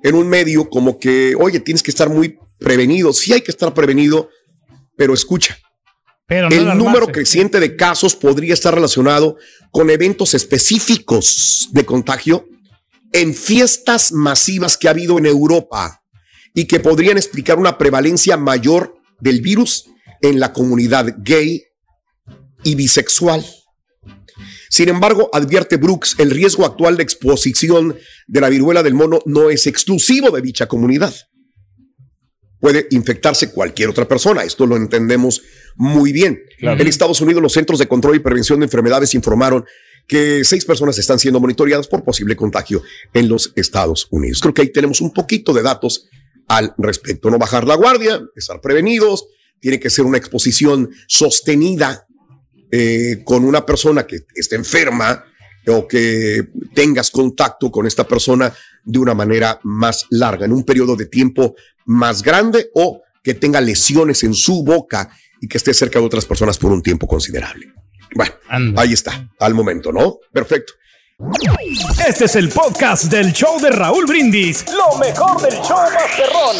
en 0.03 0.17
un 0.17 0.29
medio 0.29 0.69
como 0.69 0.99
que, 0.99 1.37
oye, 1.39 1.61
tienes 1.61 1.85
que 1.85 1.93
estar 1.93 2.11
muy 2.11 2.37
prevenido. 2.59 3.13
Sí 3.13 3.33
hay 3.33 3.43
que 3.43 3.53
estar 3.53 3.73
prevenido, 3.73 4.29
pero 4.97 5.15
escucha. 5.15 5.57
Pero 6.27 6.49
no 6.51 6.57
el 6.57 6.63
alarmarse. 6.63 6.85
número 6.85 7.07
creciente 7.13 7.61
de 7.61 7.77
casos 7.77 8.17
podría 8.17 8.55
estar 8.55 8.75
relacionado 8.75 9.37
con 9.71 9.89
eventos 9.89 10.35
específicos 10.35 11.69
de 11.71 11.87
contagio 11.87 12.45
en 13.13 13.35
fiestas 13.35 14.13
masivas 14.13 14.77
que 14.77 14.89
ha 14.89 14.93
habido 14.93 15.19
en 15.19 15.27
Europa 15.27 16.03
y 16.55 16.67
que 16.67 16.81
podrían 16.81 17.17
explicar 17.17 17.59
una 17.59 17.79
prevalencia 17.79 18.37
mayor 18.37 18.97
del 19.21 19.41
virus 19.41 19.87
en 20.21 20.41
la 20.41 20.53
comunidad 20.53 21.15
gay 21.19 21.63
y 22.65 22.75
bisexual. 22.75 23.45
Sin 24.69 24.89
embargo, 24.89 25.29
advierte 25.33 25.77
Brooks, 25.77 26.17
el 26.19 26.31
riesgo 26.31 26.65
actual 26.65 26.97
de 26.97 27.03
exposición 27.03 27.97
de 28.27 28.41
la 28.41 28.49
viruela 28.49 28.83
del 28.83 28.95
mono 28.95 29.21
no 29.27 29.51
es 29.51 29.67
exclusivo 29.67 30.31
de 30.31 30.43
dicha 30.43 30.67
comunidad. 30.67 31.13
Puede 32.61 32.87
infectarse 32.91 33.51
cualquier 33.51 33.89
otra 33.89 34.07
persona, 34.07 34.45
esto 34.45 34.67
lo 34.67 34.77
entendemos 34.77 35.43
muy 35.77 36.13
bien. 36.13 36.43
Claro. 36.59 36.81
En 36.81 36.87
Estados 36.87 37.21
Unidos, 37.21 37.43
los 37.43 37.55
Centros 37.55 37.79
de 37.79 37.89
Control 37.89 38.17
y 38.17 38.21
Prevención 38.21 38.61
de 38.61 38.67
Enfermedades 38.67 39.15
informaron 39.15 39.65
que 40.07 40.45
seis 40.45 40.65
personas 40.65 40.99
están 40.99 41.19
siendo 41.19 41.41
monitoreadas 41.41 41.89
por 41.89 42.05
posible 42.05 42.37
contagio 42.37 42.83
en 43.13 43.29
los 43.29 43.53
Estados 43.57 44.09
Unidos. 44.11 44.41
Creo 44.41 44.55
que 44.55 44.63
ahí 44.63 44.73
tenemos 44.73 45.01
un 45.01 45.13
poquito 45.13 45.53
de 45.53 45.63
datos 45.63 46.09
al 46.49 46.75
respecto. 46.79 47.31
No 47.31 47.39
bajar 47.39 47.67
la 47.67 47.77
guardia, 47.77 48.21
estar 48.35 48.61
prevenidos, 48.61 49.27
tiene 49.61 49.79
que 49.79 49.91
ser 49.91 50.05
una 50.05 50.19
exposición 50.19 50.91
sostenida 51.07 52.07
eh, 52.73 53.23
con 53.25 53.45
una 53.45 53.65
persona 53.65 54.07
que 54.07 54.21
esté 54.35 54.57
enferma 54.57 55.25
o 55.67 55.87
que 55.87 56.49
tengas 56.75 57.11
contacto 57.11 57.71
con 57.71 57.87
esta 57.87 58.07
persona 58.07 58.53
de 58.85 58.99
una 58.99 59.15
manera 59.15 59.61
más 59.63 60.07
larga, 60.11 60.47
en 60.47 60.53
un 60.53 60.65
periodo 60.65 60.97
de 60.97 61.07
tiempo 61.07 61.55
más 61.87 62.23
grande 62.23 62.71
o 62.75 63.03
que 63.23 63.35
tenga 63.35 63.61
lesiones 63.61 64.25
en 64.25 64.35
su 64.35 64.65
boca 64.65 65.11
y 65.41 65.49
que 65.49 65.59
esté 65.59 65.75
cerca 65.75 65.99
de 65.99 66.07
otras 66.07 66.27
personas 66.27 66.59
por 66.59 66.73
un 66.73 66.83
tiempo 66.83 67.07
considerable. 67.07 67.73
Bueno, 68.15 68.35
ahí 68.77 68.93
está, 68.93 69.29
al 69.39 69.55
momento, 69.55 69.93
¿no? 69.93 70.19
Perfecto. 70.33 70.73
Este 72.07 72.25
es 72.25 72.37
el 72.37 72.49
podcast 72.49 73.05
del 73.05 73.33
show 73.33 73.61
de 73.61 73.71
Raúl 73.71 74.07
Brindis. 74.07 74.65
Lo 74.73 74.99
mejor 74.99 75.41
del 75.43 75.55
show 75.63 75.79
Masterrón. 75.93 76.57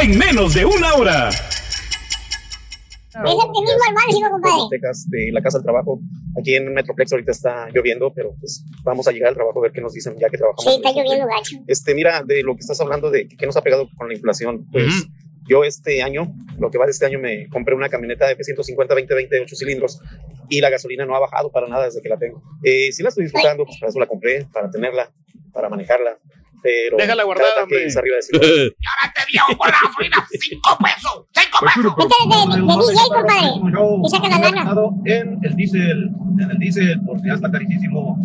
En 0.00 0.18
menos 0.18 0.54
de 0.54 0.64
una 0.64 0.94
hora. 0.94 1.28
Es 1.28 3.14
el 3.14 3.24
mismo 3.24 3.72
máximo, 3.94 4.30
compadre. 4.30 4.78
De 5.06 5.32
la 5.32 5.42
casa 5.42 5.58
al 5.58 5.64
trabajo. 5.64 5.98
Aquí 6.38 6.54
en 6.54 6.72
Metroplex 6.72 7.12
ahorita 7.12 7.32
está 7.32 7.68
lloviendo, 7.70 8.12
pero 8.14 8.34
pues 8.38 8.62
vamos 8.84 9.08
a 9.08 9.12
llegar 9.12 9.30
al 9.30 9.34
trabajo 9.34 9.58
a 9.58 9.62
ver 9.62 9.72
qué 9.72 9.80
nos 9.80 9.92
dicen 9.92 10.16
ya 10.18 10.28
que 10.28 10.38
trabajamos. 10.38 10.64
Sí, 10.64 10.80
está 10.82 10.92
lloviendo 10.92 11.26
gacho. 11.26 11.56
Este, 11.66 11.94
mira, 11.94 12.22
de 12.22 12.42
lo 12.42 12.54
que 12.54 12.60
estás 12.60 12.80
hablando 12.80 13.10
de 13.10 13.26
qué 13.26 13.46
nos 13.46 13.56
ha 13.56 13.62
pegado 13.62 13.88
con 13.96 14.08
la 14.08 14.14
inflación, 14.14 14.66
pues 14.70 15.08
yo 15.48 15.64
este 15.64 16.02
año, 16.02 16.26
lo 16.58 16.70
que 16.70 16.78
va 16.78 16.86
de 16.86 16.92
este 16.92 17.06
año, 17.06 17.18
me 17.18 17.48
compré 17.48 17.74
una 17.74 17.88
camioneta 17.88 18.26
de 18.26 18.32
F-150 18.32 18.88
2020 18.88 19.34
de 19.34 19.40
8 19.42 19.56
cilindros 19.56 20.00
y 20.48 20.60
la 20.60 20.70
gasolina 20.70 21.04
no 21.06 21.14
ha 21.16 21.20
bajado 21.20 21.50
para 21.50 21.68
nada 21.68 21.84
desde 21.84 22.02
que 22.02 22.08
la 22.08 22.18
tengo. 22.18 22.42
Eh, 22.62 22.90
sí 22.92 23.02
la 23.02 23.08
estoy 23.10 23.24
disfrutando, 23.24 23.64
pues 23.64 23.78
para 23.78 23.90
eso 23.90 24.00
la 24.00 24.06
compré, 24.06 24.46
para 24.52 24.70
tenerla, 24.70 25.10
para 25.52 25.68
manejarla, 25.68 26.16
pero 26.62 26.96
Déjala 26.96 27.22
guardada, 27.24 27.62
hombre. 27.62 27.84
es 27.86 27.96
arriba 27.96 28.16
de 28.16 28.22
50. 28.22 28.46
Ahora 28.48 29.14
te 29.14 29.20
dio 29.30 29.42
por 29.56 29.68
la 29.68 29.76
gasolina 29.82 30.26
5 30.30 30.78
pesos. 30.82 31.26
5 31.32 31.58
pesos. 31.60 31.94
Este 31.98 32.16
es 32.22 32.28
de, 32.28 32.56
de, 32.56 32.62
de 32.62 32.92
DJ, 32.92 33.08
compadre. 33.14 34.02
Y 34.04 34.08
saca 34.10 34.28
la 34.28 34.38
lana. 34.38 34.74
En 35.04 35.38
el 35.44 35.54
diésel, 35.56 36.10
en 36.40 36.50
el 36.50 36.58
diésel, 36.58 37.00
porque 37.06 37.28
ya 37.28 37.34
está 37.34 37.50
carísimo. 37.50 38.18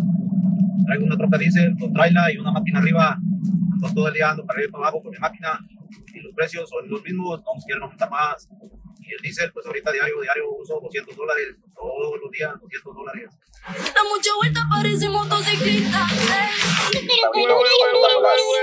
Traigo 0.86 1.04
una 1.04 1.16
troca 1.16 1.38
diésel 1.38 1.76
con 1.78 1.92
trailer 1.92 2.34
y 2.34 2.38
una 2.38 2.50
máquina 2.50 2.80
arriba. 2.80 3.16
Entonces 3.74 3.94
todo 3.94 4.08
el 4.08 4.14
día 4.14 4.30
ando 4.30 4.44
para 4.44 4.56
arriba 4.56 4.68
y 4.68 4.72
para 4.72 4.84
abajo 4.84 5.02
con 5.02 5.12
mi 5.12 5.18
máquina. 5.18 5.60
Y 6.14 6.20
los 6.20 6.34
precios 6.34 6.68
son 6.68 6.88
los 6.88 7.02
mismos, 7.02 7.40
no 7.40 7.54
nos 7.54 7.64
quieren 7.64 7.82
aumentar 7.82 8.10
más. 8.10 8.48
Y 9.04 9.14
el 9.14 9.20
diésel, 9.20 9.52
pues 9.52 9.66
ahorita 9.66 9.90
diario, 9.90 10.20
diario 10.20 10.44
uso 10.52 10.78
200 10.80 11.16
dólares. 11.16 11.56
Todos 11.74 12.20
los 12.22 12.30
días 12.30 12.52
200 12.60 12.94
dólares. 12.94 13.30
Da 13.64 14.02
mucha 14.12 14.30
vuelta, 14.38 14.60
parece 14.70 15.08
motociclista. 15.08 16.06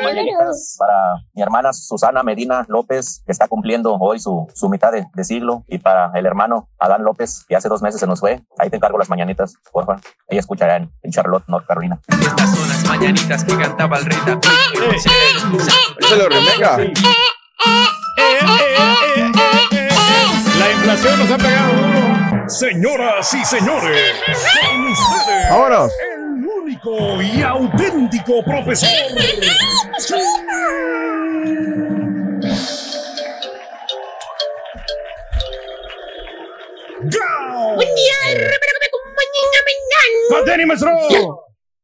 mañanitas 0.03 0.75
para 0.77 1.15
mi 1.33 1.41
hermana 1.41 1.71
Susana 1.71 2.21
Medina 2.21 2.65
López, 2.67 3.21
que 3.25 3.31
está 3.31 3.47
cumpliendo 3.47 3.95
hoy 3.95 4.19
su, 4.19 4.47
su 4.53 4.69
mitad 4.69 4.91
de, 4.91 5.05
de 5.13 5.23
siglo, 5.23 5.63
y 5.67 5.77
para 5.77 6.11
el 6.15 6.25
hermano 6.25 6.69
Adán 6.79 7.03
López, 7.03 7.45
que 7.47 7.55
hace 7.55 7.69
dos 7.69 7.81
meses 7.81 7.99
se 7.99 8.07
nos 8.07 8.19
fue. 8.19 8.41
Ahí 8.57 8.69
te 8.69 8.75
encargo 8.75 8.97
las 8.97 9.09
mañanitas, 9.09 9.55
porfa. 9.71 10.01
Ella 10.27 10.41
escuchará 10.41 10.75
en, 10.77 10.91
en 11.01 11.11
Charlotte, 11.11 11.43
North 11.47 11.65
Carolina. 11.65 11.99
Estas 12.07 12.55
son 12.55 12.67
las 12.67 12.85
mañanitas 12.85 13.43
que 13.43 13.57
cantaba 13.57 13.97
el 13.99 14.05
rey 14.05 14.17
David. 14.25 14.99
Se 16.07 16.15
lo 16.17 16.27
remega. 16.27 16.77
La 19.57 19.88
inflación 20.91 21.19
nos 21.19 21.31
ha 21.31 21.37
pegado 21.37 21.73
duro. 21.73 22.49
Señoras 22.49 23.33
y 23.35 23.45
señores, 23.45 24.11
con 24.65 24.87
ustedes. 24.87 25.49
Vámonos. 25.49 25.91
El 26.01 26.45
único 26.45 27.21
y 27.21 27.41
auténtico 27.43 28.43
profesor. 28.43 28.89
Buen 37.75 37.95
día, 37.95 38.13
espero 38.29 38.49
que 38.49 38.79
me 38.79 38.87
acompañen 38.87 39.45
a 39.53 40.39
¡Pateni, 40.39 40.65
maestro! 40.65 40.89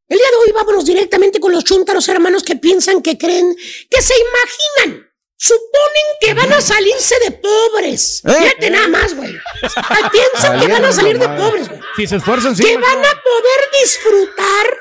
El 0.08 0.18
día 0.18 0.30
de 0.30 0.36
hoy 0.36 0.52
vámonos 0.52 0.84
directamente 0.84 1.38
con 1.38 1.52
los 1.52 1.64
chuntaros 1.64 2.08
hermanos 2.08 2.42
que 2.42 2.56
piensan, 2.56 3.02
que 3.02 3.16
creen, 3.16 3.54
que 3.90 4.02
se 4.02 4.14
imaginan, 4.18 5.05
suponen 5.38 6.06
que 6.20 6.34
van 6.34 6.52
a 6.52 6.60
salirse 6.60 7.14
de 7.24 7.32
pobres. 7.32 8.22
¿Eh? 8.26 8.32
Fíjate 8.32 8.70
nada 8.70 8.88
más, 8.88 9.14
güey. 9.14 9.34
Ah, 9.76 10.10
Piensan 10.10 10.60
que 10.60 10.68
van 10.68 10.84
a 10.84 10.92
salir 10.92 11.18
de 11.18 11.28
pobres, 11.28 11.68
güey. 11.68 11.80
Si 11.96 12.06
se 12.06 12.16
esfuerzan, 12.16 12.56
sí. 12.56 12.62
Que 12.64 12.76
van 12.76 12.98
a 12.98 13.22
poder 13.22 13.70
disfrutar 13.82 14.78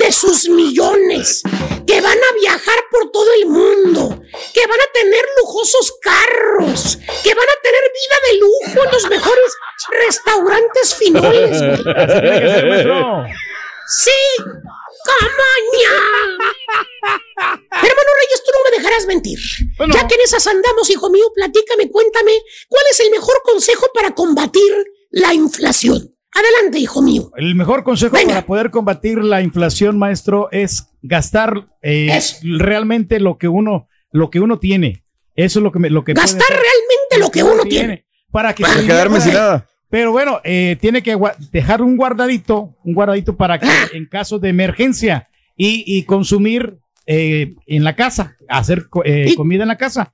de 0.00 0.10
sus 0.10 0.48
millones, 0.48 1.42
que 1.86 2.00
van 2.00 2.18
a 2.18 2.34
viajar 2.40 2.78
por 2.90 3.10
todo 3.12 3.32
el 3.34 3.46
mundo, 3.46 4.20
que 4.52 4.66
van 4.66 4.80
a 4.80 4.92
tener 4.92 5.24
lujosos 5.38 5.94
carros, 6.02 6.98
que 7.22 7.34
van 7.34 7.48
a 7.48 7.62
tener 7.62 7.82
vida 7.92 8.18
de 8.30 8.38
lujo 8.38 8.84
en 8.84 8.92
los 8.92 9.08
mejores 9.08 9.56
restaurantes 9.90 10.94
finoles, 10.94 11.62
güey. 11.62 13.26
Sí, 13.88 14.10
camaña. 15.06 15.92
Hermano 17.70 18.10
Reyes, 18.20 18.42
tú 18.44 18.50
no 18.52 18.70
me 18.70 18.76
dejarás 18.76 19.06
mentir. 19.06 19.38
Ya 19.94 20.06
que 20.08 20.14
en 20.14 20.20
esas 20.24 20.46
andamos, 20.46 20.90
hijo 20.90 21.10
mío, 21.10 21.24
platícame, 21.34 21.90
cuéntame, 21.90 22.32
¿cuál 22.68 22.84
es 22.90 23.00
el 23.00 23.10
mejor 23.10 23.36
consejo 23.44 23.86
para 23.94 24.14
combatir 24.14 24.72
la 25.10 25.34
inflación? 25.34 26.12
Adelante, 26.32 26.78
hijo 26.78 27.00
mío. 27.00 27.30
El 27.36 27.54
mejor 27.54 27.82
consejo 27.82 28.16
para 28.26 28.44
poder 28.44 28.70
combatir 28.70 29.18
la 29.18 29.40
inflación, 29.40 29.98
maestro, 29.98 30.48
es 30.52 30.88
gastar 31.02 31.66
eh, 31.82 32.18
realmente 32.42 33.20
lo 33.20 33.38
que 33.38 33.48
uno 33.48 33.88
lo 34.12 34.30
que 34.30 34.40
uno 34.40 34.58
tiene. 34.58 35.04
Eso 35.34 35.58
es 35.58 35.62
lo 35.62 35.72
que 35.72 35.78
me, 35.78 35.90
lo 35.90 36.04
que 36.04 36.14
Gastar 36.14 36.48
realmente 36.48 37.18
lo 37.18 37.30
que 37.30 37.42
uno 37.42 37.64
tiene. 37.64 38.06
para 38.30 38.54
que 38.54 38.62
Para 38.62 38.80
se 38.80 38.86
quedarme 38.86 39.20
sin 39.20 39.34
nada. 39.34 39.68
Pero 39.88 40.12
bueno, 40.12 40.40
eh, 40.44 40.76
tiene 40.80 41.02
que 41.02 41.16
dejar 41.52 41.82
un 41.82 41.96
guardadito, 41.96 42.74
un 42.84 42.94
guardadito 42.94 43.36
para 43.36 43.58
que 43.58 43.68
en 43.94 44.06
caso 44.06 44.38
de 44.38 44.48
emergencia 44.48 45.28
y, 45.56 45.84
y 45.86 46.02
consumir 46.04 46.78
eh, 47.06 47.54
en 47.66 47.84
la 47.84 47.94
casa, 47.94 48.36
hacer 48.48 48.86
eh, 49.04 49.32
comida 49.36 49.62
en 49.62 49.68
la 49.68 49.76
casa. 49.76 50.12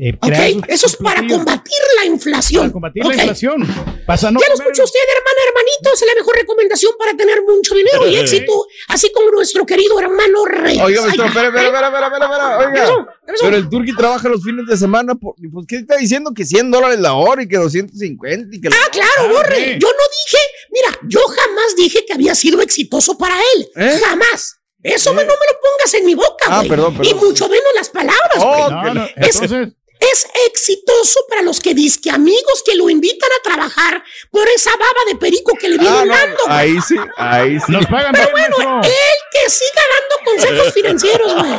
Eh, 0.00 0.16
sus- 0.52 0.62
eso 0.68 0.86
es 0.86 0.96
para 0.96 1.26
combatir 1.26 1.78
la 1.98 2.06
inflación. 2.06 2.62
Para 2.62 2.72
combatir 2.72 3.02
Ok. 3.04 3.08
la 3.10 3.14
inflación. 3.16 3.66
Pasa 4.06 4.30
no 4.30 4.40
ya 4.40 4.48
lo 4.48 4.54
escuchó 4.54 4.84
usted, 4.84 4.98
hermana, 5.16 5.40
hermanito. 5.48 5.90
Es 5.94 6.00
la 6.06 6.14
mejor 6.14 6.34
recomendación 6.36 6.92
para 6.98 7.16
tener 7.16 7.42
mucho 7.42 7.74
dinero 7.74 8.06
y 8.08 8.16
éxito, 8.46 8.66
así 8.88 9.10
como 9.12 9.30
nuestro 9.30 9.64
querido 9.66 9.98
hermano 10.00 10.44
Rey. 10.46 10.80
Oiga, 10.80 11.02
maestro, 11.02 11.26
espera, 11.26 11.48
espera, 11.48 11.66
espera, 11.66 11.86
espera, 12.06 12.26
espera, 12.26 12.58
oiga. 12.58 13.16
Pero 13.40 13.56
el 13.56 13.68
turqui 13.68 13.94
trabaja 13.96 14.28
los 14.28 14.42
fines 14.42 14.66
de 14.66 14.76
semana. 14.76 15.14
Por, 15.14 15.34
pues, 15.52 15.66
¿qué 15.68 15.76
está 15.76 15.96
diciendo? 15.96 16.32
Que 16.34 16.44
100 16.44 16.70
dólares 16.70 16.98
la 17.00 17.14
hora 17.14 17.42
y 17.42 17.48
que 17.48 17.56
250 17.56 18.56
y 18.56 18.60
que... 18.60 18.68
Ah, 18.68 18.88
claro, 18.90 19.32
Borre. 19.32 19.78
Yo 19.78 19.88
no 19.88 20.04
dije, 20.26 20.38
mira, 20.70 20.98
yo 21.08 21.20
jamás 21.20 21.76
dije 21.76 22.04
que 22.06 22.12
había 22.12 22.34
sido 22.34 22.60
exitoso 22.60 23.16
para 23.18 23.36
él. 23.54 23.68
¿Eh? 23.76 24.00
Jamás. 24.04 24.56
Eso 24.82 25.14
me- 25.14 25.22
no 25.24 25.28
me 25.32 25.46
lo 25.46 25.60
pongas 25.62 25.94
en 25.94 26.04
mi 26.06 26.14
boca, 26.16 26.46
Ah, 26.48 26.56
güey. 26.58 26.68
perdón, 26.70 26.96
perdón. 26.96 27.12
Y 27.12 27.14
mucho 27.24 27.48
menos 27.48 27.64
las 27.76 27.88
palabras, 27.88 28.38
Oh, 28.40 28.68
güey. 28.82 28.94
no. 28.94 29.06
Entonces- 29.14 29.68
es 30.12 30.26
exitoso 30.48 31.20
para 31.28 31.42
los 31.42 31.60
que 31.60 31.74
disque 31.74 32.10
amigos 32.10 32.62
que 32.64 32.74
lo 32.74 32.90
invitan 32.90 33.30
a 33.38 33.42
trabajar 33.42 34.02
por 34.30 34.48
esa 34.48 34.70
baba 34.72 35.00
de 35.08 35.16
perico 35.16 35.52
que 35.58 35.68
le 35.68 35.78
vienen 35.78 35.98
Ah, 36.00 36.04
no, 36.04 36.12
dando. 36.14 36.38
ahí 36.48 36.76
sí, 36.80 36.96
ahí 37.16 37.58
sí. 37.60 37.70
Nos 37.72 37.86
pagan 37.86 38.12
Pero 38.12 38.34
bien, 38.34 38.50
bueno, 38.50 38.74
maestro. 38.80 38.90
él 38.92 39.18
que 39.32 39.50
siga 39.50 39.82
dando 39.94 40.14
consejos 40.30 40.72
financieros, 40.74 41.34
güey. 41.34 41.52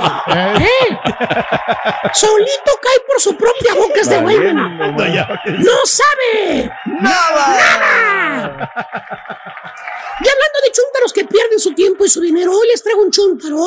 ¿Eh? 0.66 1.00
Solito 2.14 2.72
cae 2.82 3.00
por 3.08 3.22
su 3.22 3.36
propia 3.38 3.74
boca 3.76 4.02
este 4.02 4.18
güey, 4.20 4.38
güey. 4.38 4.54
No 4.54 5.86
sabe 5.86 6.72
nada. 7.02 8.74
Y 10.20 10.28
hablando 10.28 10.60
de 10.64 10.72
chúntaros 10.72 11.14
que 11.14 11.26
pierden 11.26 11.60
su 11.60 11.74
tiempo 11.74 12.06
y 12.06 12.10
su 12.10 12.22
dinero, 12.22 12.52
hoy 12.52 12.68
les 12.68 12.84
traigo 12.84 13.02
un 13.02 13.12
chúntaro 13.12 13.58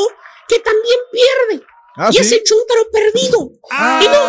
que 0.49 0.59
también 0.61 0.99
pierde. 1.11 1.66
Ah, 1.97 2.09
y 2.11 2.14
¿sí? 2.14 2.20
es 2.20 2.32
el 2.32 2.42
chúntaro 2.44 2.90
perdido. 2.92 3.38
Y 4.03 4.07
no, 4.09 4.20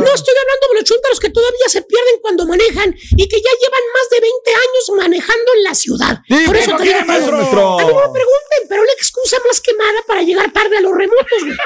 no 0.00 0.10
estoy 0.14 0.34
hablando 0.40 0.64
de 0.70 0.74
los 0.80 0.84
chúntaros 0.84 1.20
que 1.20 1.28
todavía 1.30 1.68
se 1.68 1.82
pierden 1.82 2.16
cuando 2.22 2.46
manejan 2.46 2.94
y 2.94 3.28
que 3.28 3.36
ya 3.36 3.50
llevan 3.60 3.82
más 3.92 4.08
de 4.10 4.20
20 4.20 4.50
años 4.50 4.90
manejando 4.96 5.52
en 5.56 5.62
la 5.64 5.74
ciudad. 5.74 6.18
Sí, 6.26 6.42
Por 6.46 6.56
eso 6.56 6.70
¿por 6.72 6.80
te 6.80 6.84
digo, 6.88 7.04
maestro? 7.06 7.36
a 7.36 7.40
mí 7.40 7.92
no 7.92 7.94
me 7.94 8.12
pregunten, 8.12 8.60
pero 8.68 8.84
la 8.84 8.92
excusa 8.92 9.36
más 9.46 9.60
quemada 9.60 10.02
para 10.06 10.22
llegar 10.22 10.50
tarde 10.52 10.78
a 10.78 10.80
los 10.80 10.92
remotos, 10.96 11.40
güey. 11.44 11.56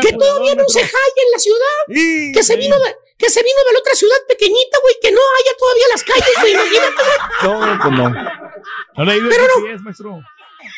Que 0.00 0.12
todavía 0.12 0.54
no 0.54 0.64
se 0.68 0.80
halla 0.80 1.22
en 1.26 1.30
la 1.32 1.38
ciudad. 1.38 1.78
Sí, 1.88 2.32
Que 2.34 2.42
se 2.42 2.56
vino 2.56 2.76
de, 2.78 2.96
que 3.16 3.30
se 3.30 3.42
vino 3.42 3.58
de 3.66 3.72
la 3.72 3.78
otra 3.78 3.94
ciudad 3.94 4.16
pequeñita, 4.28 4.78
güey, 4.82 4.94
que 5.00 5.12
no 5.12 5.20
haya 5.20 5.56
todavía 5.58 5.86
las 5.92 6.02
calles, 6.04 6.34
güey, 6.40 6.52
imagínate. 6.52 7.02
No, 7.44 7.78
pues 7.82 7.92
no. 7.92 8.44
No 8.96 9.04
le 9.04 9.14
digo 9.14 9.28
Pero 9.30 9.44
no. 9.46 9.82
maestro. 9.82 10.20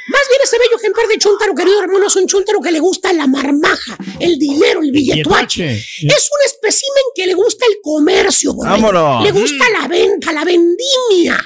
Más 0.09 0.23
bien 0.29 0.41
ese 0.43 0.59
bello 0.59 0.77
ejemplar 0.77 1.07
de 1.09 1.19
chúntaro, 1.19 1.55
querido 1.55 1.83
hermano, 1.83 2.07
es 2.07 2.17
un 2.17 2.27
chúntaro 2.27 2.61
que 2.61 2.71
le 2.73 2.81
gusta 2.81 3.13
la 3.13 3.27
marmaja, 3.27 3.97
el 4.21 4.39
dinero, 4.39 4.81
el 4.83 4.91
billetuache. 4.93 5.73
Es 5.75 6.31
un 6.31 6.41
espécimen 6.47 7.03
que 7.15 7.27
le 7.27 7.35
gusta 7.35 7.65
el 7.67 7.79
comercio. 7.83 8.55
Vámonos. 8.55 9.25
Le 9.25 9.33
gusta 9.33 9.65
la 9.71 9.89
venta, 9.89 10.33
la 10.33 10.45
vendimia. 10.45 11.39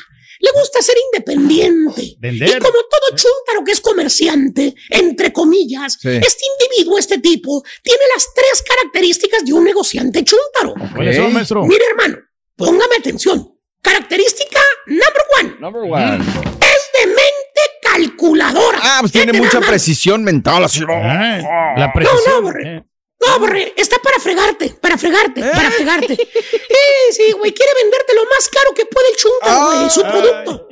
Le 0.43 0.51
gusta 0.59 0.80
ser 0.80 0.97
independiente. 1.12 2.16
Vender. 2.18 2.49
Y 2.49 2.53
como 2.53 2.72
todo 2.91 3.09
chúntaro 3.14 3.62
que 3.64 3.72
es 3.72 3.80
comerciante, 3.80 4.74
entre 4.88 5.32
comillas, 5.34 5.99
Sí. 6.01 6.09
este 6.09 6.45
individuo, 6.62 6.99
este 6.99 7.18
tipo, 7.18 7.62
tiene 7.82 8.01
las 8.14 8.26
tres 8.34 8.62
características 8.66 9.45
de 9.45 9.53
un 9.53 9.64
negociante 9.64 10.24
chúntaro. 10.24 10.74
¿Cuáles 10.95 11.16
son, 11.16 11.32
maestro? 11.32 11.64
Mire, 11.66 11.84
hermano, 11.91 12.18
póngame 12.57 12.97
atención. 12.99 13.55
Característica 13.82 14.61
number 14.86 15.22
one. 15.41 15.57
Number 15.61 15.82
one. 15.82 16.24
Es 16.61 17.01
de 17.01 17.07
mente 17.07 17.39
calculadora. 17.93 18.78
Ah, 18.82 18.99
pues 19.01 19.12
tiene 19.12 19.32
mucha 19.32 19.61
precisión 19.61 20.22
mental. 20.24 20.64
Así. 20.64 20.80
Ah, 20.88 21.74
la 21.76 21.86
No, 21.86 21.93
precisión. 21.95 22.34
no, 22.34 22.43
Borre. 22.43 22.62
eh. 22.76 22.84
No, 23.26 23.38
Borre, 23.38 23.74
está 23.76 23.99
para 23.99 24.18
fregarte, 24.18 24.70
para 24.80 24.97
fregarte, 24.97 25.41
¿Eh? 25.43 25.51
para 25.55 25.70
fregarte. 25.70 26.16
Sí, 26.16 27.12
sí, 27.12 27.32
güey, 27.32 27.53
quiere 27.53 27.70
venderte 27.82 28.14
lo 28.14 28.22
más 28.24 28.49
caro 28.49 28.72
que 28.74 28.86
puede 28.86 29.11
el 29.11 29.16
chúntaro, 29.16 29.66
güey, 29.66 29.91
su 29.91 30.01
producto. 30.01 30.66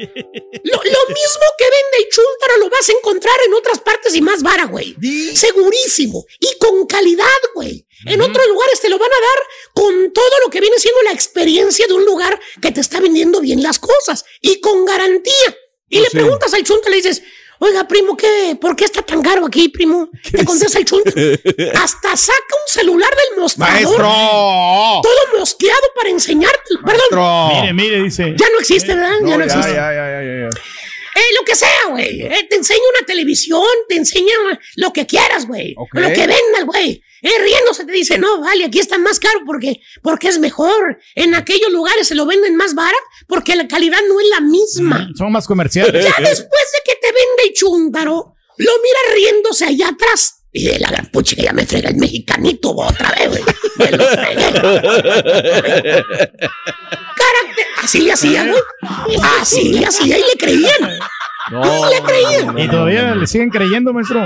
Lo, 0.64 0.76
lo 0.76 1.02
mismo 1.08 1.46
que 1.58 1.64
vende 1.64 1.96
el 1.98 2.08
chúntaro 2.10 2.56
lo 2.60 2.70
vas 2.70 2.88
a 2.88 2.92
encontrar 2.92 3.34
en 3.46 3.52
otras 3.52 3.80
partes 3.80 4.14
y 4.14 4.22
más 4.22 4.42
vara, 4.42 4.64
güey. 4.64 4.96
Segurísimo. 5.36 6.24
Y 6.40 6.56
con 6.58 6.86
calidad, 6.86 7.26
güey. 7.54 7.86
En 8.06 8.22
otros 8.22 8.46
lugares 8.48 8.80
te 8.80 8.88
lo 8.88 8.98
van 8.98 9.10
a 9.10 9.20
dar 9.20 9.42
con 9.74 10.12
todo 10.14 10.30
lo 10.42 10.50
que 10.50 10.60
viene 10.60 10.78
siendo 10.78 11.02
la 11.02 11.12
experiencia 11.12 11.86
de 11.86 11.92
un 11.92 12.06
lugar 12.06 12.40
que 12.62 12.72
te 12.72 12.80
está 12.80 12.98
vendiendo 13.00 13.40
bien 13.42 13.62
las 13.62 13.78
cosas 13.78 14.24
y 14.40 14.58
con 14.60 14.86
garantía. 14.86 15.54
Y 15.88 16.00
le 16.00 16.10
preguntas 16.10 16.52
al 16.54 16.62
chunta, 16.64 16.90
le 16.90 16.96
dices, 16.96 17.22
oiga, 17.58 17.86
primo, 17.88 18.16
¿qué, 18.16 18.56
¿por 18.60 18.76
qué 18.76 18.84
está 18.84 19.02
tan 19.02 19.22
caro 19.22 19.46
aquí, 19.46 19.68
primo? 19.68 20.10
Te 20.30 20.44
contesta 20.44 20.78
el 20.78 20.84
chunta. 20.84 21.10
Hasta 21.82 22.16
saca 22.16 22.54
un 22.54 22.74
celular 22.74 23.10
del 23.10 23.40
mostrador. 23.40 23.74
¡Maestro! 23.74 25.00
Todo 25.02 25.38
mosqueado 25.38 25.80
para 25.96 26.10
enseñarte. 26.10 26.74
Perdón. 26.84 27.00
Maestro. 27.10 27.48
Mire, 27.60 27.72
mire, 27.72 28.02
dice. 28.02 28.34
Ya 28.36 28.46
no 28.52 28.58
existe, 28.60 28.94
¿verdad? 28.94 29.20
No, 29.22 29.28
ya 29.28 29.38
no 29.38 29.46
ya, 29.46 29.52
existe. 29.52 29.74
ya, 29.74 29.92
ya, 29.92 30.10
ya, 30.10 30.22
ya, 30.22 30.50
ya. 30.50 30.50
Eh, 31.14 31.34
lo 31.38 31.44
que 31.44 31.56
sea, 31.56 31.86
güey. 31.90 32.22
Eh, 32.22 32.46
te 32.48 32.56
enseña 32.56 32.80
una 32.98 33.06
televisión, 33.06 33.64
te 33.88 33.96
enseña 33.96 34.32
lo 34.76 34.92
que 34.92 35.06
quieras, 35.06 35.46
güey. 35.46 35.74
Lo 35.92 36.08
que 36.08 36.20
vendas, 36.26 36.64
güey. 36.66 37.02
Eh, 37.20 37.30
riéndose 37.42 37.84
te 37.84 37.92
dice, 37.92 38.16
no, 38.16 38.40
vale, 38.40 38.64
aquí 38.64 38.78
está 38.78 38.96
más 38.96 39.18
caro 39.18 39.40
porque, 39.44 39.80
porque 40.02 40.28
es 40.28 40.38
mejor. 40.38 40.98
En 41.16 41.34
aquellos 41.34 41.70
lugares 41.72 42.06
se 42.06 42.14
lo 42.14 42.26
venden 42.26 42.54
más 42.54 42.74
vara 42.74 42.96
porque 43.26 43.56
la 43.56 43.66
calidad 43.66 43.98
no 44.08 44.20
es 44.20 44.26
la 44.28 44.40
misma. 44.40 45.08
Mm, 45.10 45.16
Son 45.16 45.32
más 45.32 45.46
comerciales. 45.46 46.04
Ya 46.04 46.14
después 46.18 46.38
de 46.38 46.82
que 46.84 46.94
te 47.00 47.06
vende 47.08 47.42
el 47.48 47.54
lo 48.58 48.72
mira 48.82 49.14
riéndose 49.14 49.64
allá 49.64 49.88
atrás. 49.88 50.34
Y 50.52 50.64
de 50.64 50.78
la 50.78 50.90
gran 50.90 51.06
pucha 51.10 51.36
que 51.36 51.42
ya 51.42 51.52
me 51.52 51.66
frega 51.66 51.90
el 51.90 51.96
mexicanito 51.96 52.74
otra 52.74 53.10
vez, 53.12 53.28
güey. 53.28 53.42
Me 53.76 53.90
lo 53.92 54.04
fregué. 54.08 54.44
Así 57.82 58.00
le 58.00 58.12
hacía, 58.12 58.44
güey. 58.46 58.62
Así 59.40 59.72
le 59.72 59.86
hacía 59.86 60.18
y 60.18 60.22
le 60.22 60.36
creían. 60.38 60.98
No 61.50 61.88
le 61.88 62.02
creían. 62.02 62.58
Y 62.58 62.68
todavía 62.68 63.14
le 63.14 63.26
siguen 63.26 63.50
creyendo, 63.50 63.92
maestro. 63.92 64.20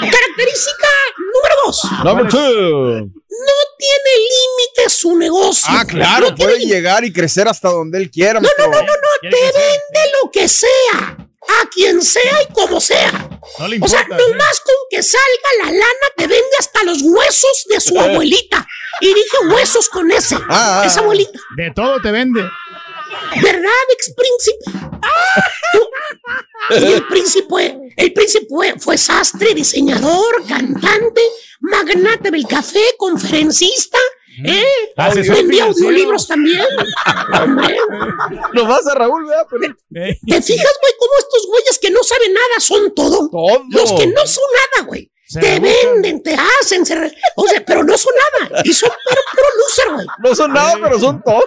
Característica 0.00 0.88
número 1.16 1.54
dos. 1.66 1.84
Number 2.04 2.28
two. 2.28 3.10
No 3.30 3.54
tiene 3.78 4.10
límite 4.16 4.90
su 4.90 5.16
negocio. 5.16 5.68
Ah, 5.68 5.84
claro, 5.84 6.34
puede 6.34 6.58
llegar 6.60 7.04
y 7.04 7.12
crecer 7.12 7.46
hasta 7.46 7.68
donde 7.68 7.98
él 7.98 8.10
quiera. 8.10 8.40
No, 8.40 8.48
no, 8.58 8.66
no, 8.66 8.72
no, 8.72 8.80
no, 8.80 9.30
te 9.30 9.36
vende 9.36 10.12
lo 10.22 10.30
que 10.30 10.48
sea, 10.48 11.16
a 11.46 11.68
quien 11.70 12.02
sea 12.02 12.42
y 12.42 12.52
como 12.52 12.80
sea. 12.80 13.12
No 13.58 13.68
le 13.68 13.78
o 13.80 13.88
sea, 13.88 14.02
importa, 14.02 14.24
nomás 14.28 14.60
con 14.60 14.74
que 14.90 15.02
salga 15.02 15.64
la 15.64 15.70
lana 15.72 16.06
te 16.16 16.26
vende 16.26 16.56
hasta 16.58 16.82
los 16.84 17.02
huesos 17.02 17.64
de 17.68 17.80
su 17.80 17.98
abuelita. 18.00 18.66
Y 19.00 19.06
dije 19.06 19.36
huesos 19.50 19.88
con 19.88 20.10
ese. 20.10 20.36
Ah, 20.48 20.80
ah, 20.80 20.86
esa 20.86 21.00
abuelita. 21.00 21.38
De 21.56 21.70
todo 21.70 22.00
te 22.00 22.10
vende. 22.10 22.42
¿Verdad, 23.42 23.70
ex 23.92 24.12
príncipe? 24.14 24.88
Y 26.70 26.92
el 26.92 27.06
príncipe, 27.06 27.78
el 27.96 28.12
príncipe 28.12 28.74
fue 28.78 28.98
sastre, 28.98 29.54
diseñador, 29.54 30.46
cantante, 30.46 31.22
magnate 31.60 32.30
del 32.30 32.46
café, 32.46 32.82
conferencista. 32.98 33.98
¿Eh? 34.44 34.64
Asesor 34.96 35.36
Vendía 35.36 35.64
audiolibros 35.64 36.26
también. 36.28 36.60
Lo 38.52 38.66
vas 38.66 38.86
a 38.86 38.94
Raúl, 38.94 39.26
¿verdad? 39.26 39.46
Pero- 39.50 39.74
¿Te 40.26 40.42
fijas, 40.42 40.72
güey, 40.80 40.92
cómo 40.98 41.12
estos 41.18 41.46
güeyes 41.48 41.78
que 41.80 41.90
no 41.90 42.02
saben 42.02 42.32
nada 42.32 42.60
son 42.60 42.94
todo? 42.94 43.30
Los 43.70 43.92
que 43.92 44.06
no 44.06 44.26
son 44.26 44.44
nada, 44.74 44.86
güey. 44.86 45.10
Se 45.30 45.40
te 45.40 45.60
venden, 45.60 46.22
te 46.22 46.34
hacen, 46.34 46.86
se 46.86 46.94
re- 46.94 47.14
o 47.36 47.46
sea, 47.46 47.62
pero 47.62 47.84
no 47.84 47.98
son 47.98 48.14
nada. 48.48 48.62
Y 48.64 48.72
son 48.72 48.88
pero, 49.06 49.20
pero 49.34 49.46
loser, 49.58 49.92
güey. 49.92 50.06
No 50.20 50.34
son 50.34 50.54
nada, 50.54 50.78
pero 50.82 50.98
son 50.98 51.22
todo. 51.22 51.42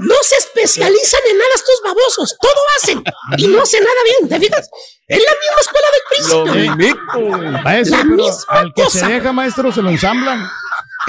No 0.00 0.14
se 0.24 0.34
especializan 0.36 1.20
en 1.30 1.38
nada 1.38 1.50
estos 1.54 1.80
babosos. 1.84 2.36
Todo 2.40 2.60
hacen. 2.76 3.04
Y 3.36 3.46
no 3.46 3.62
hacen 3.62 3.84
nada 3.84 3.96
bien, 4.04 4.28
¿te 4.28 4.40
fijas? 4.44 4.68
Es 5.06 5.22
la 5.22 5.30
misma 5.30 5.60
escuela 5.60 5.86
del 5.92 6.02
Lo 6.28 6.44
príncipe. 6.44 6.76
mismo. 6.76 7.62
Maestro, 7.62 7.98
La 7.98 8.04
misma 8.04 8.44
al 8.48 8.74
que 8.74 8.82
cosa. 8.82 8.98
se 8.98 9.06
deja, 9.06 9.32
maestro, 9.32 9.70
se 9.72 9.82
lo 9.82 9.90
ensamblan. 9.90 10.50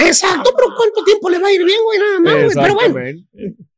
Exacto, 0.06 0.52
pero 0.56 0.68
¿cuánto 0.76 1.04
tiempo 1.04 1.30
le 1.30 1.38
va 1.38 1.48
a 1.48 1.52
ir 1.52 1.64
bien, 1.64 1.82
güey? 1.82 1.98
Nada 1.98 2.20
más, 2.20 2.34
güey. 2.54 2.54
Pero 2.54 2.74
bueno. 2.74 3.20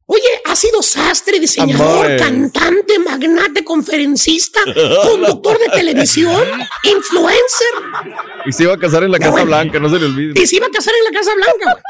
Oye, 0.06 0.42
ha 0.44 0.54
sido 0.54 0.82
sastre, 0.82 1.38
diseñador, 1.40 2.04
Amores. 2.04 2.20
cantante, 2.20 2.98
magnate, 2.98 3.64
conferencista, 3.64 4.60
conductor 5.04 5.58
de 5.58 5.68
televisión, 5.70 6.44
influencer. 6.82 7.68
Y 8.44 8.52
se 8.52 8.64
iba 8.64 8.74
a 8.74 8.78
casar 8.78 9.04
en 9.04 9.12
la 9.12 9.18
Casa 9.18 9.44
Blanca, 9.44 9.78
no 9.78 9.88
se 9.88 9.98
le 9.98 10.06
olvide. 10.06 10.38
Y 10.38 10.46
se 10.46 10.56
iba 10.56 10.66
a 10.66 10.70
casar 10.70 10.92
en 10.98 11.04
la 11.12 11.18
Casa 11.18 11.34
Blanca, 11.34 11.80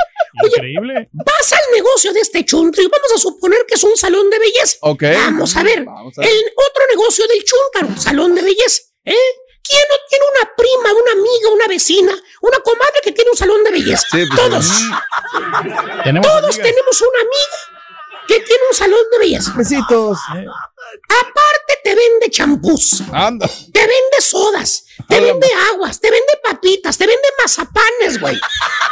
güey. 0.40 0.52
Increíble. 0.52 1.08
Vas 1.12 1.52
al 1.52 1.74
negocio 1.74 2.12
de 2.12 2.20
este 2.20 2.44
chuntaro 2.44 2.82
y 2.82 2.86
vamos 2.86 3.12
a 3.12 3.18
suponer 3.18 3.58
que 3.66 3.74
es 3.74 3.82
un 3.82 3.96
salón 3.96 4.30
de 4.30 4.38
belleza. 4.38 4.76
Ok. 4.82 5.02
Vamos 5.02 5.56
a 5.56 5.62
ver. 5.64 5.84
Vamos 5.84 6.16
a 6.16 6.20
ver. 6.20 6.30
El 6.30 6.36
otro 6.36 6.82
negocio 6.90 7.26
del 7.26 7.42
chúntaro, 7.44 8.00
salón 8.00 8.34
de 8.36 8.42
belleza. 8.42 8.82
¿Eh? 9.04 9.14
¿Quién 9.64 9.82
no 9.90 9.96
tiene 10.08 10.24
una 10.36 10.50
prima, 10.56 10.92
una 11.00 11.12
amiga, 11.12 11.48
una 11.54 11.66
vecina, 11.68 12.12
una 12.42 12.58
comadre 12.58 13.00
que 13.02 13.12
tiene 13.12 13.30
un 13.30 13.36
salón 13.36 13.62
de 13.64 13.70
belleza? 13.70 14.06
Sí, 14.10 14.24
pues, 14.26 14.40
Todos. 14.40 14.66
Tenemos 16.04 16.26
Todos 16.26 16.44
amigas. 16.44 16.56
tenemos 16.56 17.00
una 17.02 17.20
amiga 17.20 18.26
que 18.28 18.40
tiene 18.40 18.62
un 18.70 18.76
salón 18.76 19.00
de 19.12 19.18
belleza. 19.18 19.52
Besitos. 19.56 20.18
Aparte 21.08 21.78
te 21.84 21.94
vende 21.94 22.30
champús, 22.30 23.02
Anda. 23.12 23.46
te 23.48 23.80
vende 23.80 24.20
sodas, 24.20 24.84
te 25.08 25.20
vende 25.20 25.48
aguas, 25.72 26.00
te 26.00 26.10
vende 26.10 26.32
papitas, 26.42 26.96
te 26.98 27.06
vende 27.06 27.28
mazapanes, 27.40 28.20
güey. 28.20 28.38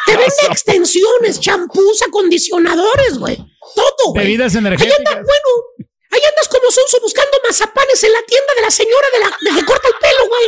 Te 0.07 0.17
vende 0.17 0.35
extensiones, 0.51 1.41
champús, 1.41 2.03
acondicionadores, 2.03 3.19
güey. 3.19 3.37
Todo, 3.75 4.13
güey. 4.13 4.25
Bebidas 4.27 4.55
Ahí 4.55 4.59
energéticas. 4.59 4.99
andas, 4.99 5.15
bueno, 5.15 5.80
ahí 6.11 6.21
andas 6.29 6.49
como 6.49 6.71
sonso 6.71 7.01
buscando 7.01 7.39
mazapanes 7.47 8.03
en 8.05 8.13
la 8.13 8.23
tienda 8.23 8.55
de 8.55 8.63
la 8.63 8.71
señora 8.71 9.07
de 9.13 9.19
la 9.21 9.29
de 9.29 9.61
que 9.61 9.67
corta 9.67 9.89
el 9.89 9.95
pelo, 9.95 10.29
güey. 10.29 10.47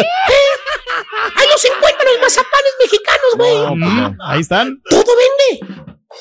¿Eh? 0.00 0.46
Ahí 1.36 1.48
los 1.48 1.64
encuentran 1.64 2.06
los 2.12 2.20
mazapanes 2.20 2.72
mexicanos, 2.80 3.30
güey. 3.36 3.76
Mm, 3.76 4.18
ahí 4.22 4.40
están. 4.40 4.82
Todo 4.88 5.12
vende. 5.16 5.66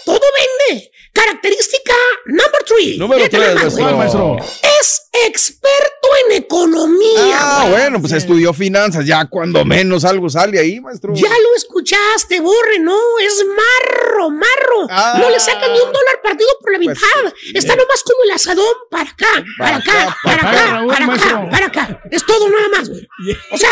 Todo 0.05 0.21
vende. 0.69 0.91
Característica 1.13 1.93
number 2.25 2.63
three. 2.65 2.97
Número 2.97 3.29
tres, 3.29 3.75
güey. 3.75 3.93
maestro. 3.95 4.37
Es 4.79 5.09
experto 5.27 6.07
en 6.25 6.37
economía. 6.37 7.37
Ah, 7.39 7.59
güey. 7.67 7.71
bueno, 7.81 8.01
pues 8.01 8.13
estudió 8.13 8.51
finanzas, 8.53 9.05
ya 9.05 9.25
cuando 9.27 9.63
menos 9.63 10.05
algo 10.05 10.27
sale 10.29 10.59
ahí, 10.59 10.79
maestro. 10.81 11.13
Ya 11.13 11.29
lo 11.29 11.55
escuchaste, 11.55 12.39
Borre, 12.41 12.79
no, 12.79 12.97
es 13.19 13.45
marro, 13.45 14.31
marro. 14.31 14.87
Ah. 14.89 15.17
no 15.19 15.29
le 15.29 15.39
sacan 15.39 15.71
ni 15.71 15.79
un 15.79 15.91
dólar 15.93 16.21
partido 16.23 16.49
por 16.61 16.71
la 16.71 16.79
Pues 16.79 16.97
mitad. 16.97 17.33
Está 17.53 17.75
nomás 17.75 18.03
como 18.03 18.23
el 18.23 18.31
asadón 18.31 18.75
para 18.89 19.09
acá, 19.11 19.45
para 19.59 19.75
acá, 19.77 20.17
para 20.23 20.41
para 20.41 20.61
acá, 20.61 20.85
para 20.87 20.95
acá, 20.95 21.05
maestro. 21.05 21.49
para 21.51 21.65
acá. 21.67 22.01
Es 22.09 22.25
todo 22.25 22.49
nada 22.49 22.69
más, 22.69 22.89
güey. 22.89 23.07
O 23.51 23.57
sea, 23.57 23.69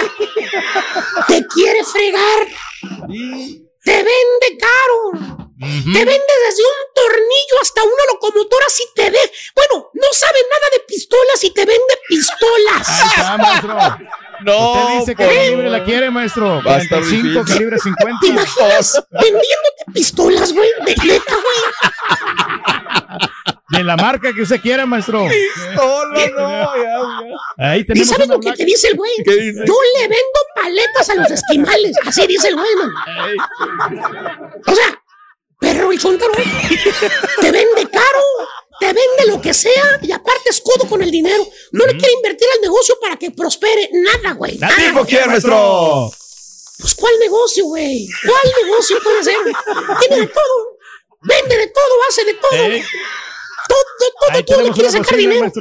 te 1.28 1.46
quiere 1.48 1.84
fregar. 1.84 2.48
Te 3.84 3.92
vende 3.96 4.58
caro. 4.60 5.42
Te 5.60 6.06
vende 6.06 6.34
desde 6.48 6.64
un 6.64 6.94
tornillo 6.96 7.56
hasta 7.62 7.84
una 7.84 8.04
locomotora 8.14 8.66
si 8.70 8.84
te 8.96 9.10
ve. 9.12 9.32
Bueno, 9.56 9.92
no 9.94 10.08
sabe 10.12 10.40
nada 10.50 10.66
de 10.74 10.80
pistolas 10.88 11.44
y 11.44 11.52
te 11.52 11.66
vende 11.66 12.00
pistolas. 12.08 12.90
Ahí 12.90 13.08
está, 13.18 13.38
maestro. 13.38 13.78
No, 14.44 14.72
Usted 14.74 15.00
dice 15.02 15.16
que 15.16 15.24
el 15.46 15.52
libre 15.52 15.70
la 15.70 15.84
quiere, 15.84 16.10
maestro. 16.10 16.64
Va 16.64 16.78
a 16.78 16.82
estar 16.82 16.98
45, 16.98 17.28
difícil. 17.28 17.46
calibre 17.54 17.78
50. 17.78 18.18
¿Te 18.22 18.28
imaginas 18.28 19.04
vendiéndote 19.12 19.86
pistolas, 19.94 20.52
güey? 20.52 20.68
De 20.84 20.96
neta, 20.96 21.36
güey. 21.36 23.01
De 23.72 23.84
la 23.84 23.96
marca 23.96 24.34
que 24.34 24.42
usted 24.42 24.60
quiera, 24.62 24.86
maestro. 24.86 25.26
Pistola, 25.66 26.30
no, 26.36 26.76
ya, 26.76 26.84
ya. 27.58 27.72
Ahí 27.72 27.86
¿Y 27.94 28.06
sabes 28.06 28.28
lo 28.28 28.40
que 28.40 28.52
te 28.54 28.66
dice 28.66 28.90
el 28.90 28.98
güey? 28.98 29.12
¿Qué 29.24 29.34
dice? 29.36 29.64
Yo 29.66 29.74
le 29.96 30.08
vendo 30.08 30.40
paletas 30.56 31.10
a 31.10 31.16
los 31.16 31.32
esquimales. 31.32 31.96
Así 32.06 32.28
dice 32.28 32.50
el 32.50 32.56
güey, 32.56 32.76
man. 32.76 32.92
O 34.68 34.76
sea, 34.76 35.02
perro 35.60 35.92
el 35.92 36.00
chuntaro. 36.00 36.32
Te 37.40 37.52
vende 37.52 37.90
caro. 37.92 38.24
Te 38.80 38.88
vende 38.88 39.28
lo 39.28 39.40
que 39.40 39.54
sea 39.54 40.00
y 40.02 40.12
aparte 40.12 40.50
es 40.50 40.60
codo 40.60 40.90
con 40.90 41.02
el 41.04 41.12
dinero. 41.12 41.48
No 41.72 41.86
le 41.86 41.96
quiere 41.96 42.14
invertir 42.14 42.48
al 42.56 42.62
negocio 42.62 42.98
para 43.00 43.16
que 43.16 43.30
prospere. 43.32 43.90
Nada, 43.94 44.34
güey. 44.34 44.58
Da 44.58 44.68
Nada, 44.68 44.82
tiempo. 44.82 45.06
¿quién, 45.06 45.28
maestro? 45.28 46.12
Pues, 46.80 46.96
¿cuál 46.96 47.14
negocio, 47.20 47.66
güey? 47.66 48.08
¿Cuál 48.26 48.54
negocio 48.66 48.98
puede 49.04 49.24
ser? 49.24 49.36
Tiene 50.00 50.22
de 50.22 50.28
todo. 50.28 50.78
Vende 51.22 51.58
de 51.58 51.68
todo, 51.68 51.94
hace 52.10 52.26
de 52.26 52.34
todo. 52.34 52.52
Eh, 52.54 52.84
Todo, 53.72 54.10
todo, 54.20 54.32
Ahí 54.32 54.44
todo 54.44 54.62
le 54.62 54.72
quiere 54.72 54.90
sacar 54.92 55.18
dinero. 55.18 55.52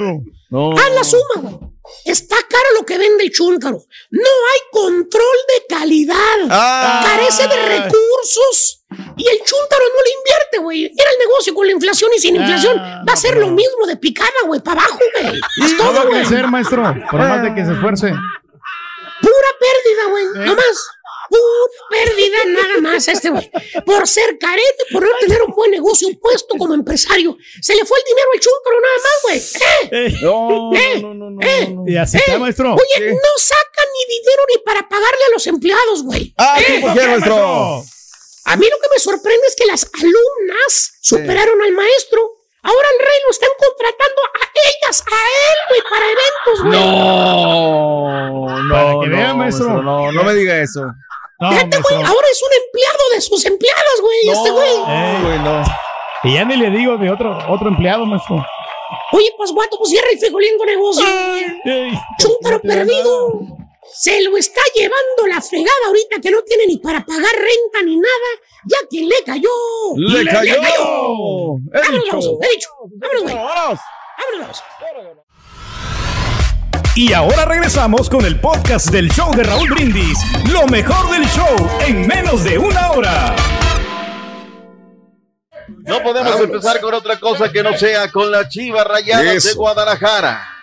No. 0.50 0.72
Haz 0.76 0.94
la 0.94 1.04
suma, 1.04 1.34
güey. 1.36 1.70
Está 2.04 2.36
caro 2.36 2.64
lo 2.78 2.86
que 2.86 2.98
vende 2.98 3.24
el 3.24 3.30
chúntaro. 3.30 3.78
No 4.10 4.20
hay 4.52 4.60
control 4.72 5.36
de 5.48 5.74
calidad. 5.76 6.16
Ah. 6.50 7.02
Carece 7.04 7.42
de 7.48 7.56
recursos. 7.56 8.84
Y 9.16 9.28
el 9.28 9.38
chúntaro 9.38 9.84
no 9.94 10.02
le 10.02 10.10
invierte, 10.18 10.58
güey. 10.58 10.84
Era 10.86 11.10
el 11.10 11.18
negocio 11.18 11.54
con 11.54 11.66
la 11.66 11.72
inflación 11.72 12.10
y 12.16 12.20
sin 12.20 12.36
inflación. 12.36 12.78
Ah, 12.78 13.02
Va 13.08 13.12
a 13.12 13.16
ser 13.16 13.34
no, 13.36 13.42
lo 13.42 13.48
mismo 13.52 13.86
de 13.86 13.96
picada, 13.96 14.30
güey, 14.46 14.60
para 14.60 14.82
abajo, 14.82 14.98
güey. 15.20 15.36
Es 15.64 15.72
No 15.74 15.84
va 15.84 15.90
todo, 15.90 16.00
a 16.00 16.04
güey. 16.06 16.22
crecer, 16.24 16.46
maestro. 16.48 16.82
Por 17.10 17.20
más 17.20 17.42
de 17.42 17.54
que 17.54 17.64
se 17.64 17.72
esfuerce. 17.72 18.08
Pura 18.08 19.50
pérdida, 19.60 20.04
güey. 20.10 20.24
No 20.46 20.54
más. 20.54 20.86
Pura 21.30 21.88
pérdida 21.90 22.38
nada 22.46 22.80
más 22.80 23.06
a 23.08 23.12
este 23.12 23.30
güey. 23.30 23.48
Por 23.86 24.06
ser 24.08 24.36
carete, 24.38 24.84
por 24.92 25.02
no 25.04 25.10
tener 25.20 25.40
un 25.42 25.52
buen 25.54 25.70
negocio, 25.70 26.08
un 26.08 26.18
puesto 26.18 26.56
como 26.58 26.74
empresario. 26.74 27.36
Se 27.62 27.74
le 27.76 27.84
fue 27.84 27.98
el 27.98 28.04
dinero 28.04 28.28
al 28.34 28.40
chúntaro 28.40 28.80
nada 28.80 28.98
más, 29.04 29.22
güey. 29.22 29.38
¿Eh? 29.38 30.06
Eh, 30.06 30.18
No, 30.22 30.70
Eh, 30.76 31.00
no, 31.00 31.14
no, 31.14 31.30
no, 31.30 31.40
eh, 31.46 31.68
no, 31.68 31.84
no. 31.84 31.88
Y 31.88 31.96
así 31.96 32.16
Eh, 32.16 32.22
está, 32.26 32.38
maestro. 32.38 32.74
Oye, 32.74 33.10
no 33.12 33.32
sacan 33.38 33.86
ni 33.94 34.14
dinero 34.16 34.42
ni 34.52 34.58
para 34.64 34.88
pagarle 34.88 35.24
a 35.28 35.32
los 35.32 35.46
empleados, 35.46 36.02
güey. 36.02 36.34
Ah, 36.36 36.58
Eh, 36.60 36.64
¿tipo 36.80 36.92
quién, 36.92 37.10
maestro? 37.10 37.84
A 38.46 38.56
mí 38.56 38.66
lo 38.68 38.76
que 38.78 38.88
me 38.92 38.98
sorprende 38.98 39.46
es 39.46 39.54
que 39.54 39.66
las 39.66 39.88
alumnas 39.94 40.92
superaron 41.00 41.62
al 41.62 41.72
maestro. 41.72 42.20
Ahora 42.62 42.88
el 42.98 43.06
rey 43.06 43.16
lo 43.24 43.30
están 43.30 43.48
contratando 43.58 44.20
a 44.22 44.50
ellas, 44.68 45.02
a 45.06 45.14
él, 45.14 45.58
güey, 45.68 45.80
para 45.88 46.04
eventos, 46.06 46.66
güey. 46.66 46.80
No, 46.80 48.62
no, 48.62 48.74
Para 48.74 48.90
que 49.00 49.06
no, 49.08 49.16
vea, 49.16 49.34
maestro. 49.34 49.82
No, 49.82 50.12
no 50.12 50.24
me 50.24 50.34
diga 50.34 50.60
eso. 50.60 50.82
No, 51.40 51.50
Fíjate, 51.50 51.78
güey, 51.80 51.94
ahora 51.96 52.26
es 52.30 52.42
un 52.42 52.64
empleado 52.64 52.98
de 53.14 53.20
sus 53.22 53.44
empleadas, 53.46 54.00
güey, 54.02 54.28
este 54.28 54.50
güey. 54.50 54.74
Eh, 54.88 55.18
güey, 55.24 55.38
no. 55.38 55.62
Y 56.22 56.34
ya 56.34 56.44
ni 56.44 56.56
le 56.56 56.70
digo 56.70 56.98
de 56.98 57.10
otro, 57.10 57.38
otro 57.48 57.68
empleado, 57.68 58.04
maestro. 58.04 58.44
Oye, 59.12 59.32
pues 59.36 59.50
guato, 59.52 59.78
pues 59.78 59.90
cierra 59.90 60.08
el 60.12 60.18
frijoliento 60.18 60.64
negocio. 60.66 61.04
Ey, 61.64 61.92
Chúntaro 62.18 62.60
perdido. 62.60 63.40
Se 63.92 64.22
lo 64.22 64.36
está 64.36 64.60
llevando 64.74 65.26
la 65.28 65.40
fregada 65.40 65.86
ahorita 65.86 66.20
que 66.20 66.30
no 66.30 66.42
tiene 66.42 66.66
ni 66.66 66.76
para 66.78 67.04
pagar 67.04 67.32
renta 67.34 67.82
ni 67.84 67.96
nada. 67.96 68.28
Ya 68.66 68.76
que 68.90 69.00
le 69.00 69.16
cayó. 69.24 69.48
¡Le 69.96 70.24
cayó! 70.26 70.54
He 71.72 71.80
Vámonos, 71.80 72.04
dicho. 72.04 72.38
he 72.42 72.48
dicho. 72.54 72.68
Vámonos, 72.96 73.22
güey. 73.22 73.34
Vámonos. 73.34 73.80
Vámonos. 74.18 74.62
Y 76.94 77.12
ahora 77.12 77.44
regresamos 77.44 78.10
con 78.10 78.24
el 78.24 78.40
podcast 78.40 78.90
del 78.90 79.10
show 79.10 79.32
de 79.34 79.44
Raúl 79.44 79.70
Brindis. 79.70 80.18
Lo 80.52 80.66
mejor 80.66 81.10
del 81.10 81.24
show 81.28 81.70
en 81.86 82.06
menos 82.06 82.42
de 82.42 82.58
una 82.58 82.90
hora. 82.90 83.36
No 85.68 86.02
podemos 86.02 86.38
empezar 86.40 86.80
con 86.80 86.92
otra 86.94 87.18
cosa 87.18 87.50
que 87.50 87.62
no 87.62 87.76
sea 87.76 88.10
con 88.10 88.30
la 88.30 88.48
Chiva 88.48 88.82
Rayadas 88.84 89.36
Eso. 89.36 89.48
de 89.50 89.54
Guadalajara. 89.54 90.59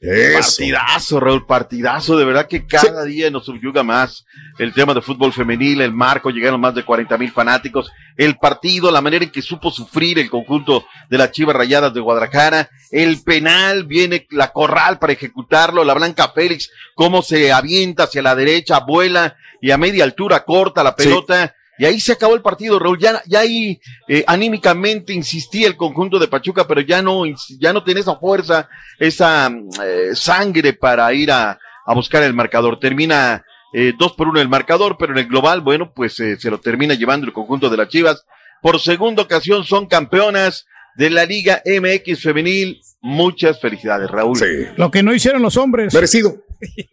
Partidazo, 0.00 1.18
Raúl, 1.18 1.44
partidazo. 1.44 2.16
De 2.16 2.24
verdad 2.24 2.46
que 2.46 2.66
cada 2.66 3.04
día 3.04 3.30
nos 3.30 3.46
subyuga 3.46 3.82
más 3.82 4.24
el 4.58 4.72
tema 4.72 4.94
de 4.94 5.02
fútbol 5.02 5.32
femenil, 5.32 5.80
el 5.80 5.92
marco, 5.92 6.30
llegaron 6.30 6.60
más 6.60 6.74
de 6.74 6.84
40 6.84 7.18
mil 7.18 7.32
fanáticos, 7.32 7.90
el 8.16 8.36
partido, 8.36 8.90
la 8.90 9.00
manera 9.00 9.24
en 9.24 9.30
que 9.30 9.42
supo 9.42 9.70
sufrir 9.72 10.18
el 10.18 10.30
conjunto 10.30 10.84
de 11.08 11.18
las 11.18 11.32
Chivas 11.32 11.56
Rayadas 11.56 11.92
de 11.94 12.00
Guadalajara, 12.00 12.70
el 12.92 13.22
penal, 13.22 13.84
viene 13.84 14.26
la 14.30 14.52
corral 14.52 14.98
para 14.98 15.12
ejecutarlo, 15.12 15.84
la 15.84 15.94
Blanca 15.94 16.28
Félix, 16.28 16.70
cómo 16.94 17.22
se 17.22 17.52
avienta 17.52 18.04
hacia 18.04 18.22
la 18.22 18.36
derecha, 18.36 18.80
vuela 18.80 19.36
y 19.60 19.72
a 19.72 19.78
media 19.78 20.04
altura 20.04 20.44
corta 20.44 20.84
la 20.84 20.94
pelota. 20.94 21.54
Y 21.78 21.84
ahí 21.84 22.00
se 22.00 22.12
acabó 22.12 22.34
el 22.34 22.42
partido, 22.42 22.78
Raúl. 22.78 22.98
Ya, 22.98 23.22
ya 23.26 23.40
ahí 23.40 23.80
eh, 24.08 24.24
anímicamente 24.26 25.12
insistía 25.12 25.66
el 25.68 25.76
conjunto 25.76 26.18
de 26.18 26.28
Pachuca, 26.28 26.66
pero 26.66 26.80
ya 26.80 27.00
no, 27.02 27.22
ya 27.58 27.72
no 27.72 27.84
tiene 27.84 28.00
esa 28.00 28.16
fuerza, 28.16 28.68
esa 28.98 29.50
eh, 29.84 30.10
sangre 30.14 30.72
para 30.72 31.12
ir 31.12 31.30
a, 31.30 31.58
a 31.86 31.94
buscar 31.94 32.22
el 32.22 32.34
marcador. 32.34 32.78
Termina 32.80 33.44
eh, 33.72 33.92
dos 33.98 34.12
por 34.12 34.28
uno 34.28 34.40
el 34.40 34.48
marcador, 34.48 34.96
pero 34.98 35.12
en 35.12 35.18
el 35.18 35.26
global, 35.26 35.60
bueno, 35.60 35.92
pues 35.94 36.18
eh, 36.20 36.36
se 36.38 36.50
lo 36.50 36.58
termina 36.58 36.94
llevando 36.94 37.26
el 37.26 37.32
conjunto 37.32 37.68
de 37.68 37.76
las 37.76 37.88
Chivas. 37.88 38.24
Por 38.62 38.80
segunda 38.80 39.22
ocasión 39.22 39.64
son 39.64 39.86
campeonas 39.86 40.66
de 40.96 41.10
la 41.10 41.24
Liga 41.26 41.62
MX 41.64 42.22
Femenil. 42.22 42.80
Muchas 43.00 43.60
felicidades, 43.60 44.10
Raúl. 44.10 44.36
Lo 44.76 44.90
que 44.90 45.04
no 45.04 45.14
hicieron 45.14 45.40
los 45.40 45.56
hombres. 45.56 45.94
Merecido. 45.94 46.42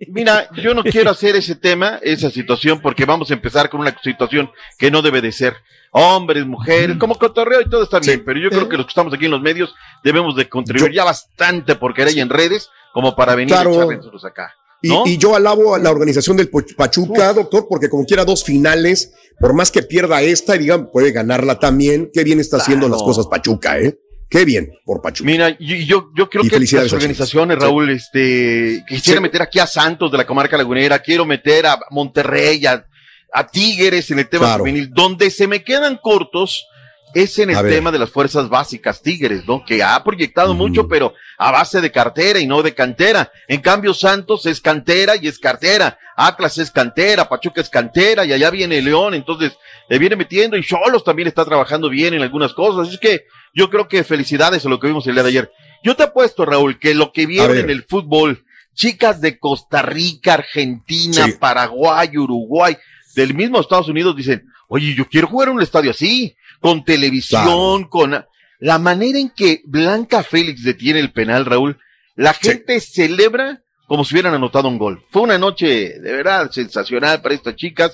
Mira, 0.08 0.50
yo 0.62 0.74
no 0.74 0.84
quiero 0.84 1.10
hacer 1.12 1.36
ese 1.36 1.56
tema, 1.56 2.00
esa 2.02 2.30
situación, 2.30 2.82
porque 2.82 3.06
vamos 3.06 3.32
a 3.32 3.34
empezar 3.34 3.70
con 3.70 3.80
una 3.82 3.96
situación 4.04 4.52
que 4.78 4.92
no 4.92 5.02
debe 5.02 5.22
de 5.22 5.32
ser. 5.32 5.56
Hombres, 5.92 6.46
mujeres, 6.46 6.98
como 6.98 7.18
cotorreo 7.18 7.62
y 7.62 7.70
todo 7.70 7.84
está 7.84 8.00
bien, 8.00 8.22
pero 8.26 8.40
yo 8.40 8.50
creo 8.50 8.68
que 8.68 8.76
los 8.78 8.86
que 8.86 8.90
estamos 8.92 9.14
aquí 9.14 9.26
en 9.26 9.32
los 9.32 9.42
medios 9.42 9.74
debemos 10.04 10.36
de 10.36 10.50
contribuir 10.50 10.92
ya 10.92 11.06
bastante 11.06 11.76
porque 11.76 12.04
hay 12.04 12.20
en 12.20 12.30
redes 12.30 12.70
como 12.94 13.16
para 13.16 13.34
venir 13.36 13.54
Claro. 13.54 13.90
a 13.90 13.96
nosotros 13.96 14.26
acá. 14.26 14.54
Y, 14.82 14.90
¿no? 14.90 15.04
y 15.06 15.18
yo 15.18 15.36
alabo 15.36 15.74
a 15.74 15.80
la 15.80 15.90
organización 15.90 16.36
del 16.38 16.50
Pachuca, 16.50 17.34
doctor, 17.34 17.66
porque 17.70 17.90
como 17.90 18.06
quiera 18.06 18.26
dos 18.26 18.44
finales, 18.44 19.14
por 19.40 19.54
más 19.54 19.72
que 19.72 19.82
pierda 19.84 20.22
esta, 20.22 20.54
digan, 20.54 20.92
puede 20.92 21.12
ganarla 21.12 21.60
también. 21.60 22.12
Qué 22.14 22.24
bien 22.24 22.40
está 22.40 22.58
haciendo 22.58 22.88
las 22.90 23.02
cosas 23.02 23.28
Pachuca, 23.28 23.80
¿eh? 23.80 23.98
Qué 24.36 24.44
bien 24.44 24.70
por 24.84 25.02
Pachuca. 25.02 25.26
Mira, 25.32 25.50
yo, 25.58 25.76
yo, 25.78 26.10
yo 26.14 26.30
creo 26.30 26.44
Y 26.44 26.50
que 26.50 26.60
las 26.60 26.92
organizaciones. 26.92 27.58
Raúl, 27.58 27.90
este, 27.90 28.84
quisiera 28.86 29.20
Sí. 29.20 29.22
meter 29.22 29.42
aquí 29.42 29.60
a 29.60 29.66
Santos 29.68 30.12
de 30.12 30.18
la 30.18 30.28
comarca 30.28 30.58
lagunera, 30.58 31.00
quiero 31.00 31.26
meter 31.26 31.66
a 31.66 31.80
Monterrey, 31.92 32.66
a, 32.66 32.86
a 33.32 33.48
Tigres 33.48 34.12
en 34.12 34.20
el 34.20 34.28
tema 34.28 34.48
Claro. 34.48 34.66
femenil, 34.66 34.90
donde 34.94 35.30
se 35.30 35.48
me 35.48 35.64
quedan 35.64 35.98
cortos 36.04 36.68
es 37.16 37.40
en 37.40 37.50
el 37.50 37.56
A 37.56 37.62
ver. 37.64 37.74
tema 37.74 37.92
de 37.92 37.98
las 37.98 38.12
fuerzas 38.12 38.50
básicas 38.50 39.02
Tigres, 39.02 39.48
¿no? 39.48 39.64
Que 39.66 39.82
ha 39.82 40.04
proyectado 40.04 40.54
mucho, 40.54 40.88
pero 40.88 41.14
a 41.38 41.50
base 41.52 41.80
de 41.82 41.92
cartera 41.92 42.40
y 42.40 42.46
no 42.46 42.62
de 42.62 42.76
cantera. 42.76 43.32
En 43.48 43.62
cambio, 43.62 43.94
Santos 43.94 44.46
es 44.46 44.62
cantera 44.62 45.16
y 45.16 45.28
es 45.28 45.40
cartera. 45.40 45.98
Atlas 46.18 46.58
es 46.58 46.72
cantera, 46.72 47.28
Pachuca 47.28 47.62
es 47.62 47.70
cantera 47.70 48.26
y 48.26 48.34
allá 48.34 48.50
viene 48.50 48.82
León, 48.82 49.14
entonces 49.14 49.54
le 49.90 49.98
viene 49.98 50.16
metiendo 50.16 50.56
y 50.58 50.64
Cholos 50.64 51.04
también 51.04 51.28
está 51.28 51.44
trabajando 51.46 51.90
bien 51.90 52.14
en 52.14 52.22
algunas 52.22 52.54
cosas. 52.54 52.94
Es 52.94 53.00
que 53.00 53.26
yo 53.54 53.70
creo 53.70 53.88
que 53.88 54.04
felicidades 54.04 54.66
a 54.66 54.70
lo 54.70 54.80
que 54.80 54.88
vimos 54.88 55.08
el 55.08 55.14
día 55.16 55.24
de 55.24 55.30
ayer. 55.30 55.52
Yo 55.84 55.96
te 55.96 56.04
apuesto, 56.04 56.46
Raúl, 56.46 56.80
que 56.80 56.94
lo 56.94 57.12
que 57.14 57.26
vieron 57.26 57.58
en 57.58 57.70
el 57.70 57.84
fútbol, 57.84 58.44
chicas 58.74 59.22
de 59.22 59.40
Costa 59.40 59.82
Rica, 59.82 60.34
Argentina, 60.34 61.26
Sí. 61.28 61.34
Paraguay, 61.40 62.18
Uruguay, 62.18 62.76
del 63.16 63.34
mismo 63.34 63.62
Estados 63.62 63.88
Unidos, 63.88 64.16
dicen, 64.18 64.46
oye, 64.68 64.94
yo 64.96 65.06
quiero 65.08 65.28
jugar 65.28 65.50
en 65.50 65.56
un 65.56 65.62
estadio 65.62 65.92
así, 65.92 66.36
con 66.60 66.84
televisión, 66.84 67.86
con 67.86 68.26
la 68.60 68.80
manera 68.80 69.20
en 69.20 69.30
que 69.30 69.62
Blanca 69.66 70.24
Félix 70.24 70.64
detiene 70.64 71.00
el 71.00 71.12
penal, 71.12 71.46
Raúl, 71.46 71.78
la 72.16 72.34
gente 72.34 72.80
celebra 72.80 73.62
como 73.88 74.04
si 74.04 74.16
hubieran 74.16 74.34
anotado 74.34 74.68
un 74.68 74.78
gol. 74.78 75.04
Fue 75.12 75.22
una 75.22 75.38
noche 75.38 76.00
de 76.00 76.12
verdad 76.12 76.50
sensacional 76.52 77.22
para 77.22 77.36
estas 77.36 77.56
chicas. 77.56 77.92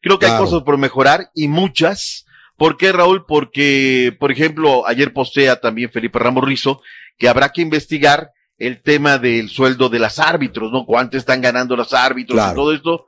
Creo 0.00 0.18
que 0.18 0.26
hay 0.26 0.38
cosas 0.38 0.62
por 0.62 0.78
mejorar 0.78 1.30
y 1.34 1.48
muchas. 1.48 2.26
¿Por 2.56 2.76
qué, 2.76 2.92
Raúl? 2.92 3.24
Porque, 3.26 4.14
por 4.20 4.30
ejemplo, 4.30 4.86
ayer 4.86 5.12
postea 5.12 5.60
también 5.60 5.90
Felipe 5.90 6.18
Ramos 6.18 6.44
Rizo 6.44 6.82
que 7.18 7.28
habrá 7.28 7.50
que 7.50 7.62
investigar 7.62 8.30
el 8.58 8.82
tema 8.82 9.18
del 9.18 9.48
sueldo 9.48 9.88
de 9.88 9.98
las 9.98 10.18
árbitros, 10.18 10.70
¿no? 10.70 10.84
Cuánto 10.84 11.16
están 11.16 11.40
ganando 11.40 11.74
los 11.76 11.92
árbitros 11.92 12.38
y 12.38 12.54
todo 12.54 12.72
esto. 12.72 13.06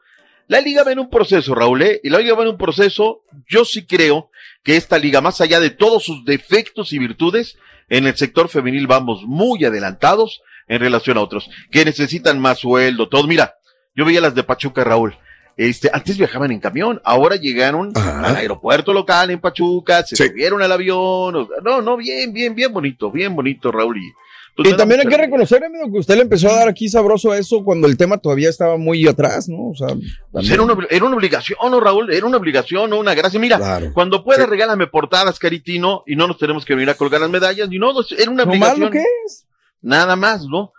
La 0.53 0.61
liga 0.61 0.85
va 0.85 0.93
en 0.93 0.99
un 0.99 1.09
proceso, 1.09 1.55
Raúl, 1.55 1.81
¿eh? 1.81 1.99
Y 2.05 2.11
la 2.11 2.19
liga 2.19 2.35
va 2.35 2.43
en 2.43 2.51
un 2.51 2.59
proceso. 2.59 3.23
Yo 3.49 3.65
sí 3.65 3.87
creo 3.87 4.31
que 4.63 4.77
esta 4.77 4.99
liga, 4.99 5.23
más 5.23 5.41
allá 5.41 5.61
de 5.61 5.71
todos 5.71 6.05
sus 6.05 6.27
defectos 6.27 6.93
y 6.93 6.99
virtudes, 6.99 7.57
en 7.89 8.07
el 8.07 8.15
sector 8.19 8.51
femenil 8.51 8.87
vamos 8.87 9.23
muy 9.25 9.65
adelantados 9.65 10.43
en 10.69 10.81
relación 10.81 11.17
a 11.17 11.23
otros, 11.23 11.49
que 11.71 11.87
necesitan 11.87 12.39
más 12.39 12.59
sueldo, 12.59 13.09
todo. 13.09 13.27
Mira, 13.27 13.55
yo 13.97 14.05
veía 14.05 14.21
las 14.21 14.35
de 14.35 14.45
Pachuca, 14.45 14.85
Raúl. 14.85 15.17
Este, 15.57 15.89
antes 15.91 16.19
viajaban 16.19 16.53
en 16.53 16.61
camión, 16.61 17.01
ahora 17.03 17.37
llegaron 17.37 17.91
al 17.97 18.37
aeropuerto 18.37 18.93
local 18.93 19.31
en 19.31 19.41
Pachuca, 19.41 20.03
se 20.03 20.17
subieron 20.17 20.61
al 20.61 20.73
avión, 20.73 21.49
no, 21.63 21.81
no, 21.81 21.97
bien, 21.97 22.31
bien, 22.35 22.55
bien 22.55 22.71
bonito, 22.75 23.11
bien 23.11 23.35
bonito, 23.35 23.73
Raúl. 23.73 23.97
Y, 23.97 24.13
pues, 24.57 24.71
Y 24.71 24.77
también 24.77 25.01
hay 25.01 25.07
que 25.07 25.17
reconocer, 25.17 25.65
amigo, 25.65 25.91
que 25.91 25.99
usted 25.99 26.17
le 26.17 26.23
empezó 26.23 26.49
a 26.51 26.57
dar 26.57 26.69
aquí 26.69 26.89
sabroso 26.89 27.33
a 27.33 27.39
eso 27.39 27.65
cuando 27.65 27.87
el 27.87 27.97
tema 27.97 28.19
todavía 28.19 28.49
estaba 28.51 28.77
muy 28.77 29.07
atrás, 29.07 29.49
¿no? 29.49 29.71
O 29.71 29.75
sea, 29.75 29.89
Pues 30.31 30.51
era, 30.51 30.63
una, 30.63 30.77
era 30.91 31.05
una 31.05 31.17
obligación, 31.17 31.59
¿no, 31.71 31.81
Raúl? 31.81 32.13
Era 32.13 32.27
una 32.27 32.37
obligación, 32.37 32.91
no 32.91 32.99
una 32.99 33.15
gracia. 33.15 33.41
Mira, 33.41 33.81
cuando 33.95 34.23
puedas, 34.25 34.49
regálame 34.49 34.87
portadas, 34.87 35.39
Caritino, 35.39 36.03
y 36.07 36.17
no 36.17 36.27
nos 36.27 36.39
tenemos 36.39 36.65
que 36.65 36.75
venir 36.75 36.91
a 36.91 36.95
colgar 36.95 37.21
las 37.21 37.31
medallas, 37.31 37.69
ni 37.69 37.79
no, 37.79 37.93
era 38.19 38.31
una 38.31 38.45
¿No 38.45 38.51
obligación. 38.51 38.81
lo 38.81 38.91
que 38.91 39.05
es? 39.27 39.47
Nada 39.81 40.17
más, 40.17 40.45
¿no? 40.45 40.73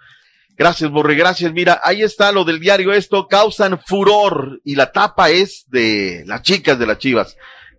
Gracias, 0.56 0.92
Borre, 0.92 1.16
gracias. 1.16 1.52
Mira, 1.52 1.82
ahí 1.84 2.04
está 2.04 2.32
lo 2.32 2.44
del 2.46 2.60
diario 2.60 2.94
esto, 2.94 3.28
causan 3.28 3.80
furor, 3.80 4.62
y 4.64 4.76
la 4.76 4.92
tapa 4.92 5.32
es 5.32 5.66
de 5.70 6.24
las 6.28 6.44
chicas 6.44 6.78
de 6.78 6.86
las 6.86 7.00
chivas. 7.00 7.36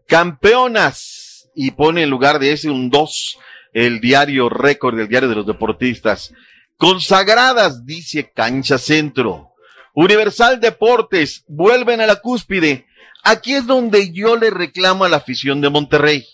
Campeonas, 0.08 1.48
y 1.54 1.70
pone 1.70 2.02
en 2.02 2.10
lugar 2.10 2.38
de 2.40 2.52
ese 2.52 2.68
un 2.70 2.90
2, 2.90 3.38
el 3.74 4.00
diario 4.00 4.48
récord 4.48 4.96
del 4.96 5.08
diario 5.08 5.28
de 5.28 5.34
los 5.34 5.46
deportistas. 5.46 6.32
Consagradas, 6.78 7.84
dice 7.84 8.32
Cancha 8.34 8.78
Centro. 8.78 9.50
Universal 9.94 10.58
Deportes, 10.60 11.44
vuelven 11.48 12.00
a 12.00 12.06
la 12.06 12.16
cúspide. 12.16 12.86
Aquí 13.22 13.54
es 13.54 13.66
donde 13.66 14.12
yo 14.12 14.36
le 14.36 14.50
reclamo 14.50 15.04
a 15.04 15.08
la 15.08 15.18
afición 15.18 15.60
de 15.60 15.70
Monterrey. 15.70 16.26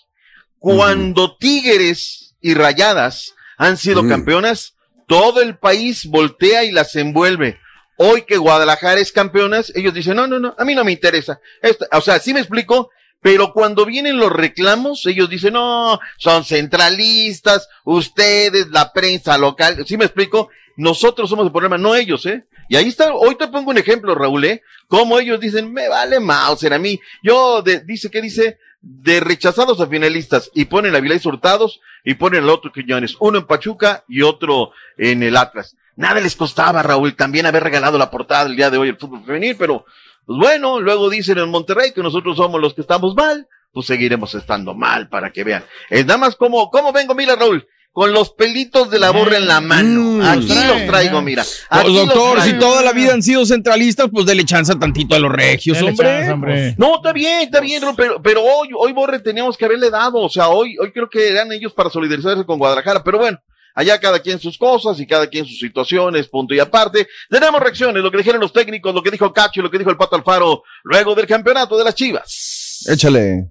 Cuando 0.59 1.37
Tigres 1.37 2.35
y 2.41 2.55
Rayadas 2.55 3.35
han 3.57 3.77
sido 3.77 4.03
campeonas, 4.09 4.75
todo 5.07 5.41
el 5.43 5.59
país 5.59 6.07
voltea 6.07 6.65
y 6.65 6.71
las 6.73 6.95
envuelve. 6.97 7.59
Hoy 7.97 8.23
que 8.23 8.39
Guadalajara 8.39 9.01
es 9.01 9.13
campeonas, 9.13 9.73
ellos 9.75 9.93
dicen, 9.93 10.17
no, 10.17 10.27
no, 10.27 10.39
no, 10.39 10.55
a 10.59 10.65
mí 10.65 10.75
no 10.75 10.85
me 10.85 10.93
interesa. 10.93 11.39
Esta- 11.63 11.87
o 11.93 12.01
sea, 12.01 12.19
sí 12.19 12.33
me 12.33 12.41
explico, 12.41 12.91
pero 13.21 13.53
cuando 13.53 13.85
vienen 13.85 14.19
los 14.19 14.33
reclamos, 14.33 15.05
ellos 15.07 15.29
dicen, 15.29 15.53
no, 15.55 16.01
son 16.17 16.45
centralistas, 16.45 17.69
ustedes, 17.85 18.69
la 18.71 18.93
prensa 18.93 19.37
local, 19.39 19.85
¿sí 19.87 19.97
me 19.97 20.05
explico? 20.07 20.49
Nosotros 20.77 21.29
somos 21.29 21.45
el 21.47 21.53
problema, 21.53 21.77
no 21.77 21.95
ellos, 21.95 22.25
¿eh? 22.27 22.45
Y 22.69 22.77
ahí 22.77 22.89
está, 22.89 23.13
hoy 23.15 23.35
te 23.35 23.49
pongo 23.49 23.71
un 23.71 23.79
ejemplo, 23.79 24.15
Raúl, 24.15 24.45
¿eh? 24.45 24.63
Como 24.89 25.19
ellos 25.19 25.41
dicen, 25.41 25.73
me 25.73 25.89
vale 25.89 26.21
Mauser 26.21 26.73
a 26.73 26.79
mí. 26.79 26.99
Yo, 27.23 27.63
de- 27.63 27.81
dice, 27.81 28.11
¿qué 28.11 28.23
dice? 28.23 28.59
De 28.81 29.21
rechazados 29.21 29.81
a 29.81 29.87
finalistas, 29.89 30.51
y 30.55 30.65
ponen 30.67 30.95
a 30.97 31.01
Vilés 31.01 31.27
Hurtados, 31.27 31.81
y 32.05 32.15
ponen 32.15 32.45
al 32.45 32.51
otro 32.51 32.73
Quiñones, 32.73 33.17
uno 33.21 33.39
en 33.41 33.47
Pachuca 33.47 34.05
y 34.09 34.23
otro 34.23 34.71
en 34.97 35.23
el 35.23 35.37
Atlas. 35.37 35.77
Nada 35.97 36.21
les 36.21 36.37
costaba, 36.37 36.83
Raúl, 36.83 37.15
también 37.15 37.45
haber 37.45 37.65
regalado 37.65 37.99
la 37.99 38.11
portada 38.11 38.47
el 38.47 38.57
día 38.57 38.71
de 38.71 38.79
hoy 38.79 38.89
el 38.89 38.97
fútbol 38.97 39.23
femenil, 39.27 39.57
pero, 39.59 39.85
pues 40.31 40.39
bueno, 40.39 40.79
luego 40.81 41.11
dicen 41.11 41.39
en 41.39 41.49
Monterrey 41.51 41.91
que 41.93 42.05
nosotros 42.05 42.37
somos 42.37 42.61
los 42.61 42.73
que 42.73 42.83
estamos 42.83 43.17
mal, 43.17 43.49
pues 43.73 43.87
seguiremos 43.87 44.33
estando 44.37 44.75
mal 44.75 45.09
para 45.09 45.33
que 45.33 45.43
vean. 45.43 45.65
Es 45.89 46.07
nada 46.07 46.19
más 46.19 46.37
como, 46.37 46.71
¿cómo 46.71 46.93
vengo, 46.93 47.17
mira, 47.17 47.35
Raúl? 47.35 47.67
Con 47.91 48.13
los 48.13 48.31
pelitos 48.31 48.91
de 48.93 49.01
la 49.01 49.11
borra 49.11 49.39
en 49.39 49.49
la 49.49 49.61
mano. 49.61 50.25
Aquí 50.25 50.47
los 50.47 50.87
traigo, 50.87 51.21
mira. 51.21 51.43
Aquí 51.43 51.83
Pues, 51.83 51.95
los 51.95 52.07
doctor, 52.07 52.41
si 52.43 52.53
toda 52.53 52.81
la 52.83 52.93
vida 52.93 53.13
han 53.13 53.25
sido 53.25 53.45
centralistas, 53.45 54.07
pues 54.13 54.25
dele 54.25 54.45
chance 54.45 54.73
tantito 54.77 55.17
a 55.17 55.19
los 55.19 55.33
regios, 55.33 55.77
Dele 55.79 55.91
hombre. 55.91 56.07
chance, 56.07 56.31
hombre. 56.31 56.75
No, 56.79 56.95
está 56.99 57.13
bien, 57.13 57.41
está 57.41 57.59
bien, 57.61 57.83
Raúl, 57.83 57.95
pero, 57.97 58.23
pero 58.23 58.41
hoy, 58.45 58.69
hoy 58.79 58.93
Borre 58.93 59.19
teníamos 59.19 59.57
que 59.57 59.65
haberle 59.65 59.91
dado, 59.91 60.19
o 60.21 60.29
sea, 60.29 60.49
hoy, 60.51 60.77
hoy 60.79 60.93
creo 60.93 61.11
que 61.11 61.29
eran 61.29 61.51
ellos 61.51 61.73
para 61.73 61.91
solidarizarse 61.91 62.45
con 62.47 62.57
Guadalajara, 62.61 63.03
pero 63.03 63.19
bueno, 63.19 63.41
allá 63.75 63.99
cada 64.01 64.21
quien 64.21 64.39
sus 64.39 64.59
cosas 64.59 64.99
y 65.01 65.07
cada 65.07 65.27
quien 65.27 65.45
sus 65.45 65.59
situaciones, 65.59 66.29
punto 66.29 66.55
y 66.55 66.59
aparte. 66.59 67.07
Tenemos 67.29 67.61
reacciones, 67.61 68.03
lo 68.03 68.11
que 68.11 68.19
dijeron 68.19 68.41
los 68.41 68.53
técnicos, 68.53 68.95
lo 68.95 69.03
que 69.03 69.11
dijo 69.11 69.33
Cacho 69.33 69.61
y 69.61 69.63
lo 69.63 69.71
que 69.71 69.79
dijo 69.79 69.91
el 69.91 69.97
Pato 69.97 70.17
Alfaro 70.17 70.63
luego 70.85 71.15
del 71.15 71.27
campeonato 71.27 71.77
de 71.77 71.85
las 71.85 71.95
Chivas. 71.95 72.87
Échale. 72.89 73.51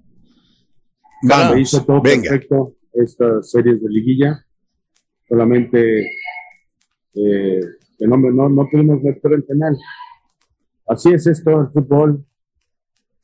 Vamos, 1.24 1.54
Se 1.54 1.60
hizo 1.62 1.86
todo 1.86 2.02
venga. 2.02 2.30
perfecto 2.30 2.76
estas 2.94 3.52
series 3.52 3.82
de 3.82 3.90
liguilla. 3.90 4.46
Solamente 5.28 6.02
eh, 7.14 7.60
que 7.98 8.08
no, 8.08 8.18
no, 8.18 8.50
no 8.50 8.68
pudimos 8.70 9.02
meter 9.02 9.34
el 9.34 9.44
penal. 9.44 9.78
Así 10.88 11.14
es 11.14 11.28
esto, 11.28 11.62
el 11.62 11.68
fútbol. 11.68 12.26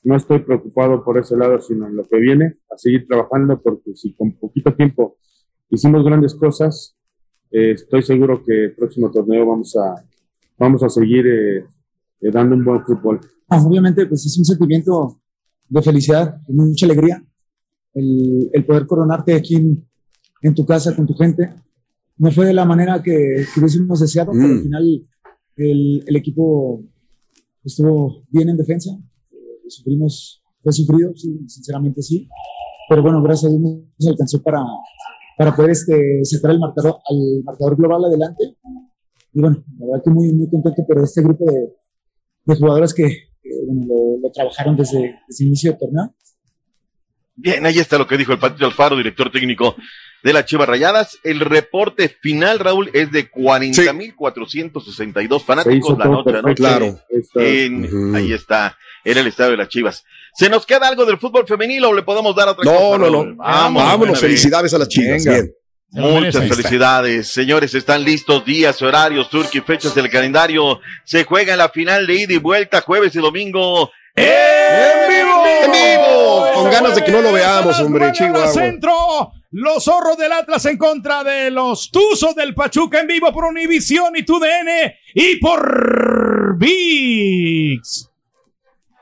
No 0.03 0.15
estoy 0.15 0.39
preocupado 0.39 1.03
por 1.03 1.17
ese 1.17 1.35
lado, 1.35 1.59
sino 1.59 1.87
en 1.87 1.95
lo 1.95 2.07
que 2.07 2.17
viene, 2.17 2.53
a 2.69 2.77
seguir 2.77 3.07
trabajando, 3.07 3.59
porque 3.59 3.95
si 3.95 4.13
con 4.13 4.33
poquito 4.33 4.71
tiempo 4.75 5.17
hicimos 5.75 6.03
grandes 6.03 6.33
cosas, 6.35 6.91
Eh, 7.51 7.71
estoy 7.73 8.01
seguro 8.03 8.43
que 8.43 8.65
el 8.65 8.75
próximo 8.75 9.09
torneo 9.11 9.45
vamos 9.45 9.75
a, 9.77 10.03
vamos 10.57 10.81
a 10.83 10.89
seguir 10.89 11.25
eh, 11.27 11.59
eh, 12.23 12.31
dando 12.31 12.55
un 12.55 12.65
buen 12.65 12.81
fútbol. 12.83 13.17
Ah, 13.47 13.61
obviamente, 13.63 14.05
pues 14.07 14.25
es 14.25 14.37
un 14.37 14.43
sentimiento 14.45 15.21
de 15.69 15.81
felicidad, 15.81 16.25
de 16.47 16.53
mucha 16.53 16.85
alegría, 16.87 17.23
el, 17.93 18.49
el 18.51 18.65
poder 18.65 18.85
coronarte 18.87 19.35
aquí 19.35 19.55
en, 19.55 19.87
en 20.41 20.53
tu 20.53 20.65
casa 20.65 20.93
con 20.95 21.05
tu 21.05 21.13
gente. 21.13 21.43
No 22.17 22.29
fue 22.31 22.45
de 22.47 22.53
la 22.53 22.65
manera 22.65 23.01
que, 23.01 23.45
hubiésemos 23.57 23.99
deseado, 24.01 24.31
pero 24.33 24.45
al 24.45 24.55
Mm. 24.59 24.63
final 24.63 24.85
el, 25.57 26.03
el 26.09 26.15
equipo 26.15 26.81
estuvo 27.63 28.23
bien 28.31 28.49
en 28.49 28.57
defensa. 28.57 28.89
Eh, 29.31 29.69
sufrimos, 29.69 30.41
fue 30.61 30.73
sufrido, 30.73 31.13
sí, 31.15 31.29
sinceramente 31.47 32.01
sí. 32.01 32.27
Pero 32.89 33.01
bueno, 33.03 33.21
gracias 33.21 33.45
a 33.51 33.55
Dios 33.55 33.61
nos 33.99 34.07
alcanzó 34.09 34.41
para, 34.41 34.59
para 35.37 35.55
poder 35.55 35.71
este, 35.71 36.19
sacar 36.23 36.51
el 36.51 36.59
marcador, 36.59 36.97
al 37.09 37.43
marcador 37.43 37.75
global 37.77 38.05
adelante. 38.05 38.43
Y 39.33 39.41
bueno, 39.41 39.63
la 39.79 39.85
verdad 39.87 40.03
que 40.03 40.09
muy, 40.11 40.31
muy 40.33 40.49
contento 40.49 40.83
por 40.87 41.03
este 41.03 41.21
grupo 41.21 41.45
de, 41.51 41.73
de 42.45 42.55
jugadores 42.59 42.93
que, 42.93 43.03
que, 43.41 43.49
bueno, 43.67 43.85
lo, 43.87 44.17
lo 44.21 44.31
trabajaron 44.31 44.75
desde, 44.77 45.15
desde 45.27 45.43
el 45.43 45.47
inicio 45.47 45.71
del 45.71 45.79
torneo. 45.79 46.15
Bien, 47.37 47.65
ahí 47.65 47.79
está 47.79 47.97
lo 47.97 48.07
que 48.07 48.17
dijo 48.17 48.31
el 48.31 48.39
Patito 48.39 48.65
Alfaro, 48.65 48.95
director 48.95 49.29
técnico 49.29 49.75
de 50.23 50.31
las 50.31 50.45
Chivas 50.45 50.69
Rayadas. 50.69 51.19
El 51.23 51.41
reporte 51.41 52.07
final, 52.07 52.59
Raúl, 52.59 52.89
es 52.93 53.11
de 53.11 53.29
40.462 53.29 55.39
Se 55.39 55.45
fanáticos 55.45 55.97
la 55.97 56.05
noche 56.05 56.31
perfecto. 56.31 56.47
anoche. 56.47 56.55
Claro. 56.55 56.99
Está- 57.09 57.43
En-. 57.45 58.15
Ahí 58.15 58.33
está, 58.33 58.77
en 59.03 59.17
el 59.17 59.27
estadio 59.27 59.51
de 59.51 59.57
las 59.57 59.69
Chivas. 59.69 60.03
¿Se 60.35 60.49
nos 60.49 60.65
queda 60.65 60.87
algo 60.87 61.05
del 61.05 61.17
fútbol 61.17 61.47
femenil 61.47 61.85
o 61.85 61.93
le 61.93 62.03
podemos 62.03 62.35
dar 62.35 62.49
otra 62.49 62.63
cosa? 62.65 62.75
No, 62.75 62.97
no, 62.97 63.09
Raúl? 63.09 63.37
no. 63.37 63.43
Vámonos, 63.43 64.19
felicidades 64.19 64.73
a 64.73 64.77
las. 64.77 64.89
Venga. 64.89 65.31
Bien. 65.31 65.53
Muchas 65.91 66.49
felicidades, 66.49 67.27
señores. 67.29 67.73
Están 67.73 68.03
listos 68.03 68.43
días, 68.43 68.81
horarios, 68.81 69.29
turqui, 69.29 69.61
fechas 69.61 69.95
del 69.95 70.09
calendario. 70.09 70.81
Se 71.05 71.23
juega 71.23 71.53
en 71.53 71.59
la 71.59 71.69
final 71.69 72.05
de 72.05 72.15
ida 72.15 72.33
y 72.33 72.37
vuelta, 72.37 72.81
jueves 72.81 73.15
y 73.15 73.19
domingo. 73.19 73.91
¡En 74.13 75.09
vivo! 75.09 75.43
¡En 75.63 75.71
vivo! 75.71 76.53
Con 76.53 76.71
ganas 76.71 76.95
de 76.95 77.03
que 77.03 77.11
no 77.11 77.21
lo 77.21 77.31
veamos, 77.31 77.79
hombre, 77.79 78.11
Chihuahua. 78.11 78.47
Centro, 78.47 79.31
los 79.51 79.85
zorros 79.85 80.17
del 80.17 80.33
Atlas 80.33 80.65
en 80.65 80.77
contra 80.77 81.23
de 81.23 81.49
los 81.49 81.89
Tuzos 81.91 82.35
del 82.35 82.53
Pachuca 82.53 82.99
en 82.99 83.07
vivo 83.07 83.31
por 83.31 83.45
Univisión 83.45 84.17
y 84.17 84.23
TUDN 84.23 84.93
y 85.13 85.37
por 85.37 86.57
VIX. 86.57 88.09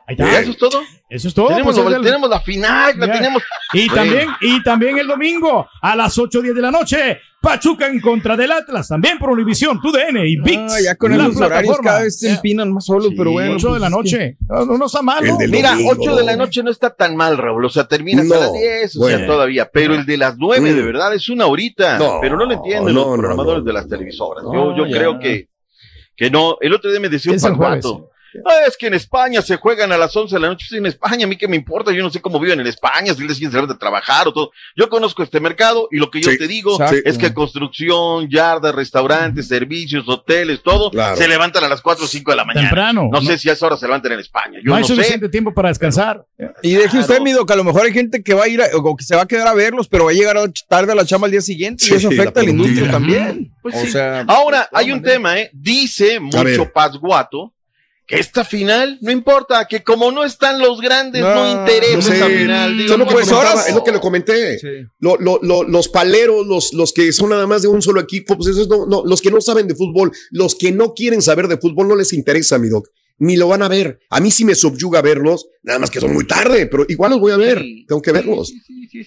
Ahí 0.05 0.15
está. 0.15 0.39
¿Eso 0.39 0.51
es 0.51 0.57
todo? 0.57 0.83
Eso 1.13 1.27
es 1.27 1.33
todo. 1.33 1.49
Tenemos, 1.49 1.79
pues, 1.79 1.95
el- 1.95 2.01
tenemos 2.01 2.29
la 2.29 2.41
final, 2.41 2.97
la 2.97 3.11
tenemos. 3.11 3.43
Y 3.73 3.87
también, 3.87 4.27
y 4.41 4.63
también 4.63 4.97
el 4.97 5.07
domingo 5.07 5.67
a 5.81 5.95
las 5.95 6.17
8.10 6.17 6.53
de 6.55 6.61
la 6.61 6.71
noche, 6.71 7.19
Pachuca 7.39 7.87
en 7.87 7.99
contra 7.99 8.35
del 8.37 8.51
Atlas, 8.51 8.87
también 8.87 9.19
por 9.19 9.29
Univisión, 9.29 9.79
TUDN 9.81 10.25
y 10.25 10.37
VIX. 10.37 10.73
Ah, 10.73 10.81
ya 10.81 10.95
con 10.95 11.11
la 11.15 11.25
esos 11.25 11.37
horarios 11.37 11.49
plataforma. 11.77 11.89
cada 11.91 12.03
vez 12.03 12.17
se 12.19 12.29
empinan 12.31 12.71
más 12.71 12.85
solos, 12.85 13.11
pero 13.17 13.31
bueno. 13.31 13.55
8 13.55 13.73
de 13.73 13.79
pues 13.79 13.81
la 13.81 13.87
es 13.87 13.91
que- 13.91 13.97
noche. 14.17 14.37
No, 14.47 14.77
no 14.77 14.85
está 14.85 15.01
mal, 15.01 15.25
¿no? 15.27 15.37
Mira, 15.49 15.77
8 15.85 16.15
de 16.15 16.23
la 16.23 16.35
noche 16.35 16.63
no 16.63 16.71
está 16.71 16.89
tan 16.95 17.15
mal, 17.15 17.37
Raúl. 17.37 17.65
O 17.65 17.69
sea, 17.69 17.83
terminas 17.87 18.25
a 18.31 18.33
No, 18.33 18.39
las 18.39 18.53
10, 18.53 18.95
o 18.95 19.07
sea, 19.07 19.25
todavía. 19.27 19.69
Pero 19.71 19.93
el 19.95 20.05
de 20.05 20.17
las 20.17 20.35
9, 20.37 20.73
de 20.73 20.81
Mm. 20.81 20.85
verdad, 20.85 21.13
es 21.13 21.29
una 21.29 21.45
horita. 21.45 21.97
No, 21.99 22.19
pero 22.21 22.37
no 22.37 22.45
lo 22.45 22.53
entienden 22.53 22.93
no, 22.95 23.05
los 23.09 23.17
programadores 23.19 23.59
no. 23.59 23.65
de 23.65 23.73
las 23.73 23.87
televisoras. 23.87 24.43
No, 24.45 24.75
yo 24.75 24.77
yo 24.77 24.85
ya. 24.87 24.97
creo 24.97 25.19
que, 25.19 25.49
que 26.15 26.31
no. 26.31 26.57
El 26.61 26.73
otro 26.73 26.89
día 26.89 26.99
me 27.01 27.09
decía 27.09 27.33
un 27.33 27.39
parcuato. 27.39 28.09
"Ah, 28.45 28.61
es 28.67 28.77
que 28.77 28.87
en 28.87 28.93
España 28.93 29.41
se 29.41 29.57
juegan 29.57 29.91
a 29.91 29.97
las 29.97 30.15
11 30.15 30.35
de 30.35 30.39
la 30.41 30.47
noche. 30.47 30.65
Sí, 30.69 30.77
en 30.77 30.85
España, 30.85 31.25
a 31.25 31.27
mí 31.27 31.35
qué 31.37 31.47
me 31.47 31.55
importa. 31.55 31.91
Yo 31.91 32.01
no 32.03 32.09
sé 32.09 32.21
cómo 32.21 32.39
viven 32.39 32.59
en 32.59 32.67
España, 32.67 33.13
si 33.13 33.27
les 33.27 33.37
quieren 33.37 33.51
salir 33.51 33.67
de 33.67 33.75
trabajar 33.75 34.27
o 34.27 34.33
todo. 34.33 34.51
Yo 34.75 34.89
conozco 34.89 35.23
este 35.23 35.39
mercado 35.39 35.87
y 35.91 35.97
lo 35.97 36.09
que 36.11 36.21
yo 36.21 36.31
Sí, 36.31 36.37
te 36.37 36.47
digo 36.47 36.73
exacto. 36.73 36.97
es 37.05 37.17
que 37.17 37.33
construcción, 37.33 38.29
yardas, 38.29 38.73
restaurantes, 38.75 39.47
servicios, 39.47 40.05
hoteles, 40.07 40.61
todo, 40.63 40.91
Claro. 40.91 41.15
se 41.15 41.27
levantan 41.27 41.63
a 41.63 41.67
las 41.69 41.81
4 41.81 42.05
o 42.05 42.07
5 42.07 42.31
de 42.31 42.37
la 42.37 42.45
mañana. 42.45 42.67
Temprano. 42.69 43.09
No, 43.11 43.21
sé 43.21 43.37
si 43.37 43.49
a 43.49 43.53
esa 43.53 43.65
hora 43.67 43.77
se 43.77 43.85
levantan 43.85 44.13
en 44.13 44.19
España. 44.19 44.59
Yo 44.59 44.65
no 44.65 44.71
no, 44.71 44.75
hay 44.77 44.83
sé. 44.83 44.95
suficiente 44.95 45.29
tiempo 45.29 45.53
para 45.53 45.69
descansar. 45.69 46.25
Y 46.61 46.73
deje 46.73 46.99
usted, 46.99 47.19
Mido, 47.21 47.45
que 47.45 47.53
a 47.53 47.57
lo 47.57 47.63
mejor 47.63 47.85
hay 47.85 47.93
gente 47.93 48.23
que 48.23 48.33
va 48.33 48.43
a 48.45 48.47
ir 48.47 48.61
a- 48.61 48.67
o 48.75 48.95
que 48.95 49.03
se 49.03 49.15
va 49.15 49.23
a 49.23 49.27
quedar 49.27 49.47
a 49.47 49.53
verlos, 49.53 49.87
pero 49.87 50.05
va 50.05 50.11
a 50.11 50.13
llegar 50.13 50.35
tarde 50.67 50.91
a 50.91 50.95
la 50.95 51.05
chamba 51.05 51.25
al 51.27 51.31
día 51.31 51.41
siguiente 51.41 51.83
Sí, 51.83 51.93
y 51.93 51.97
eso 51.97 52.09
la 52.11 52.21
afecta 52.21 52.39
a 52.41 52.43
la 52.43 52.49
industria 52.49 52.89
también. 52.91 53.53
Pues 53.61 53.75
o 53.75 53.79
sí. 53.79 53.91
sea, 53.91 54.25
Ahora, 54.27 54.67
hay 54.73 54.91
un 54.91 55.01
tema, 55.01 55.39
¿eh? 55.39 55.49
Dice 55.53 56.19
mucho 56.19 56.71
Pazguato 56.73 57.53
que 58.05 58.19
esta 58.19 58.43
final 58.43 58.97
no 59.01 59.11
importa, 59.11 59.65
que 59.67 59.81
como 59.83 60.11
no 60.11 60.23
están 60.25 60.59
los 60.59 60.81
grandes, 60.81 61.21
no, 61.21 61.33
No, 61.35 61.61
interesa 61.61 61.95
No 61.95 62.01
sé, 62.01 62.15
esa 62.17 62.27
final. 62.27 62.77
Digo, 62.77 62.89
solo 62.89 63.05
no, 63.05 63.11
pues 63.11 63.27
es 63.67 63.73
lo 63.75 63.83
que 63.83 63.91
le 63.91 63.99
comenté. 63.99 64.59
Sí. 64.59 64.67
Lo- 64.99 65.17
lo- 65.17 65.39
lo- 65.41 65.63
los 65.63 65.87
paleros, 65.87 66.45
los, 66.45 66.73
los 66.73 66.91
que 66.91 67.11
son 67.13 67.29
nada 67.29 67.47
más 67.47 67.61
de 67.61 67.69
un 67.69 67.81
solo 67.81 68.01
equipo, 68.01 68.35
pues 68.35 68.49
esos 68.49 68.67
no, 68.67 68.85
no, 68.85 69.03
los 69.05 69.21
que 69.21 69.31
no 69.31 69.39
saben 69.41 69.67
de 69.67 69.75
fútbol, 69.75 70.11
los 70.31 70.55
que 70.55 70.71
no 70.71 70.93
quieren 70.93 71.21
saber 71.21 71.47
de 71.47 71.57
fútbol, 71.57 71.87
no 71.87 71.95
les 71.95 72.11
interesa, 72.13 72.57
mi 72.57 72.69
doc. 72.69 72.87
Ni 73.19 73.37
lo 73.37 73.47
van 73.47 73.61
a 73.61 73.67
ver. 73.67 73.99
A 74.09 74.19
mí 74.19 74.31
sí 74.31 74.43
me 74.43 74.55
subyuga 74.55 75.01
verlos, 75.01 75.47
nada 75.61 75.79
más 75.79 75.91
que 75.91 75.99
son 75.99 76.13
muy 76.13 76.25
tarde, 76.25 76.65
pero 76.65 76.83
igual 76.89 77.11
los 77.11 77.19
voy 77.19 77.31
a 77.31 77.37
ver. 77.37 77.63
Tengo 77.87 78.01
que 78.01 78.11
verlos. 78.11 78.51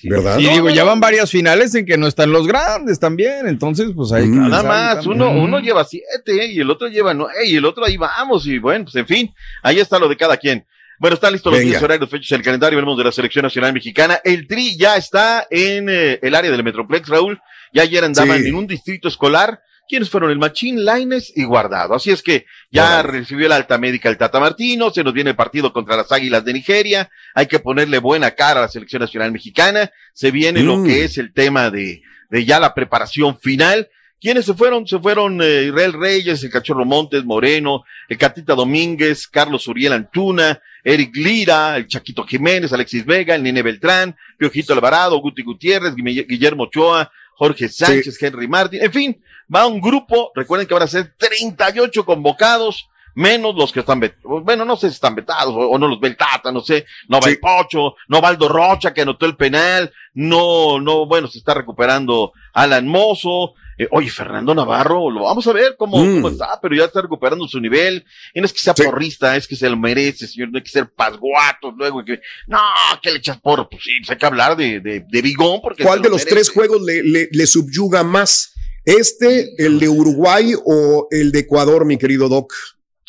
¿Verdad? 0.04 0.38
Y 0.38 0.48
digo, 0.48 0.70
ya 0.70 0.84
van 0.84 1.00
varias 1.00 1.30
finales 1.30 1.74
en 1.74 1.84
que 1.86 1.96
no 1.98 2.06
están 2.06 2.30
los 2.32 2.46
grandes 2.46 2.98
también, 2.98 3.46
entonces 3.48 3.90
pues 3.94 4.12
hay 4.12 4.24
que 4.24 4.28
Mm. 4.30 4.48
Nada 4.48 4.62
más, 4.62 4.94
también. 5.04 5.22
uno, 5.22 5.42
uno 5.42 5.60
lleva 5.60 5.84
siete 5.84 6.44
¿eh? 6.44 6.52
y 6.52 6.60
el 6.60 6.70
otro 6.70 6.88
lleva 6.88 7.14
nueve 7.14 7.46
y 7.46 7.56
el 7.56 7.64
otro 7.64 7.84
ahí 7.84 7.96
vamos 7.96 8.46
y 8.46 8.58
bueno, 8.58 8.84
pues 8.84 8.96
en 8.96 9.06
fin, 9.06 9.34
ahí 9.62 9.78
está 9.80 9.98
lo 9.98 10.08
de 10.08 10.16
cada 10.16 10.36
quien. 10.36 10.64
Bueno, 10.98 11.14
están 11.14 11.32
listos 11.32 11.52
los 11.52 11.58
Venga. 11.60 11.70
días, 11.72 11.82
horarios, 11.82 12.08
fechas, 12.08 12.32
el 12.32 12.42
calendario, 12.42 12.76
veremos 12.78 12.96
de 12.96 13.04
la 13.04 13.12
Selección 13.12 13.42
Nacional 13.42 13.72
Mexicana. 13.74 14.18
El 14.24 14.46
Tri 14.46 14.76
ya 14.78 14.96
está 14.96 15.46
en 15.50 15.88
eh, 15.90 16.18
el 16.22 16.34
área 16.34 16.50
del 16.50 16.64
Metroplex, 16.64 17.06
Raúl. 17.08 17.38
Ya 17.74 17.82
ayer 17.82 18.02
andaban 18.02 18.42
Sí. 18.42 18.48
en 18.48 18.54
un 18.54 18.66
distrito 18.66 19.08
escolar. 19.08 19.60
¿Quiénes 19.88 20.10
fueron? 20.10 20.30
El 20.30 20.38
Machín, 20.38 20.84
Laines 20.84 21.32
y 21.36 21.44
Guardado. 21.44 21.94
Así 21.94 22.10
es 22.10 22.22
que 22.22 22.46
ya 22.70 23.02
recibió 23.02 23.48
la 23.48 23.56
alta 23.56 23.78
médica 23.78 24.08
el 24.08 24.18
Tata 24.18 24.40
Martino, 24.40 24.90
se 24.90 25.04
nos 25.04 25.12
viene 25.14 25.30
el 25.30 25.36
partido 25.36 25.72
contra 25.72 25.96
las 25.96 26.10
Águilas 26.12 26.44
de 26.44 26.52
Nigeria. 26.54 27.08
Hay 27.34 27.46
que 27.46 27.58
ponerle 27.60 27.98
buena 27.98 28.32
cara 28.32 28.60
a 28.60 28.62
la 28.64 28.68
Selección 28.68 29.00
Nacional 29.00 29.32
Mexicana. 29.32 29.90
Se 30.12 30.30
viene 30.30 30.62
lo 30.62 30.78
Mm. 30.78 30.86
que 30.86 31.04
es 31.04 31.18
el 31.18 31.32
tema 31.32 31.70
de, 31.70 32.02
de 32.30 32.44
ya 32.44 32.58
la 32.60 32.74
preparación 32.74 33.38
final. 33.38 33.88
¿Quiénes 34.18 34.46
se 34.46 34.54
fueron? 34.54 34.86
Se 34.86 34.98
fueron 34.98 35.40
eh, 35.42 35.64
Israel 35.68 35.92
Reyes, 35.92 36.42
el 36.42 36.50
Cachorro 36.50 36.84
Montes, 36.86 37.24
Moreno, 37.24 37.84
el 38.08 38.16
Catita 38.16 38.54
Domínguez, 38.54 39.28
Carlos 39.28 39.68
Uriel 39.68 39.92
Antuna, 39.92 40.58
Eric 40.82 41.14
Lira, 41.16 41.76
el 41.76 41.86
Chaquito 41.86 42.24
Jiménez, 42.24 42.72
Alexis 42.72 43.04
Vega, 43.04 43.34
el 43.34 43.42
Nene 43.42 43.62
Beltrán, 43.62 44.16
Piojito 44.38 44.72
Alvarado, 44.72 45.18
Guti 45.20 45.42
Gutiérrez, 45.42 45.94
Guille- 45.94 46.26
Guillermo 46.26 46.64
Ochoa, 46.64 47.10
Jorge 47.36 47.68
Sánchez, 47.68 48.20
Henry 48.22 48.48
Martín, 48.48 48.82
en 48.82 48.92
fin, 48.92 49.22
va 49.54 49.66
un 49.66 49.80
grupo, 49.80 50.32
recuerden 50.34 50.66
que 50.66 50.74
van 50.74 50.82
a 50.82 50.88
ser 50.88 51.14
38 51.16 52.04
convocados, 52.04 52.88
menos 53.14 53.54
los 53.54 53.72
que 53.72 53.80
están 53.80 54.00
vetados, 54.00 54.42
bueno, 54.44 54.64
no 54.64 54.76
sé 54.76 54.88
si 54.88 54.94
están 54.94 55.14
vetados 55.14 55.54
o, 55.54 55.58
o 55.70 55.78
no 55.78 55.88
los 55.88 56.00
ve 56.00 56.08
el 56.08 56.16
Tata, 56.16 56.52
no 56.52 56.60
sé, 56.60 56.84
no 57.08 57.18
va 57.18 57.24
Sí. 57.28 57.30
el 57.30 57.38
Pocho, 57.40 57.94
no 58.08 58.20
va 58.20 58.28
Aldo 58.28 58.48
Rocha 58.48 58.92
que 58.92 59.02
anotó 59.02 59.24
el 59.26 59.36
penal, 59.36 59.92
no, 60.14 60.80
no, 60.80 61.06
bueno, 61.06 61.26
se 61.28 61.38
está 61.38 61.54
recuperando 61.54 62.32
Alan 62.52 62.86
Mozo, 62.86 63.54
eh, 63.78 63.88
oye, 63.90 64.08
Fernando 64.10 64.54
Navarro, 64.54 65.10
lo 65.10 65.24
vamos 65.24 65.46
a 65.46 65.52
ver 65.52 65.76
cómo, 65.76 65.98
Mm. 66.02 66.14
cómo 66.16 66.28
está, 66.30 66.58
pero 66.60 66.74
ya 66.74 66.84
está 66.84 67.02
recuperando 67.02 67.46
su 67.48 67.60
nivel, 67.60 68.04
y 68.34 68.40
no 68.40 68.46
es 68.46 68.52
que 68.52 68.58
sea 68.60 68.74
Sí. 68.76 68.82
porrista, 68.84 69.36
es 69.36 69.46
que 69.46 69.56
se 69.56 69.68
lo 69.68 69.76
merece, 69.76 70.26
señor, 70.26 70.50
no 70.50 70.58
hay 70.58 70.64
que 70.64 70.70
ser 70.70 70.90
pasguato, 70.90 71.70
luego, 71.72 72.04
que, 72.04 72.20
no, 72.46 72.58
que 73.02 73.10
le 73.10 73.18
echas 73.18 73.40
porro, 73.40 73.68
pues 73.68 73.82
sí, 73.84 73.92
pues 74.00 74.10
hay 74.10 74.16
que 74.18 74.26
hablar 74.26 74.56
de, 74.56 74.80
de, 74.80 75.04
de 75.08 75.22
Bigón, 75.22 75.60
porque 75.60 75.82
¿Cuál 75.84 76.00
de 76.02 76.08
lo 76.08 76.14
los 76.14 76.22
merece. 76.24 76.34
tres 76.34 76.50
juegos 76.50 76.82
le, 76.82 77.02
le- 77.02 77.28
le 77.30 77.46
subyuga 77.46 78.02
más? 78.02 78.52
¿Este, 78.84 79.48
el 79.58 79.80
de 79.80 79.88
Uruguay 79.88 80.54
o 80.64 81.08
el 81.10 81.32
de 81.32 81.40
Ecuador, 81.40 81.84
mi 81.84 81.98
querido 81.98 82.28
Doc? 82.28 82.52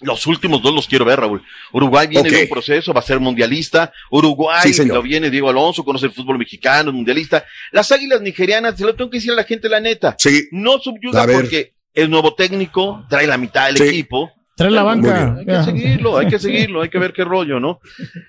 Los 0.01 0.27
últimos 0.27 0.61
dos 0.61 0.73
los 0.75 0.87
quiero 0.87 1.05
ver, 1.05 1.19
Raúl. 1.19 1.41
Uruguay 1.71 2.05
viene 2.07 2.29
de 2.29 2.43
un 2.43 2.49
proceso, 2.49 2.93
va 2.93 2.99
a 2.99 3.03
ser 3.03 3.19
mundialista. 3.19 3.91
Uruguay, 4.11 4.71
Sí, 4.71 4.85
lo 4.85 5.01
viene 5.01 5.29
Diego 5.31 5.49
Alonso, 5.49 5.83
conoce 5.83 6.05
el 6.05 6.11
fútbol 6.11 6.37
mexicano, 6.37 6.91
es 6.91 6.95
mundialista. 6.95 7.43
Las 7.71 7.91
águilas 7.91 8.21
nigerianas, 8.21 8.77
se 8.77 8.85
lo 8.85 8.93
tengo 8.95 9.09
que 9.09 9.17
decir 9.17 9.31
a 9.31 9.35
la 9.35 9.43
gente 9.43 9.67
la 9.69 9.79
neta, 9.79 10.15
Sí. 10.19 10.47
no 10.51 10.77
subyuga 10.77 11.25
porque 11.25 11.73
es 11.93 12.07
nuevo 12.09 12.35
técnico, 12.35 13.05
trae 13.09 13.25
la 13.25 13.37
mitad 13.39 13.67
del 13.67 13.77
Sí. 13.77 13.83
equipo. 13.85 14.31
Trae 14.55 14.69
la 14.71 14.83
banca. 14.83 15.35
Hay 15.39 15.45
que 15.45 15.63
seguirlo, 15.63 16.17
hay 16.17 16.27
que 16.27 16.39
seguirlo, 16.39 16.81
hay 16.83 16.89
que 16.89 16.99
ver 16.99 17.13
qué 17.13 17.23
rollo, 17.23 17.59
¿no? 17.59 17.79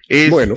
Este, 0.08 0.30
Bueno. 0.30 0.54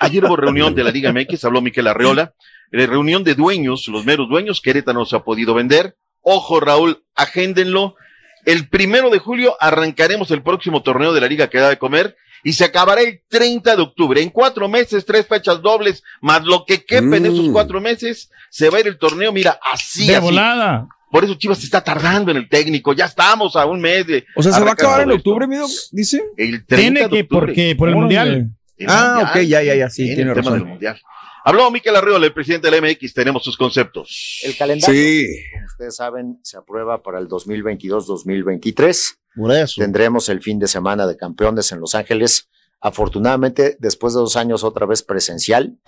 ayer 0.00 0.24
hubo 0.24 0.36
reunión 0.36 0.74
de 0.76 0.84
la 0.84 0.90
Liga 0.90 1.12
MX, 1.12 1.44
habló 1.44 1.60
Miquel 1.60 1.86
Arreola, 1.88 2.34
reunión 2.70 3.24
de 3.24 3.34
dueños, 3.34 3.86
los 3.88 4.04
meros 4.04 4.28
dueños, 4.28 4.60
Querétaro 4.60 5.00
no 5.00 5.04
se 5.06 5.16
ha 5.16 5.20
podido 5.24 5.54
vender. 5.54 5.96
Ojo, 6.20 6.58
Raúl, 6.60 7.04
agéndenlo. 7.14 7.96
El 8.44 8.68
primero 8.68 9.10
de 9.10 9.18
julio 9.18 9.56
arrancaremos 9.60 10.30
el 10.30 10.42
próximo 10.42 10.82
torneo 10.82 11.12
de 11.12 11.20
la 11.20 11.26
Liga 11.28 11.48
que 11.48 11.58
da 11.58 11.68
de 11.70 11.78
comer 11.78 12.16
y 12.42 12.52
se 12.52 12.64
acabará 12.64 13.00
el 13.00 13.20
30 13.28 13.74
de 13.76 13.82
octubre. 13.82 14.20
En 14.20 14.28
cuatro 14.30 14.68
meses, 14.68 15.04
tres 15.06 15.26
fechas 15.26 15.62
dobles, 15.62 16.02
más 16.20 16.44
lo 16.44 16.64
que 16.66 16.84
quepa 16.84 17.16
en 17.16 17.22
Mm. 17.22 17.26
esos 17.26 17.48
cuatro 17.52 17.80
meses, 17.80 18.30
se 18.50 18.68
va 18.68 18.76
a 18.78 18.80
ir 18.80 18.88
el 18.88 18.98
torneo, 18.98 19.32
mira, 19.32 19.58
así, 19.72 20.06
De 20.06 20.16
así. 20.16 20.24
volada. 20.24 20.86
Por 21.10 21.24
eso 21.24 21.34
Chivas 21.36 21.58
se 21.58 21.64
está 21.66 21.82
tardando 21.82 22.32
en 22.32 22.36
el 22.38 22.48
técnico. 22.48 22.92
Ya 22.92 23.04
estamos 23.06 23.54
a 23.56 23.64
un 23.66 23.80
mes 23.80 24.04
de. 24.06 24.26
O 24.34 24.42
sea, 24.42 24.52
se 24.52 24.60
va 24.62 24.70
a 24.70 24.72
acabar 24.72 25.00
en 25.02 25.12
octubre, 25.12 25.46
Mido, 25.46 25.66
dice. 25.92 26.22
El 26.36 26.66
30 26.66 26.76
Tiene 26.76 27.00
de 27.04 27.08
que, 27.08 27.20
octubre. 27.22 27.46
porque 27.46 27.76
por 27.76 27.88
el 27.88 27.94
mundial. 27.94 28.50
El 28.76 28.86
Ah, 28.90 29.14
mundial. 29.22 29.30
ok, 29.30 29.48
ya, 29.48 29.62
ya, 29.62 29.74
ya, 29.76 29.88
sí, 29.90 30.08
el 30.10 30.16
tiene 30.16 30.30
tema 30.32 30.42
razón. 30.42 30.58
del 30.58 30.68
mundial. 30.68 31.00
Habló 31.46 31.70
Miquel 31.70 31.94
Arriola, 31.94 32.24
el 32.24 32.32
presidente 32.32 32.70
del 32.70 32.80
MX, 32.82 33.12
tenemos 33.12 33.44
sus 33.44 33.56
conceptos. 33.58 34.40
El 34.44 34.56
calendario, 34.56 34.94
Sí. 34.94 35.26
como 35.52 35.66
ustedes 35.66 35.94
saben, 35.96 36.38
se 36.42 36.56
aprueba 36.56 37.02
para 37.02 37.18
el 37.18 37.28
2022-2023. 37.28 39.18
Por 39.36 39.52
eso. 39.52 39.80
Tendremos 39.80 40.28
el 40.30 40.40
fin 40.40 40.58
de 40.58 40.68
semana 40.68 41.06
de 41.06 41.16
campeones 41.18 41.70
en 41.72 41.80
Los 41.80 41.94
Ángeles. 41.94 42.48
Afortunadamente, 42.80 43.76
después 43.78 44.14
de 44.14 44.20
dos 44.20 44.36
años 44.36 44.64
otra 44.64 44.86
vez 44.86 45.02
presencial, 45.02 45.78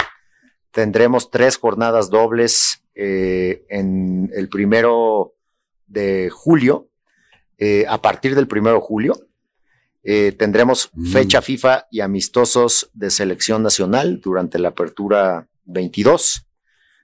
tendremos 0.72 1.30
tres 1.30 1.56
jornadas 1.56 2.10
dobles 2.10 2.82
eh, 2.94 3.64
en 3.70 4.30
el 4.34 4.48
primero 4.50 5.34
de 5.86 6.28
julio. 6.30 6.88
Eh, 7.58 7.86
a 7.88 8.02
partir 8.02 8.34
del 8.34 8.46
primero 8.46 8.76
de 8.76 8.82
julio, 8.82 9.14
eh, 10.08 10.30
tendremos 10.30 10.92
fecha 11.10 11.42
FIFA 11.42 11.88
y 11.90 11.98
amistosos 11.98 12.88
de 12.94 13.10
selección 13.10 13.64
nacional 13.64 14.20
durante 14.20 14.56
la 14.60 14.68
apertura 14.68 15.48
22. 15.64 16.46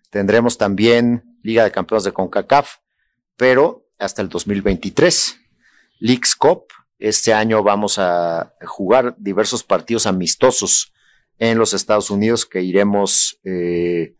Tendremos 0.08 0.56
también 0.56 1.24
Liga 1.42 1.64
de 1.64 1.72
Campeones 1.72 2.04
de 2.04 2.12
CONCACAF, 2.12 2.76
pero 3.36 3.88
hasta 3.98 4.22
el 4.22 4.28
2023. 4.28 5.36
Leagues 5.98 6.36
Cup, 6.36 6.66
este 7.00 7.34
año 7.34 7.64
vamos 7.64 7.98
a 7.98 8.54
jugar 8.64 9.16
diversos 9.18 9.64
partidos 9.64 10.06
amistosos 10.06 10.92
en 11.38 11.58
los 11.58 11.74
Estados 11.74 12.08
Unidos 12.08 12.46
que 12.46 12.62
iremos, 12.62 13.40
eh, 13.42 14.14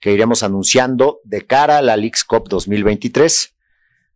que 0.00 0.12
iremos 0.12 0.42
anunciando 0.42 1.20
de 1.22 1.46
cara 1.46 1.78
a 1.78 1.82
la 1.82 1.96
Leagues 1.96 2.24
Cup 2.24 2.48
2023. 2.48 3.54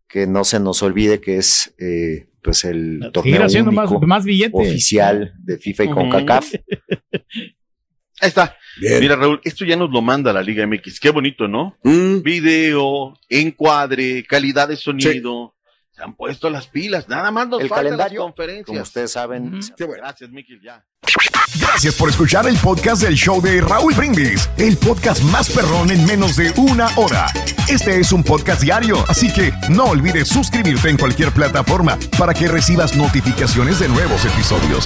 Que 0.07 0.27
no 0.27 0.43
se 0.43 0.59
nos 0.59 0.83
olvide 0.83 1.19
que 1.21 1.37
es 1.37 1.73
eh, 1.79 2.27
pues 2.43 2.63
el 2.65 3.09
torneo 3.13 3.43
haciendo 3.45 3.71
más- 3.71 3.89
único 3.89 4.05
más 4.05 4.25
billete. 4.25 4.51
oficial 4.55 5.33
de 5.39 5.57
FIFA 5.57 5.83
y. 5.85 5.89
CONCACAF. 5.89 6.53
Ahí 8.21 8.27
está. 8.29 8.55
Mira, 8.99 9.15
Raúl, 9.15 9.41
esto 9.43 9.65
ya 9.65 9.75
nos 9.75 9.89
lo 9.91 10.01
manda 10.01 10.31
la 10.31 10.41
Liga 10.43 10.65
MX. 10.65 10.99
Qué 10.99 11.09
bonito, 11.09 11.47
¿no? 11.47 11.75
Mm. 11.83 12.21
Video, 12.21 13.17
encuadre, 13.29 14.23
calidad 14.23 14.67
de 14.69 14.75
sonido. 14.77 15.55
Se 15.95 16.03
han 16.03 16.15
puesto 16.15 16.49
las 16.49 16.67
pilas. 16.67 17.07
Nada 17.07 17.29
más 17.31 17.47
nos 17.47 17.61
El 17.61 17.69
faltan 17.69 17.85
calendario, 17.85 18.21
las 18.21 18.25
conferencias. 18.25 18.65
como 18.65 18.81
ustedes 18.81 19.11
saben. 19.11 19.59
Gracias, 19.77 20.29
Miquel, 20.31 20.59
ya. 20.61 20.83
Gracias 21.59 21.93
por 21.95 22.09
escuchar 22.09 22.47
el 22.47 22.57
podcast 22.57 23.03
del 23.03 23.13
show 23.13 23.39
de 23.39 23.61
Raúl 23.61 23.93
Brindis, 23.93 24.49
el 24.57 24.75
podcast 24.77 25.21
más 25.25 25.51
perrón 25.51 25.91
en 25.91 26.03
menos 26.07 26.35
de 26.35 26.51
una 26.57 26.87
hora. 26.97 27.27
Este 27.69 27.99
es 27.99 28.11
un 28.11 28.23
podcast 28.23 28.61
diario, 28.61 29.05
así 29.07 29.31
que 29.31 29.53
no 29.69 29.85
olvides 29.85 30.29
suscribirte 30.29 30.89
en 30.89 30.97
cualquier 30.97 31.31
plataforma 31.31 31.97
para 32.17 32.33
que 32.33 32.47
recibas 32.47 32.95
notificaciones 32.95 33.79
de 33.79 33.87
nuevos 33.89 34.25
episodios. 34.25 34.85